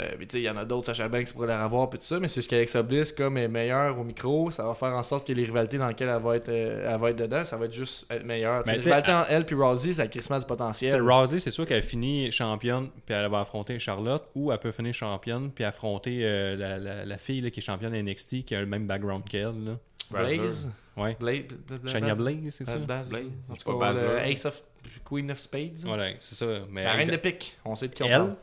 [0.00, 1.98] Euh, mais tu sais, il y en a d'autres, Sacha Banks pourrait la revoir, puis
[2.00, 4.74] tout ça, mais c'est juste qu'Alexa Bliss, comme elle est meilleure au micro, ça va
[4.74, 7.16] faire en sorte que les rivalités dans lesquelles elle va être, euh, elle va être
[7.18, 8.64] dedans, ça va être juste être meilleur.
[8.64, 11.00] Tu sais, Ben, les tu sais, rivalités entre elle puis Rousey, ça crissement du potentiel.
[11.00, 14.92] Rousey, c'est sûr qu'elle finit championne, puis elle va affronter Charlotte, ou elle peut finir
[14.94, 18.60] championne, puis affronter euh, la, la, la fille là, qui est championne NXT, qui a
[18.60, 19.64] le même background qu'elle.
[19.64, 19.78] là.
[20.10, 20.70] Blaze?
[20.96, 21.16] Ouais.
[21.18, 21.52] Blade.
[21.66, 22.76] Bla- Shania Bla- Blaze, c'est ça?
[22.76, 23.10] Blaze.
[23.48, 23.92] En tout cas,
[24.26, 24.62] Ace of
[25.04, 25.78] Queen of Spades.
[25.84, 26.46] Voilà, c'est ça.
[26.70, 27.56] Mais La reine de pique.
[27.64, 28.34] On sait de qui on elle, parle.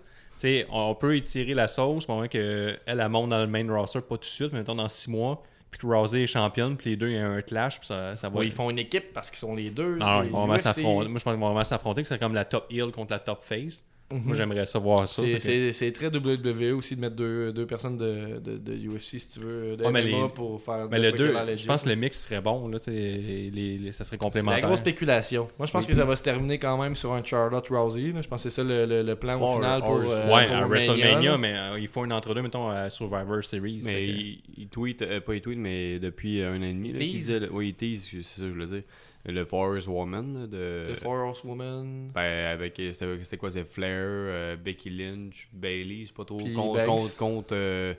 [0.42, 4.16] Sais, on peut étirer la sauce, pendant que elle, monte dans le main roster, pas
[4.16, 6.96] tout de suite, mais mettons dans six mois, puis que Rousey est championne, puis les
[6.98, 8.40] deux, il y a un clash, puis ça, ça va.
[8.40, 9.96] Ouais, ils font une équipe parce qu'ils sont les deux.
[9.96, 11.08] Non, les ils vont vraiment s'affronter.
[11.08, 13.20] Moi, je pense qu'ils vont vraiment s'affronter, que c'est comme la top heel contre la
[13.20, 13.84] top face.
[14.12, 15.24] Moi, j'aimerais savoir ça.
[15.40, 19.40] C'est- très WWE aussi de mettre deux, deux personnes de, de, de UFC si tu
[19.46, 21.58] veux, de Ouais, mais MMA les- pour faire Mais le quoi qu'il a 2, l'air
[21.58, 22.68] je pense que le mix serait bon.
[22.68, 24.66] Là, les, les- ça serait C'est la complémentaire.
[24.68, 25.48] grosse spéculation.
[25.58, 28.12] Moi, je pense que ça va se terminer quand même sur un Charlotte Rousey.
[28.12, 28.22] là.
[28.22, 30.56] Je pense que c'est ça le, le- le plan au final pour, euh, ouais, pour
[30.56, 31.38] à Mania, WrestleMania, là.
[31.38, 33.82] mais euh, il faut un entre-deux, mettons, à Survivor Series.
[33.86, 36.92] Mais que- il, il tweet, euh, pas il tweet, mais depuis un an et demi.
[36.92, 37.28] là, qu'il tease.
[37.28, 38.84] disait, oui, il tease, c'est ça que je voulais dire.
[39.26, 40.88] Le Forest Woman de.
[40.94, 42.12] The Four Horsewomen.
[42.14, 42.76] Ben, avec.
[42.78, 46.38] C'était c'était quoi C'est Flair, euh, Becky Lynch, Bailey, c'est pas trop.
[46.38, 46.88] Puis Contre, Banks.
[46.88, 47.94] contre, contre, euh,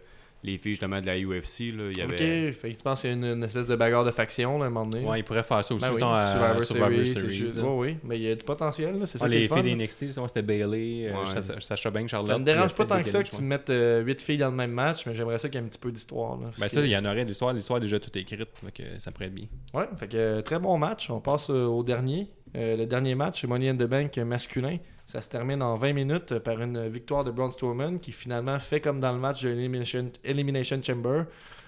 [0.44, 1.72] les filles justement de la UFC.
[1.76, 2.48] Là, il y avait.
[2.48, 4.58] Ok, fait que tu penses qu'il y a une, une espèce de bagarre de faction
[4.58, 5.04] là, à un moment donné?
[5.06, 8.16] Ouais, il pourrait faire ça aussi, Ben oui, Survivor, Survivor, Series, juste- ouais, oui, mais
[8.18, 10.12] il y a du potentiel, là, c'est ça Ouais, qui est les le filles d'NXT,
[10.26, 11.26] c'était Bailey, euh, Ouais.
[11.42, 12.30] Sacha, Sacha Banks, Charlotte.
[12.32, 14.72] Ça me dérange pas tant que ça que tu mettes 8 filles dans le même
[14.72, 16.38] match, mais j'aimerais ça qu'il y ait un petit peu d'histoire.
[16.40, 17.52] là, Ben ça, il y en aurait l'histoire.
[17.52, 19.46] L'histoire est déjà toute écrite, donc euh, ça pourrait être bien.
[19.74, 21.08] Ouais, fait que euh, très bon match.
[21.10, 22.28] On passe euh, au dernier.
[22.56, 24.76] Euh, le dernier match, c'est Money in the Bank masculin.
[25.12, 28.80] Ça se termine en 20 minutes par une victoire de Braun Strowman qui finalement fait
[28.80, 31.24] comme dans le match de l'Elimination Elimination Chamber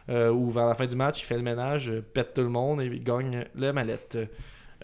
[0.08, 2.80] euh, où vers la fin du match, il fait le ménage, pète tout le monde
[2.80, 4.16] et il gagne la mallette.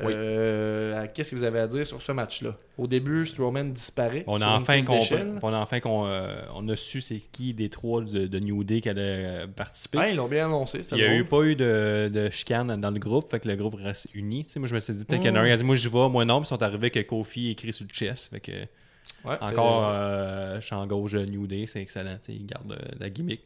[0.07, 0.13] Oui.
[0.15, 2.57] Euh, Qu'est-ce que vous avez à dire sur ce match-là?
[2.79, 4.25] Au début, Strowman disparaît.
[4.27, 4.81] On a enfin.
[5.43, 8.65] On a enfin qu'on, euh, on a su c'est qui des trois de, de New
[8.65, 9.99] Day qui allait euh, participer.
[9.99, 10.81] Ouais, ils l'ont bien annoncé.
[10.93, 13.57] Il n'y a eu pas eu de, de chicane dans le groupe, fait que le
[13.57, 14.47] groupe reste uni.
[14.57, 15.45] Moi, je me suis dit, peut-être qu'il y en a Mm.
[15.45, 16.41] un qui a dit, moi, j'y vais, moi, non.
[16.41, 18.31] Puis ils sont arrivés que Kofi écrit sur le chest.
[18.31, 18.53] Fait que,
[19.25, 22.15] Ouais, encore, euh, champ gauche New Day, c'est excellent.
[22.23, 23.43] tu sais, Ils gardent la gimmick.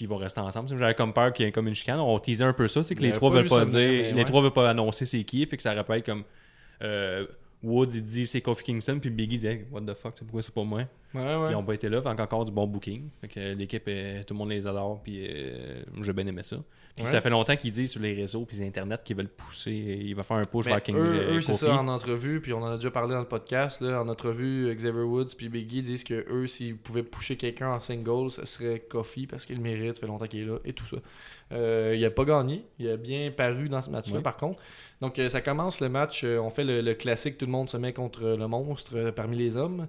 [0.00, 0.66] Puis ils vont rester ensemble.
[0.78, 2.00] J'avais comme peur qu'il y ait comme une chicane.
[2.00, 2.82] On teasait un peu ça.
[2.82, 4.14] C'est que les trois veulent pas dire.
[4.14, 5.44] Les trois veulent pas annoncer c'est qui.
[5.44, 6.24] Fait que ça aurait pu être comme.
[6.80, 7.26] euh,
[7.62, 8.98] Woods, il dit c'est Kofi Kingston.
[8.98, 10.84] Puis Biggie dit Hey, What the fuck, c'est pourquoi c'est pas moi?
[11.12, 11.50] Ouais, ouais.
[11.50, 12.00] Ils ont pas été là.
[12.00, 13.08] Fait encore du bon booking.
[13.34, 15.00] L'équipe, tout le monde les adore.
[15.02, 16.56] Puis euh, j'ai bien aimé ça.
[16.94, 17.10] Puis Ouais.
[17.10, 18.44] ça fait longtemps qu'ils disent sur les réseaux.
[18.44, 19.70] Puis Internet qu'ils veulent pousser.
[19.72, 22.40] Il va faire un push Mais vers King eux, euh, eux, c'est ça en entrevue,
[22.40, 23.80] puis on en a déjà parlé dans le podcast.
[23.80, 27.80] Là, en entrevue, Xavier Woods puis Biggie disent que eux, s'ils pouvaient pusher quelqu'un en
[27.80, 30.84] single, ce serait Kofi parce qu'il mérite, ça fait longtemps qu'il est là et tout
[30.84, 30.96] ça.
[31.52, 34.60] Euh, il a pas gagné, il a bien paru dans ce match-là par contre.
[35.00, 37.76] Donc euh, ça commence le match, on fait le, le classique, tout le monde se
[37.76, 39.88] met contre le monstre parmi les hommes.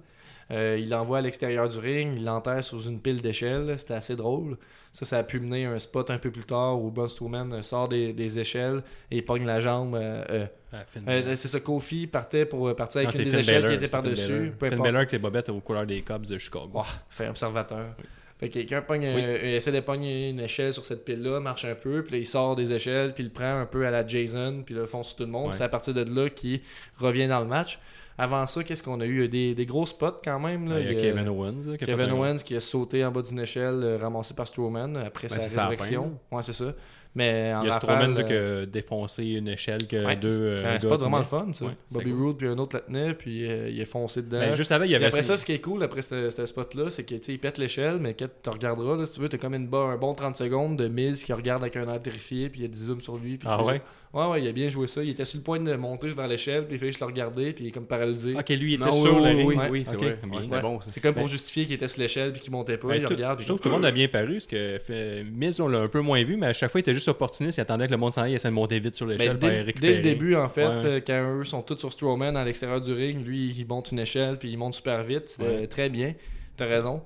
[0.52, 4.16] Euh, il l'envoie à l'extérieur du ring, il l'enterre sur une pile d'échelles, c'était assez
[4.16, 4.58] drôle.
[4.92, 7.88] Ça, ça a pu mener un spot un peu plus tard où Braun Strowman sort
[7.88, 9.94] des, des échelles et pogne la jambe.
[9.94, 13.74] euh, euh, Ah, c'est ça, Kofi partait pour partir avec une des Finn échelles qui
[13.74, 14.52] était par-dessus.
[14.60, 14.76] Finn.
[14.82, 16.82] Balor tes bobettes aux couleurs des Cubs de Chicago.
[17.08, 17.94] Fait observateur.
[18.38, 21.76] Fait que quelqu'un pogne, euh, essaie de pogner une échelle sur cette pile-là, marche un
[21.76, 24.64] peu, puis là, il sort des échelles, puis il prend un peu à la Jason,
[24.66, 25.50] puis là, fonce sur tout le monde.
[25.50, 25.54] Ouais.
[25.56, 26.60] C'est à partir de là qu'il
[26.98, 27.78] revient dans le match.
[28.18, 29.26] Avant ça, qu'est-ce qu'on a eu?
[29.28, 30.68] Des, des gros spots quand même.
[30.68, 30.76] Là.
[30.76, 31.62] Ah, Il y a Kevin Owens.
[31.66, 34.34] là, qui a Kevin un- Owens qui a sauté en bas d'une échelle, euh, ramassé
[34.34, 36.12] par Strowman après Ben, sa résurrection.
[36.30, 36.74] Ouais, c'est ça.
[37.14, 40.28] Mais en Il y a Strowman euh, qui a défoncé une échelle que ouais, deux.
[40.30, 41.66] euh, c'est un gars spot vraiment le fun, ça.
[41.66, 42.22] Ouais, Bobby cool.
[42.22, 44.38] Roode, puis un autre la tenait, puis euh, il est foncé dedans.
[44.40, 46.46] Ben, juste avant, il y avait après ça, ce qui est cool après ce, ce
[46.46, 49.20] spot-là, c'est que tu sais, il pète l'échelle, mais quand tu regarderas, là, si tu
[49.20, 51.86] veux, t'as comme une, ba- un bon 30 secondes de Miz qui regarde avec un
[51.92, 53.36] air terrifié, puis il y a du zoom sur lui.
[53.36, 53.82] Puis Ah ouais?
[54.14, 55.02] Ouais, ouais, il a bien joué ça.
[55.02, 57.64] Il était sur le point de monter vers l'échelle, puis il je le regardais, puis
[57.64, 58.34] il est comme paralysé.
[58.38, 59.48] Ok, lui, il était Non, sur oui, le oui, ring.
[59.48, 60.06] oui, Ouais, oui, c'est vrai.
[60.06, 60.60] Ouais, C'était Ouais.
[60.60, 60.90] bon, ça.
[60.92, 62.88] C'est comme pour Ben- justifier qu'il était sur l'échelle, puis qu'il montait pas.
[62.88, 63.40] Ben, il tout- regarde.
[63.40, 65.78] je trouve que tout le monde a bien paru, parce que fait, Miz, on l'a
[65.78, 67.56] un peu moins vu, mais à chaque fois, il était juste opportuniste.
[67.56, 69.38] Il attendait que le monde s'en aille, il essayait de monter vite sur Ben, l'échelle
[69.38, 69.96] dès, pour dès récupérer.
[69.96, 70.84] le début, en fait, Ouais.
[70.84, 74.00] euh, quand eux sont tous sur Strowman à l'extérieur du ring, lui, il monte une
[74.00, 75.22] échelle, puis il monte super vite.
[75.30, 75.66] C'était Ouais.
[75.66, 76.12] très bien.
[76.58, 77.00] T'as raison.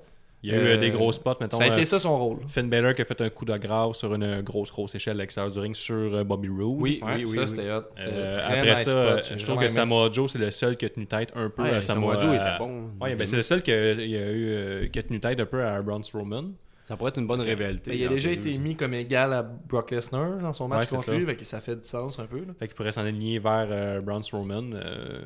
[0.47, 1.57] Il y a eu Euh, euh, des gros spots, mettons.
[1.57, 2.37] ça a euh, été ça son rôle.
[2.47, 5.23] Finn Balor qui a fait un coup de grâce sur une grosse, grosse échelle à
[5.23, 6.77] l'extérieur du ring sur euh, Bobby Roode.
[6.81, 7.35] Oui, Ouais, oui, oui.
[7.35, 7.47] ça, oui.
[7.47, 7.83] c'était hot.
[8.05, 8.93] Euh, après nice ça, spot.
[8.95, 9.69] euh, je trouve que aimé.
[9.69, 12.25] Samoa Joe, c'est le seul qui a tenu tête un peu Ouais, à Samoa Samoa
[12.35, 12.89] Joe était bon.
[13.01, 15.39] Ouais, ben, c'est le seul qui a, il a eu, euh, qui a tenu tête
[15.39, 16.53] un peu à Braun Strowman.
[16.85, 17.89] Ça pourrait être une bonne rivalité.
[17.91, 18.59] Mais il a entre déjà été deux.
[18.59, 21.13] mis comme égal à Brock Lesnar dans son match contre ça.
[21.13, 22.37] lui, fait que ça fait du sens un peu.
[22.39, 22.53] là.
[22.57, 24.73] Fait qu'il pourrait s'en aligner vers euh, Braun Strowman.
[24.73, 25.19] euh,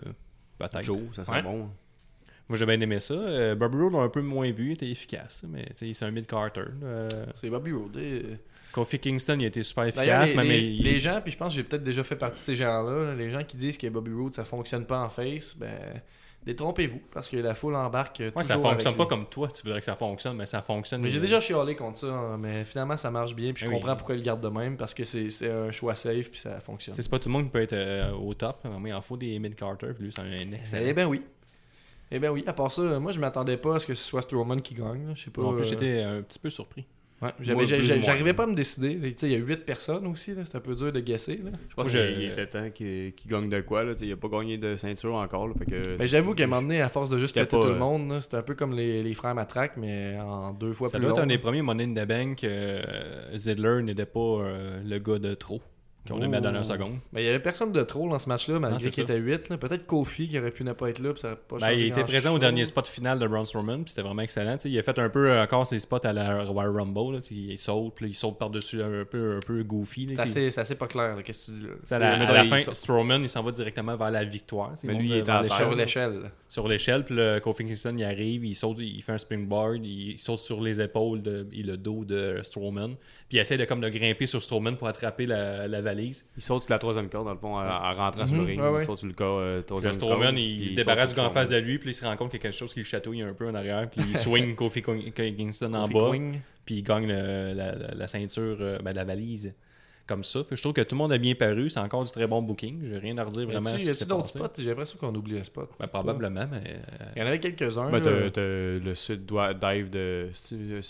[0.57, 0.81] Peut-être.
[0.81, 1.43] Joe, ça serait Ouais.
[1.43, 1.69] bon.
[2.51, 3.13] Moi, j'ai bien aimé ça.
[3.13, 6.65] Euh, Bobby Roode l'a un peu moins vu, il était efficace, mais c'est un mid-carter.
[7.39, 7.95] C'est Bobby Roode.
[7.97, 8.35] euh.
[8.73, 11.49] Kofi Kingston, il été super efficace, les, mais les- il- les gens, puis je pense
[11.49, 13.87] que j'ai peut-être déjà fait partie de ces gens-là, là, les gens qui disent que
[13.87, 15.71] Bobby Roode ça fonctionne pas en face, ben
[16.45, 19.61] détrompez-vous parce que la foule embarque Ouais, toujours ça avec fonctionne pas comme toi, tu
[19.63, 21.01] voudrais que ça fonctionne, mais ça fonctionne.
[21.01, 23.67] Mais j'ai euh, déjà chialé contre ça, hein, mais finalement ça marche bien, puis je
[23.69, 23.75] oui.
[23.75, 26.39] comprends pourquoi ils le gardent de même parce que c'est c'est un choix safe puis
[26.39, 26.95] ça fonctionne.
[26.95, 29.17] C'est pas tout le monde qui peut être euh, au top, mais il en faut
[29.17, 30.85] des mid-carter, puis lui, c'est un excellent.
[30.87, 31.21] Eh ben oui.
[32.11, 34.21] Eh ben oui, à part ça, moi je m'attendais pas à ce que ce soit
[34.21, 35.13] Strowman qui gagne.
[35.15, 35.41] Je sais pas.
[35.43, 36.85] en plus, euh, j'étais un petit peu surpris.
[37.21, 37.29] ouais.
[37.39, 38.95] J'arrivais pas à me décider.
[38.95, 39.07] là.
[39.09, 41.39] Tu sais, Il y a 8 personnes aussi, là, c'est un peu dur de guesser.
[41.43, 41.51] là.
[41.69, 43.83] Je pense qu'il était temps qu'il qu'il gagne de quoi.
[43.83, 43.93] Là.
[43.93, 45.47] Tu sais, Il a pas gagné de ceinture encore.
[45.47, 47.45] Là, fait que Mais Ben, j'avoue qu'à un moment donné, à force de juste J'étais
[47.45, 49.77] péter pas, tout le euh, monde, là, c'était un peu comme les, les frères Matraque,
[49.77, 51.23] mais en deux fois Ça plus doit être long.
[51.23, 52.43] un des premiers Money in the Bank.
[52.43, 52.81] euh,
[53.37, 55.61] Zidler n'était pas euh, le gars de trop.
[56.07, 56.97] Qu'on a mis à la dernière seconde.
[57.13, 59.49] Mais il y avait personne de trop dans ce match-là, malgré qu'il était 8.
[59.49, 59.57] là.
[59.57, 61.85] Peut-être Kofi qui aurait pu ne pas être là, puis ça aurait pas Ben, il
[61.85, 64.57] était présent au dernier spot final de Braun Strowman, puis c'était vraiment excellent.
[64.65, 67.15] Il a fait un peu euh, encore ses spots à la Royal Rumble.
[67.15, 70.09] Là, il saute, puis il saute par-dessus un peu, un peu goofy.
[70.15, 71.73] C'est assez, pas clair, qu'est-ce que tu dis là?
[71.73, 74.11] Tu sais, à la, Mais à la il fin, Strowman, il s'en va directement vers
[74.11, 74.73] la victoire.
[74.83, 75.57] Mais lui, il était à l'échelle.
[75.57, 76.31] Sur l'échelle.
[76.47, 80.17] sur l'échelle, puis le Kofi Kingston il arrive, il saute, il fait un springboard, il
[80.17, 82.95] saute sur les épaules de, et le dos de Strowman,
[83.29, 86.25] puis il essaie de comme de grimper sur Strowman pour attraper la, la valise.
[86.37, 88.47] Il saute sur la troisième corde, dans le fond, en, en rentrant sur le Mhm,
[88.47, 88.61] ring.
[88.61, 88.83] ouais, ouais.
[88.83, 91.29] Il saute sur le corps, euh, troisième le Strowman, corde, il, puis se débarrasse en
[91.29, 92.85] face de lui, puis il se rend compte qu'il y a quelque chose qui le
[92.85, 96.39] chatouille un peu en arrière, puis il swing Kofi Kingston en Kofi bas, Queen.
[96.65, 99.53] puis il gagne le- la, la- la ceinture, euh, ben, la valise.
[100.11, 100.43] Comme ça.
[100.43, 101.69] Fait je trouve que tout le monde a bien paru.
[101.69, 102.81] C'est encore du très bon booking.
[102.83, 103.73] J'ai rien à redire vraiment.
[103.77, 104.47] y s'est d'autres spots?
[104.57, 105.69] J'ai l'impression qu'on oublie un spot.
[105.79, 106.57] Ben, probablement, mais.
[106.67, 107.89] euh, Il y en avait quelques-uns.
[107.89, 110.27] Ben, le sud doit- dive de.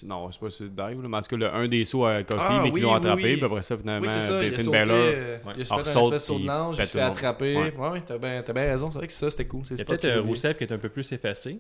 [0.05, 2.05] Non, c'est pas le sud dive, là, mais en tout cas, le, un des sauts
[2.05, 3.23] à Kofi, Ah, mais qui oui, l'ont oui, attrapé.
[3.23, 3.35] oui.
[3.35, 4.43] Puis après ça, finalement, Oui, c'est ça.
[4.43, 4.97] Il a Finn sauté, Balor.
[4.97, 5.53] euh, Ouais.
[5.57, 7.55] il a fait un espèce de saut de l'ange, il se fait attraper.
[7.57, 7.73] Ouais.
[7.77, 8.89] Ouais, t'as bien, t'as bien raison.
[8.89, 9.61] C'est vrai que ça, c'était cool.
[9.69, 10.21] Il y a peut-être euh.
[10.21, 11.59] Rousseff qui est un peu plus effacé.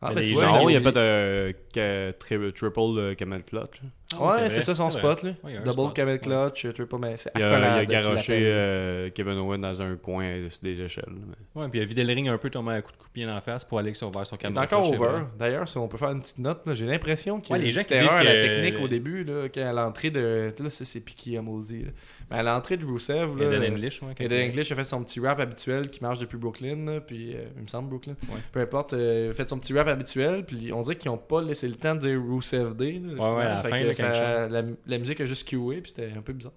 [0.00, 3.80] Ah, Mais ben, les gens- il a fait euh, que- tri- triple euh, camel clutch.
[4.18, 5.22] Ouais, c'est ça son spot.
[5.24, 5.30] là.
[5.42, 5.94] Ouais, il un Double spot.
[5.94, 6.20] camel Ouais.
[6.20, 10.24] clutch, triple, mais c'est Il a, il a garoché euh, Kevin Owens dans un coin
[10.24, 11.04] euh, des échelles.
[11.10, 13.08] mais- Ouais, puis il a vidé le ring un peu, tombé un coup de coup
[13.08, 14.62] de pied en face pour aller sur vers son Il est caméra.
[14.64, 15.24] encore over.
[15.36, 17.68] D'ailleurs, si on peut faire une petite note, j'ai l'impression qu'il y Ouais, a les
[17.68, 20.50] une gens qui disent erreur à la que- technique au début, là, qu'à l'entrée de.
[20.58, 21.86] Là, ça, c'est piqué à maudit.
[22.30, 23.46] Mais à l'entrée de Rusev, là.
[23.56, 24.12] Eden English, ouais.
[24.20, 27.44] Eden English a fait son petit rap habituel qui marche depuis Brooklyn, là, puis euh,
[27.56, 28.16] il me semble Brooklyn.
[28.30, 28.40] Ouais.
[28.52, 31.16] Peu importe, euh, il a fait son petit rap habituel, puis on dirait qu'ils n'ont
[31.16, 33.00] pas laissé le temps de dire Rusev Day.
[33.02, 35.92] là, Ouais, ouais, à la fin, là, ça- la, la musique a juste cué, puis
[35.94, 36.52] c'était un peu bizarre.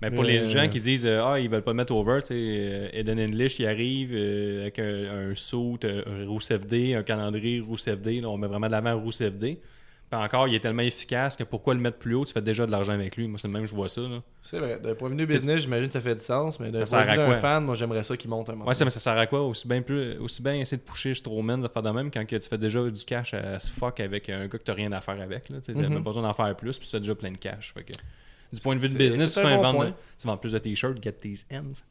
[0.00, 2.26] Mais pour Mais, les euh, gens qui disent Ah, ils veulent pas mettre over, tu
[2.28, 4.10] sais, Eden English, il arrive
[4.60, 8.20] avec un, euh, un Rousseff D, un calendrier Rousseff D.
[8.20, 9.58] Là, on met vraiment de l'avant Rousseff D.
[10.08, 12.24] Puis encore, il est tellement efficace que pourquoi le mettre plus haut?
[12.24, 13.26] Tu fais déjà de l'argent avec lui.
[13.26, 14.02] Moi, c'est le même, je vois ça.
[14.44, 14.78] C'est vrai.
[14.80, 17.02] D'un point de vue business, j'imagine que ça fait du sens, mais d'un Ça point
[17.04, 18.66] de sert vue à d'un fan, moi j'aimerais ça qu'il monte un moment.
[18.68, 21.12] Ouais, ça, mais ça sert à quoi Aussi bien, plus, aussi bien essayer de pusher
[21.12, 23.98] Strowman, ça faire de même quand que tu fais déjà du cash à ce fuck
[23.98, 25.46] avec un gars que t'as rien à faire avec.
[25.46, 25.94] Tu n'as Mhm.
[25.94, 27.74] même pas besoin d'en faire plus, puis tu fais déjà plein de cash.
[27.74, 27.92] Fait que,
[28.52, 30.58] du point de vue de business, tu, fais un bon vendre- tu vends plus de
[30.58, 31.82] t-shirts, get these ends.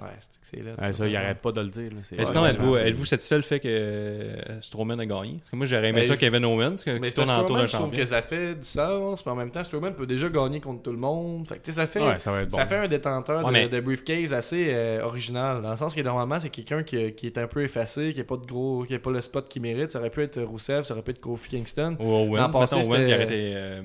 [0.00, 0.72] Ouais, c'est c'est là.
[0.80, 1.90] Ouais, ça, il arrête pas de le dire.
[1.90, 1.98] là.
[2.16, 5.34] Mais sinon, êtes-vous satisfait le fait que euh, Strowman a gagné?
[5.38, 7.44] Parce que moi, j'aurais aimé Ben, ça Kevin Owens, que- Mais qui tourne en tour
[7.44, 7.98] Strowman, d'un je trouve champion.
[7.98, 10.92] que ça fait du sens, mais en même temps, Strowman peut déjà gagner contre tout
[10.92, 11.46] le monde.
[11.46, 12.56] Fait que, tu sais, ça fait, Ouais, ça va être bon.
[12.56, 15.60] ça fait un détenteur Ouais, de, mais- de briefcase assez euh, original.
[15.60, 18.24] Dans le sens que normalement, c'est quelqu'un qui, qui est un peu effacé, qui n'a
[18.24, 19.90] pas de gros, qui a pas le spot qu'il mérite.
[19.90, 21.96] Ça aurait pu être Rousseff, ça aurait pu être Kofi Kingston.
[22.00, 23.82] Ou Owens, L'an passé, mettons, Owens, il c'était- aurait été euh,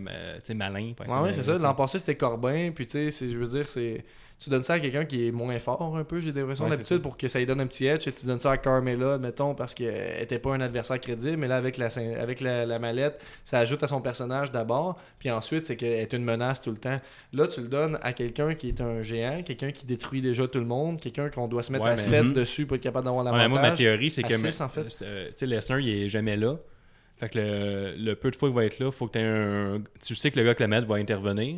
[0.55, 0.93] malin.
[0.95, 1.57] par Ouais, exemple, ouais, c'est ça.
[1.57, 2.71] L'an passé, c'était Corbin.
[2.73, 4.05] Puis, tu sais, c'est- je veux dire, c'est.
[4.39, 6.99] Tu donnes ça à quelqu'un qui est moins fort un peu, j'ai l'impression Ouais, d'habitude,
[7.01, 8.07] pour que ça lui donne un petit edge.
[8.07, 11.37] Et tu donnes ça à Carmela, mettons, parce qu'elle était pas un adversaire crédible.
[11.37, 11.87] Mais là, avec la,
[12.21, 14.99] avec la, la mallette, ça ajoute à son personnage d'abord.
[15.17, 17.01] Puis ensuite, c'est qu'elle est une menace tout le temps.
[17.33, 20.59] Là, tu le donnes à quelqu'un qui est un géant, quelqu'un qui détruit déjà tout
[20.59, 22.33] le monde, quelqu'un qu'on doit se mettre Ouais, à mais- 7 Mhm.
[22.33, 23.51] dessus pour être capable d'avoir Ouais, l'avantage.
[23.55, 24.99] mais moi, ma théorie, c'est que en fait.
[25.01, 26.57] euh, tu sais, Lesnar, il est jamais là.
[27.15, 29.81] Fait que le, le peu de fois qu'il va être là, faut que tu un.
[30.05, 31.55] Tu sais que le gars que la mettre va intervenir.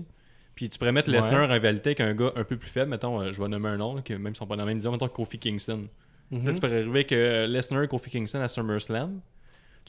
[0.59, 1.09] Puis tu pourrais mettre.
[1.09, 2.89] Lesnar en rivalité avec un gars un peu plus faible.
[2.91, 4.65] Mettons, euh, je vais nommer un nom, que même si ils sont pas dans la
[4.65, 5.87] même division, mettons Kofi Kingston.
[6.31, 6.45] Mhm.
[6.45, 9.21] Là, tu pourrais arriver avec euh, Lesnar et Kofi Kingston à SummerSlam.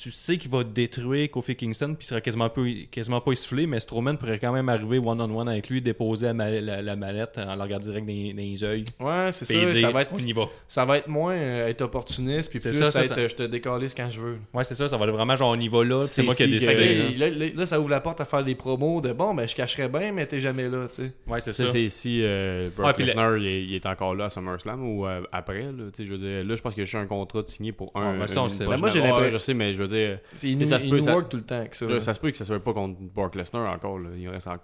[0.03, 3.67] Tu sais qu'il va détruire Kofi Kingston, puis il sera quasiment, peu, quasiment pas essoufflé,
[3.67, 7.37] mais Strowman pourrait quand même arriver one-on-one avec lui, déposer la, ma- la- la mallette
[7.39, 8.85] en le regardant direct dans, les- dans les yeux.
[8.99, 9.53] Ouais, c'est ça.
[9.55, 10.49] dire, Ça va, être, on y va.
[10.67, 13.21] ça va être moins euh, être opportuniste, puis plus ça, ça, être ça.
[13.21, 14.39] euh, je te décalise quand je veux.
[14.55, 16.45] Ouais, c'est ça, ça va être vraiment genre on y va là, c'est moi qui
[16.45, 17.19] ai ici que- que décidé.
[17.19, 17.37] là, là.
[17.37, 19.55] là, là, là, ça ouvre la porte à faire des promos de bon, ben je
[19.55, 21.13] cacherais bien, mais t'es jamais là, tu sais.
[21.27, 21.73] Ouais, c'est Ça, ça.
[21.73, 25.07] c'est si euh, Brock Ouais, Lesnar il, est- il est encore là à SummerSlam ou
[25.07, 25.63] euh, après.
[25.65, 27.73] Là, Tu sais, je veux dire, là, je pense a juste un contrat de signé
[27.73, 28.13] pour un.
[28.13, 28.65] Ouais, mais ça, on le sait.
[28.65, 31.03] moi, j'ai l'impression- Je sais, mais je veux dire, Il sais, ça se peut, nous
[31.03, 31.87] ça- work tout le temps avec ça.
[31.87, 32.01] là, là.
[32.01, 33.99] ça se peut que ça soit pas contre Brock Lesnar encore.
[33.99, 34.11] Là.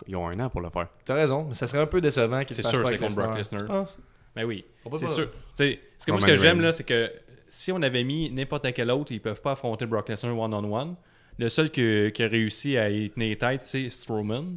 [0.07, 0.89] Ils ont un an pour le faire.
[1.05, 2.95] T'as raison, mais ça serait un peu décevant qu'il C'est se fasse sûr, pas c'est
[2.97, 3.61] avec contre Brock Lesnar.
[3.63, 3.99] Tu penses?
[4.35, 4.65] Ben oui,
[4.97, 5.31] c'est sûr.
[5.31, 7.11] Tu sais, ce que moi, ce que j'aime là, c'est que
[7.49, 10.95] si on avait mis n'importe quel autre, ils peuvent pas affronter Brock Lesnar one-on-one.
[11.39, 14.57] Le seul que- qui a réussi à y tenir tête, c'est Strowman.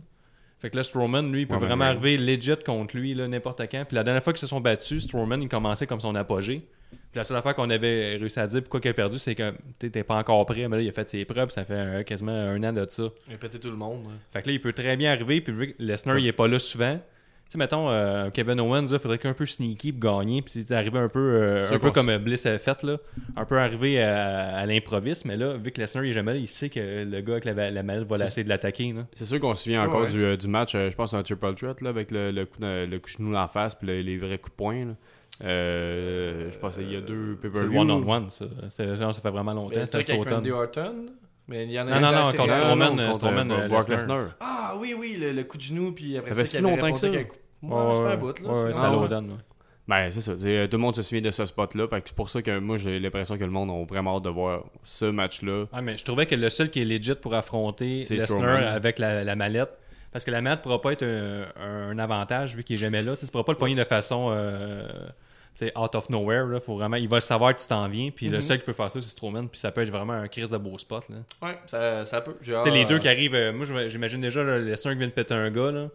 [0.62, 1.92] Fait que là, Strowman, lui, il peut vraiment Reigns.
[1.98, 3.86] arriver legit contre lui là, n'importe quand.
[3.86, 6.68] Puis la dernière fois qu'ils se sont battus, Strowman, il commençait comme son apogée.
[6.92, 9.52] Puis la seule affaire qu'on avait réussi à dire pourquoi il a perdu, c'est que
[9.80, 10.68] tu t'es pas encore prêt.
[10.68, 13.04] Mais là, il a fait ses preuves, ça fait quasiment un an de ça.
[13.28, 14.06] Répéter tout le monde.
[14.06, 14.14] ouais.
[14.32, 16.48] Fait que là, il peut très bien arriver, puis vu que Lesnar, il est pas
[16.48, 16.96] là souvent.
[16.98, 20.62] Tu sais, mettons, euh, Kevin Owens, il faudrait qu'il un peu sneaky pour gagner, puis
[20.64, 22.98] c'est arrivé un peu, euh, un peu comme Bliss a fait, là.
[23.36, 26.38] Un peu arrivé à, à l'improviste, mais là, vu que Lesnar, il est jamais là,
[26.40, 28.94] il sait que le gars avec la, la mallette va essayer de l'attaquer.
[29.16, 30.08] C'est sûr qu'on se souvient encore Ouais.
[30.12, 32.60] du, euh, du match, euh, je pense, un triple threat là, avec le, le, coup
[32.60, 34.86] de, le coup de genou en face puis le- les vrais coups de poing.
[34.86, 34.94] là.
[35.44, 38.46] Euh, je pense qu'il y a deux le one-on-one, ça.
[38.70, 40.34] C'est- non, ça fait vraiment longtemps, c'était cet automne.
[40.36, 41.06] Randy Orton,
[41.48, 42.54] mais il y en a Non, non, non, contre.
[42.54, 44.26] Strowman, non, euh, contre, Strowman, euh, euh, Brock Lesnar.
[44.42, 46.92] Ah oui, oui, le, le coup de genou, puis après Ça ça, fait si longtemps
[46.92, 47.08] que ça.
[47.10, 47.16] coup-
[47.62, 48.50] Ouais, ça fait un bout, là.
[48.50, 49.02] Ouais, c'est- c'était Ah à ouais.
[49.02, 49.30] l'automne.
[49.32, 49.38] ouais.
[49.88, 50.34] Ben, c'est ça.
[50.34, 51.88] Tout le monde se souvient de ce spot-là.
[51.88, 54.24] Fait que c'est pour ça que moi, j'ai l'impression que le monde a vraiment hâte
[54.24, 55.66] de voir ce match-là.
[55.74, 58.64] Ah, mais je trouvais que le seul qui est legit pour affronter C'est Lesnar Strowman.
[58.66, 59.72] avec la, la mallette,
[60.12, 61.46] parce que la mallette pourra pas être un,
[61.90, 63.16] un avantage vu qu'il est jamais là.
[63.18, 64.88] Tu Tu pourras pas le pogner de façon euh,
[65.78, 66.46] out of nowhere.
[66.48, 66.60] Là.
[66.60, 68.10] Faut vraiment, il va savoir que tu t'en viens.
[68.12, 68.34] Puis Mhm.
[68.36, 69.48] le seul qui peut faire ça, c'est Strowman.
[69.50, 71.04] Puis ça peut être vraiment un crise de beau spot.
[71.10, 71.16] Là.
[71.48, 72.36] Ouais, ça, ça peut.
[72.42, 75.00] J'ai Tu sais, hâte- les deux qui arrivent, euh, moi j'imagine déjà là, Lesnar qui
[75.00, 75.72] vient de péter un gars.
[75.72, 75.88] Là.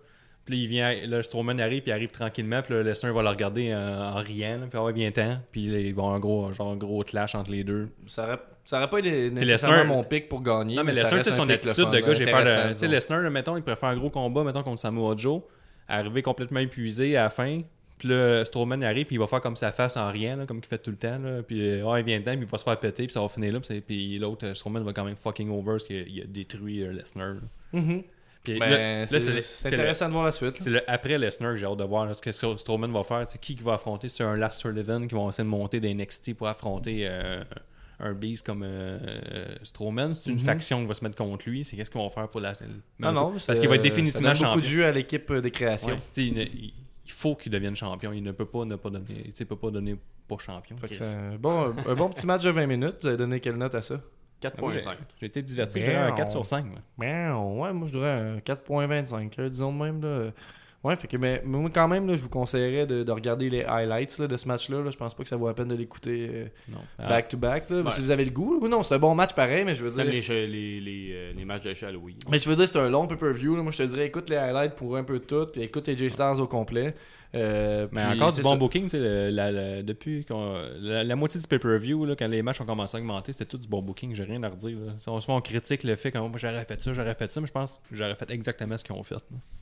[0.45, 2.61] Puis là, il vient, là, Strowman arrive, puis il arrive tranquillement.
[2.61, 4.59] Puis là, Lesnar va le regarder euh, en riant.
[4.61, 5.39] Là, puis ah ouais, bien temps.
[5.53, 7.89] Puis ils vont avoir un gros, genre, un gros clash entre les deux.
[8.07, 10.77] Ça aurait, ça aurait pas été nécessairement Lesnar- mon pick pour gagner.
[10.77, 12.13] Non, mais ça Lesnar, c'est son le attitude de gars.
[12.13, 12.69] J'ai peur de.
[12.71, 12.89] Tu sais.
[12.89, 15.41] Lesnar, mettons, il faire un gros combat, mettons, contre Samoa Joe,
[15.89, 17.63] arriver complètement épuisé à la fin.
[17.99, 20.47] Puis là, Strowman il arrive, puis il va faire comme sa face en rien, là,
[20.47, 21.19] comme il fait tout le temps.
[21.19, 21.43] Là.
[21.43, 23.29] Puis euh, ouais, il vient dedans, puis il va se faire péter, puis ça va
[23.29, 23.61] finir là.
[23.61, 26.93] Puis, puis l'autre, euh, Strowman va quand même fucking over parce qu'il a- détruit euh,
[26.93, 27.37] Lesnar.
[27.73, 28.03] Mhm.
[28.43, 29.41] Puis Ben, c'est le-
[29.75, 30.57] intéressant de voir la suite.
[30.61, 33.03] c'est le après Lesnar que j'ai hâte de voir là, ce que Stro- Strowman va
[33.03, 33.25] faire.
[33.27, 35.95] C'est qui qui va affronter C'est un Last Sullivan qui va essayer de monter des
[35.95, 37.43] NXT pour affronter euh,
[38.01, 38.99] un beast comme euh,
[39.63, 40.13] Strowman.
[40.13, 41.65] C'est une faction qui va se mettre contre lui.
[41.65, 42.53] C'est qu'est-ce qu'ils vont faire pour la.
[43.03, 45.31] Ah non, parce qu'il va être définitivement beaucoup de jus à l'équipe.
[45.93, 45.99] Ouais.
[46.17, 46.75] Il, ne- il-
[47.07, 48.13] il faut qu'il devienne champion.
[48.13, 49.05] Il ne peut pas ne pas donner.
[49.25, 49.97] tu sais, Il peut pas donner
[50.29, 50.77] pas champion.
[51.17, 52.97] Un bon, un bon petit match de 20 minutes.
[53.03, 54.01] Vous avez donné quelle note à ça?
[54.59, 54.97] Moi, j'ai 4.5.
[55.21, 55.81] j'ai été diverti.
[55.81, 56.17] Je dirais un Bien.
[56.17, 56.67] 4 sur 5.
[56.67, 56.79] moi.
[56.99, 60.03] Ben, ouais, moi je dirais un 4.25, là, disons de même.
[60.03, 60.31] Là.
[60.85, 63.63] Ouais, fait que mais, moi quand même, là, je vous conseillerais de, de regarder les
[63.65, 64.83] highlights là, de ce match-là.
[64.83, 64.91] Là.
[64.91, 66.45] Je pense pas que ça vaut la peine de l'écouter euh.
[66.99, 67.71] Ah, back to back.
[67.71, 67.91] Là, Ouais.
[67.91, 69.89] Si vous avez le goût, ou non, c'est un bon match pareil, mais je veux
[69.91, 70.05] dire.
[70.05, 72.17] les, che- les, les, euh, les matchs de Halloween.
[72.31, 73.57] Mais je veux dire, c'est un long pay-per-view.
[73.57, 73.63] là.
[73.63, 76.39] Moi, je te dirais, écoute les highlights pour un peu tout, puis écoute les J-Stars
[76.39, 76.95] au complet.
[77.35, 78.57] Euh, Mais puis encore c'est du bon ça.
[78.57, 82.29] booking, tu sais, le- la- la- depuis qu'on- la, la moitié du pay-per-view, là, quand
[82.29, 84.79] les matchs ont commencé à augmenter, c'était tout du bon booking, j'ai rien à redire.
[84.79, 84.93] Là.
[85.07, 87.53] On, souvent, on critique le fait que j'aurais fait ça, j'aurais fait ça, mais je
[87.53, 89.17] pense que j'aurais fait exactement ce qu'ils ont fait.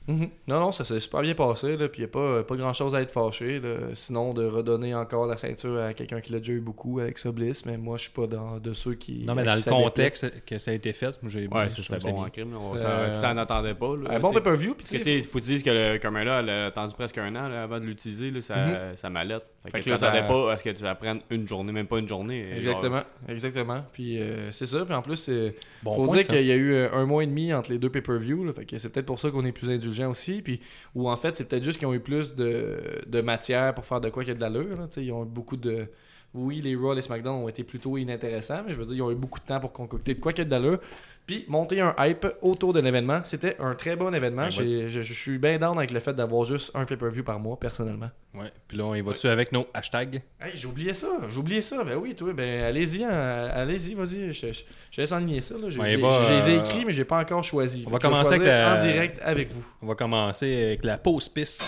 [0.07, 0.29] Mhm.
[0.47, 2.73] Non, non, ça s'est super bien passé, là, puis il n'y a pas, pas grand
[2.73, 3.59] chose à être fâché.
[3.59, 3.75] là.
[3.93, 7.65] Sinon, de redonner encore la ceinture à quelqu'un qui l'a déjà eu beaucoup, Alexa Bliss,
[7.65, 9.23] mais moi, je suis pas dans, de ceux qui.
[9.25, 9.83] Non, mais à dans le déplaît.
[9.83, 12.53] contexte que ça a été fait, moi, j'ai Ouais, c'était bon en crime.
[12.59, 13.95] On s'en- euh, attendais pas.
[13.95, 15.03] Là, Un bon pay-per-view, puis tu sais.
[15.03, 17.85] sais, faut dire que le Carmela, elle a attendu presque un an là, avant de
[17.85, 19.43] l'utiliser, là, sa, sa mallette.
[19.63, 21.99] Fait, Fait que là, ça- pas à ce que ça prenne une journée, même pas
[21.99, 22.39] une journée.
[22.57, 23.85] et genre- Exactement, exactement.
[23.93, 24.85] Puis euh, c'est ça.
[24.85, 27.23] Puis en plus, c'est Bon faut point, dire qu'il y a eu euh, un mois
[27.23, 28.45] et demi entre les deux pay-per-view.
[28.45, 28.53] là.
[28.53, 30.41] Fait que c'est peut-être pour ça qu'on est plus indulgent aussi.
[30.41, 30.59] Puis
[30.95, 32.77] ou en fait, c'est peut-être juste qu'ils ont eu plus de,
[33.07, 34.77] de matière pour faire de quoi qu'il y a de l'allure.
[34.97, 35.87] Ils ont eu beaucoup de.
[36.35, 39.11] Oui, les Raw, les SmackDown ont été plutôt inintéressants, mais je veux dire, ils ont
[39.11, 40.79] eu beaucoup de temps pour concocter de quoi qu'il y a de l'allure.
[41.25, 44.43] Puis monter un hype autour de l'événement, c'était un très bon événement.
[44.43, 47.57] Ben, je, je suis bien down avec le fait d'avoir juste un pay-per-view par mois,
[47.57, 48.09] personnellement.
[48.33, 48.51] Ouais.
[48.67, 50.21] Puis là, on y va-tu avec nos hashtags?
[50.41, 51.81] Hey, j'ai oublié ça, j'ai oublié ça.
[51.85, 54.33] Ben oui, toi, ben allez-y, hein, allez-y, vas-y.
[54.33, 55.55] Je, je, je laisse enligner ça.
[55.55, 55.67] Là.
[55.67, 57.83] Ouais, je les ai écrits, mais j'ai pas encore choisi.
[57.85, 59.65] on Fait va commencer avec la- en direct avec vous.
[59.81, 61.63] On va commencer avec la pause piste.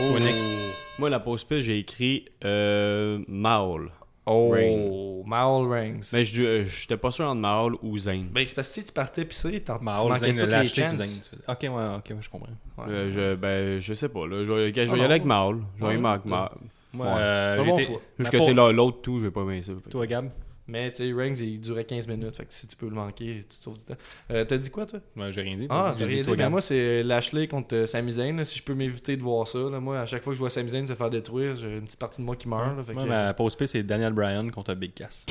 [0.00, 0.16] Oh.
[0.98, 3.90] Moi, la pause piste, j'ai écrit euh, Maul.
[4.26, 5.22] Oh, Ring.
[5.26, 6.10] Maul Rings.
[6.12, 8.28] Mais je euh, j'étais pas sûr entre Maul ou Zane.
[8.32, 10.50] Ben, c'est parce que si tu partais pis ça, t'en tu Mahal, manquais Zane, toutes
[10.50, 10.94] les chances.
[10.96, 11.42] Zane.
[11.48, 12.48] Ok, ouais, ok, ouais, je comprends.
[12.78, 12.84] Ouais.
[12.88, 14.26] Euh, je, ben, je sais pas.
[14.26, 14.42] Là.
[14.44, 15.62] Je, vais- je vais y Ah aller avec Maul.
[15.76, 16.24] Je vais y Ouais, aller avec.
[16.24, 16.48] Maul.
[16.94, 17.12] Moi, Ouais.
[17.18, 18.00] euh, Pas j'ai bon été- choix.
[18.18, 19.72] ma Juste que tu sais, l'autre tout, j'ai pas aimé ça.
[19.90, 20.30] Toi, Gab?
[20.66, 22.36] Mais tu sais, Rings, il durait 15 minutes.
[22.36, 23.96] Fait que si tu peux le manquer, tu te sauves du temps.
[24.30, 24.98] Euh, T'as dit quoi, toi?
[25.16, 25.66] Ouais, J'ai rien dit.
[25.68, 26.34] Ah, J'ai rien dit.
[26.36, 28.36] Ben, moi, c'est Lashley contre euh, Sami Zayn.
[28.38, 28.44] là.
[28.46, 30.48] Si je peux m'éviter de voir ça, là, moi, à chaque fois que je vois
[30.50, 32.76] Sami Zayn se faire détruire, j'ai une petite partie de moi qui meurt.
[32.76, 35.26] là, fait Moi, que- ma pause piste, c'est Daniel Bryan contre Big Cass.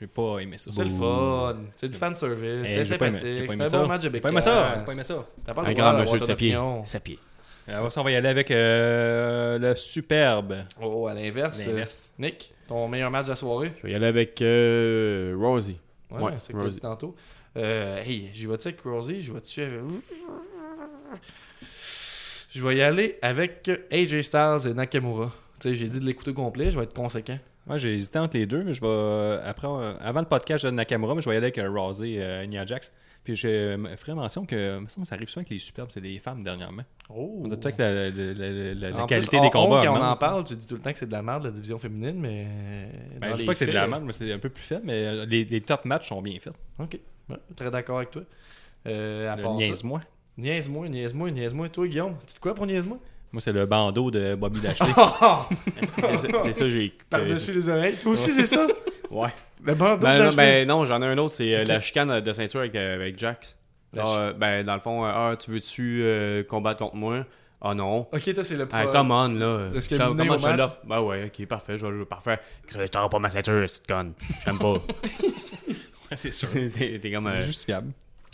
[0.00, 0.70] J'ai pas aimé ça.
[0.74, 1.56] C'est le fun.
[1.74, 2.62] C'est du fan service.
[2.64, 3.18] Eh, C'est sympathique.
[3.50, 3.78] C'est un ça.
[3.82, 4.50] bon match de Big pas aimé ça.
[4.50, 4.78] Cass.
[4.80, 5.26] J'ai pas aimé ça.
[5.44, 6.82] T'as pas le Un droit grand d'avoir monsieur de ton opinion.
[7.66, 10.54] Alors, ça, on va y aller avec euh, le superbe.
[10.82, 11.64] Oh, à l'inverse.
[11.66, 12.12] L'inverse.
[12.18, 13.72] euh, Nick, ton meilleur match de la soirée?
[13.78, 15.78] Je vais y aller avec euh, Rosie.
[16.10, 16.76] Ouais, Ouais, c'est ce que Rosie.
[16.76, 17.14] dit tantôt.
[17.56, 19.20] Euh, hey, j'y vais-tu avec Rosie?
[19.22, 19.80] J'y vais-tu avec.
[22.52, 25.32] Je vais y aller avec AJ Styles et Nakamura.
[25.60, 27.38] Tu sais, j'ai dit de l'écouter au complet, je vais être conséquent.
[27.66, 28.86] Moi, j'ai hésité entre les deux, mais je vais.
[28.88, 32.10] euh, Après, euh, avant le podcast de Nakamura, mais je vais y aller avec Rousey
[32.12, 32.92] et euh, Nia Jax.
[33.24, 36.42] Puis je euh, ferai mention que ça arrive souvent avec les superbes, c'est des femmes
[36.42, 36.82] dernièrement.
[37.08, 37.40] Oh.
[37.42, 39.80] On dit tout la, la- la- la- qualité plus, des combats.
[39.82, 41.50] Quand on en parle, tu dis tout le temps que c'est de la merde, la
[41.50, 42.46] division féminine, mais.
[43.18, 44.50] Ben, dans je dis les pas que c'est de la merde, mais c'est un peu
[44.50, 46.52] plus faible, mais euh, les, les top matchs sont bien faits.
[46.78, 46.98] Ok,
[47.30, 48.22] Ouais, très d'accord avec toi.
[48.86, 50.02] Euh, Niaise-moi.
[50.36, 51.68] Niaise-moi, niaise-moi, niaise-moi.
[51.70, 52.98] Toi, Guillaume, tu te quoi pour niaise-moi?
[53.32, 54.92] Moi, c'est le bandeau de Bobby Lashley.
[55.92, 56.92] C'est ça, c'est ça, j'ai.
[57.10, 57.96] Par-dessus les oreilles.
[57.98, 58.66] Toi aussi, c'est ça?
[59.10, 59.30] Ouais.
[59.64, 62.20] Le bandeau Ben, de non, ben non, j'en ai un autre, c'est euh, la chicane
[62.20, 63.58] de ceinture avec, euh, avec Jax.
[63.94, 67.24] Genre, euh, ben, dans le fond, euh, ah, tu veux-tu euh, combattre contre moi?
[67.60, 68.06] Ah non.
[68.12, 69.68] Ok, toi, c'est le Ah, pro- come on, là.
[69.74, 70.78] Est-ce mené Comment je l'offre?
[70.84, 72.38] Ben ouais, ok, parfait, je vais le parfait.
[72.92, 74.12] T'auras pas ma ceinture, c'est conne.
[74.44, 74.74] J'aime pas.
[76.14, 76.48] c'est sûr.
[76.52, 77.24] t'es t'es comme.
[77.24, 77.80] C'est euh,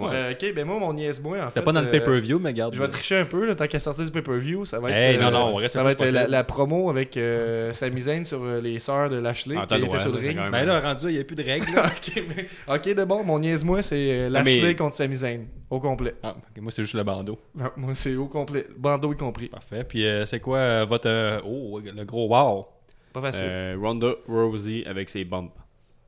[0.09, 1.48] Euh, ok, ben moi, mon niaise-moi, en fait.
[1.48, 2.74] C'était pas dans le euh, pay-per-view, mais garde.
[2.74, 4.64] Je vais tricher un peu, là, tant qu'à sortir du pay-per-view.
[4.64, 7.16] Ça va être, Hey, non, euh, non, on reste ça va être la, promo avec
[7.16, 10.28] euh, Sami Zayn sur euh, les sœurs de Lashley Ah, qui droit, sur le c'est
[10.28, 10.39] ring.
[10.39, 11.66] même- Ben là, rendu, il n'y a plus de règles.
[11.77, 15.40] ok, mais- ok, de bon, mon niaise-moi, c'est euh, Ah, mais- Lashley contre Sami Zayn,
[15.68, 16.14] au complet.
[16.22, 17.39] Ah, moi, c'est juste le bandeau.
[17.55, 19.48] Non, moi, c'est au complet, bandeau y compris.
[19.48, 19.85] Parfait.
[19.85, 21.09] Puis, euh, c'est quoi euh, votre.
[21.09, 22.66] euh, oh, le gros wow?
[23.12, 23.44] Pas facile.
[23.44, 25.52] Euh, Ronda Rousey avec ses bumps.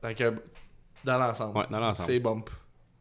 [0.01, 0.33] Que,
[1.03, 1.57] dans l'ensemble.
[1.57, 2.07] Ouais, dans l'ensemble.
[2.09, 2.49] C'est bump.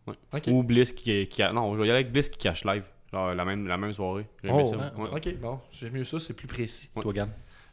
[0.06, 0.14] Ouais.
[0.48, 2.82] Ou Bliss qui, qui a- Non, je vais y aller avec Bliss qui cache live.
[3.12, 4.26] Genre la même, la même soirée.
[4.48, 4.76] Oh, ça.
[4.98, 5.08] Ouais.
[5.14, 6.88] Ok, bon, j'aime mieux ça, c'est plus précis.
[7.00, 7.28] Toi, Gab?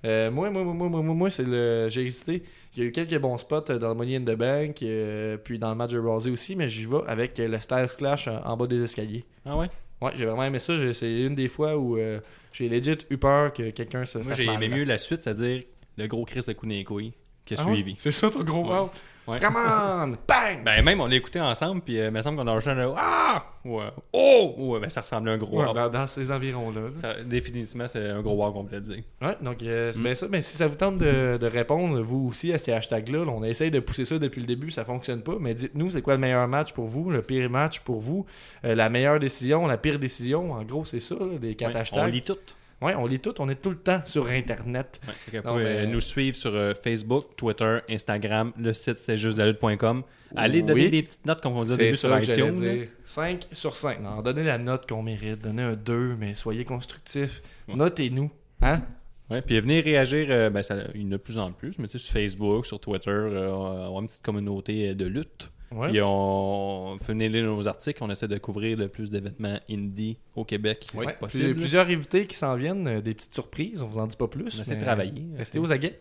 [0.05, 1.87] Euh, moi, moi, moi, moi, moi, moi, moi, c'est le.
[1.89, 2.43] J'ai hésité.
[2.75, 5.37] Il y a eu quelques bons spots euh, dans le Money in the Bank, euh,
[5.37, 8.27] puis dans le match de Rousey aussi, mais j'y vais avec euh, le Styles Clash
[8.27, 9.25] en, en bas des escaliers.
[9.45, 9.69] Ah ouais?
[10.01, 10.73] Ouais, j'ai vraiment aimé ça.
[10.93, 12.19] C'est une des fois où euh,
[12.53, 15.63] j'ai legit eu peur que quelqu'un se Moi, fasse j'ai aimé mieux la suite, c'est-à-dire
[15.97, 17.01] le gros Chris de Kunekoi
[17.43, 17.73] qui a Ah ouais?
[17.75, 17.95] suivi.
[17.97, 18.77] C'est ça ton gros Ouais.
[18.79, 18.89] wow.
[19.29, 19.39] Ouais.
[19.39, 20.07] Come on!
[20.27, 20.63] Bang!
[20.65, 22.93] Ben, même, on l'a écouté ensemble, puis euh, il me semble qu'on a rejoint un
[22.97, 23.43] Ah!
[23.65, 24.53] Ou un Oh!
[24.57, 26.81] Ouais, ben, ça ressemblait à un gros Ouais, dans, ces environs-là.
[26.95, 29.03] Ça- définitivement, c'est un gros wow complet dire.
[29.21, 29.93] Ouais, donc euh, Mm.
[29.93, 30.27] c'est bien ça.
[30.27, 33.43] Ben, si ça vous tente de, de répondre, vous aussi, à ces hashtags-là, là, on
[33.43, 35.35] essaye de pousser ça depuis le début, ça fonctionne pas.
[35.39, 38.25] Mais dites-nous, c'est quoi le meilleur match pour vous, le pire match pour vous,
[38.65, 40.53] euh, la meilleure décision, la pire décision.
[40.53, 41.99] En gros, c'est ça, là, les quatre Ouais, hashtags.
[42.03, 42.37] on lit tout.
[42.81, 45.01] Ouais, on lit tout, on est tout le temps sur Internet.
[45.33, 50.03] Ouais, vous pouvez euh, nous suivre sur euh, Facebook, Twitter, Instagram, le site c'est justdalutte.com.
[50.35, 50.63] Allez Oui.
[50.63, 52.53] donner des petites notes comme on dit au début sur iTunes.
[52.53, 52.87] dire.
[53.03, 53.99] 5 sur 5.
[54.01, 55.41] Non, donnez la note qu'on mérite.
[55.41, 57.41] Donnez un 2, mais soyez constructifs.
[57.67, 57.75] Ouais.
[57.75, 58.31] Notez-nous.
[58.61, 58.81] Hein?
[59.29, 61.77] Ouais, puis venez réagir, euh, ben, ça, il y en a de plus en plus,
[61.79, 65.51] mais tu sais, sur Facebook, sur Twitter, euh, on a une petite communauté de lutte.
[65.71, 65.89] Ouais.
[65.89, 70.87] Puis on lire nos articles, on essaie de couvrir le plus d'événements indie au Québec
[70.95, 71.43] Ouais, puis possible.
[71.43, 74.07] il y a plusieurs invités qui s'en viennent, euh, des petites surprises, on vous en
[74.07, 74.57] dit pas plus.
[74.57, 75.25] On essaie de travailler.
[75.37, 75.99] Restez aux aguets.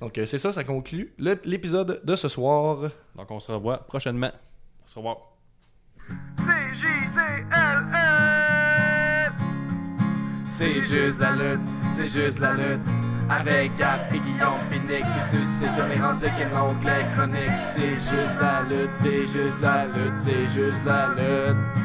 [0.00, 2.90] Donc euh, c'est ça, ça conclut l'épisode de ce soir.
[3.16, 4.30] Donc on se revoit prochainement.
[4.84, 5.36] On se revoit.
[10.48, 11.60] C'est juste la lutte,
[11.90, 12.80] c'est juste la lutte
[13.30, 17.60] Avec Gap et Guillaume Pinique Qui suscite les rendus qu'un onglet chronique.
[17.60, 21.80] C'est juste la lutte, c'est juste la lutte, c'est juste la lutte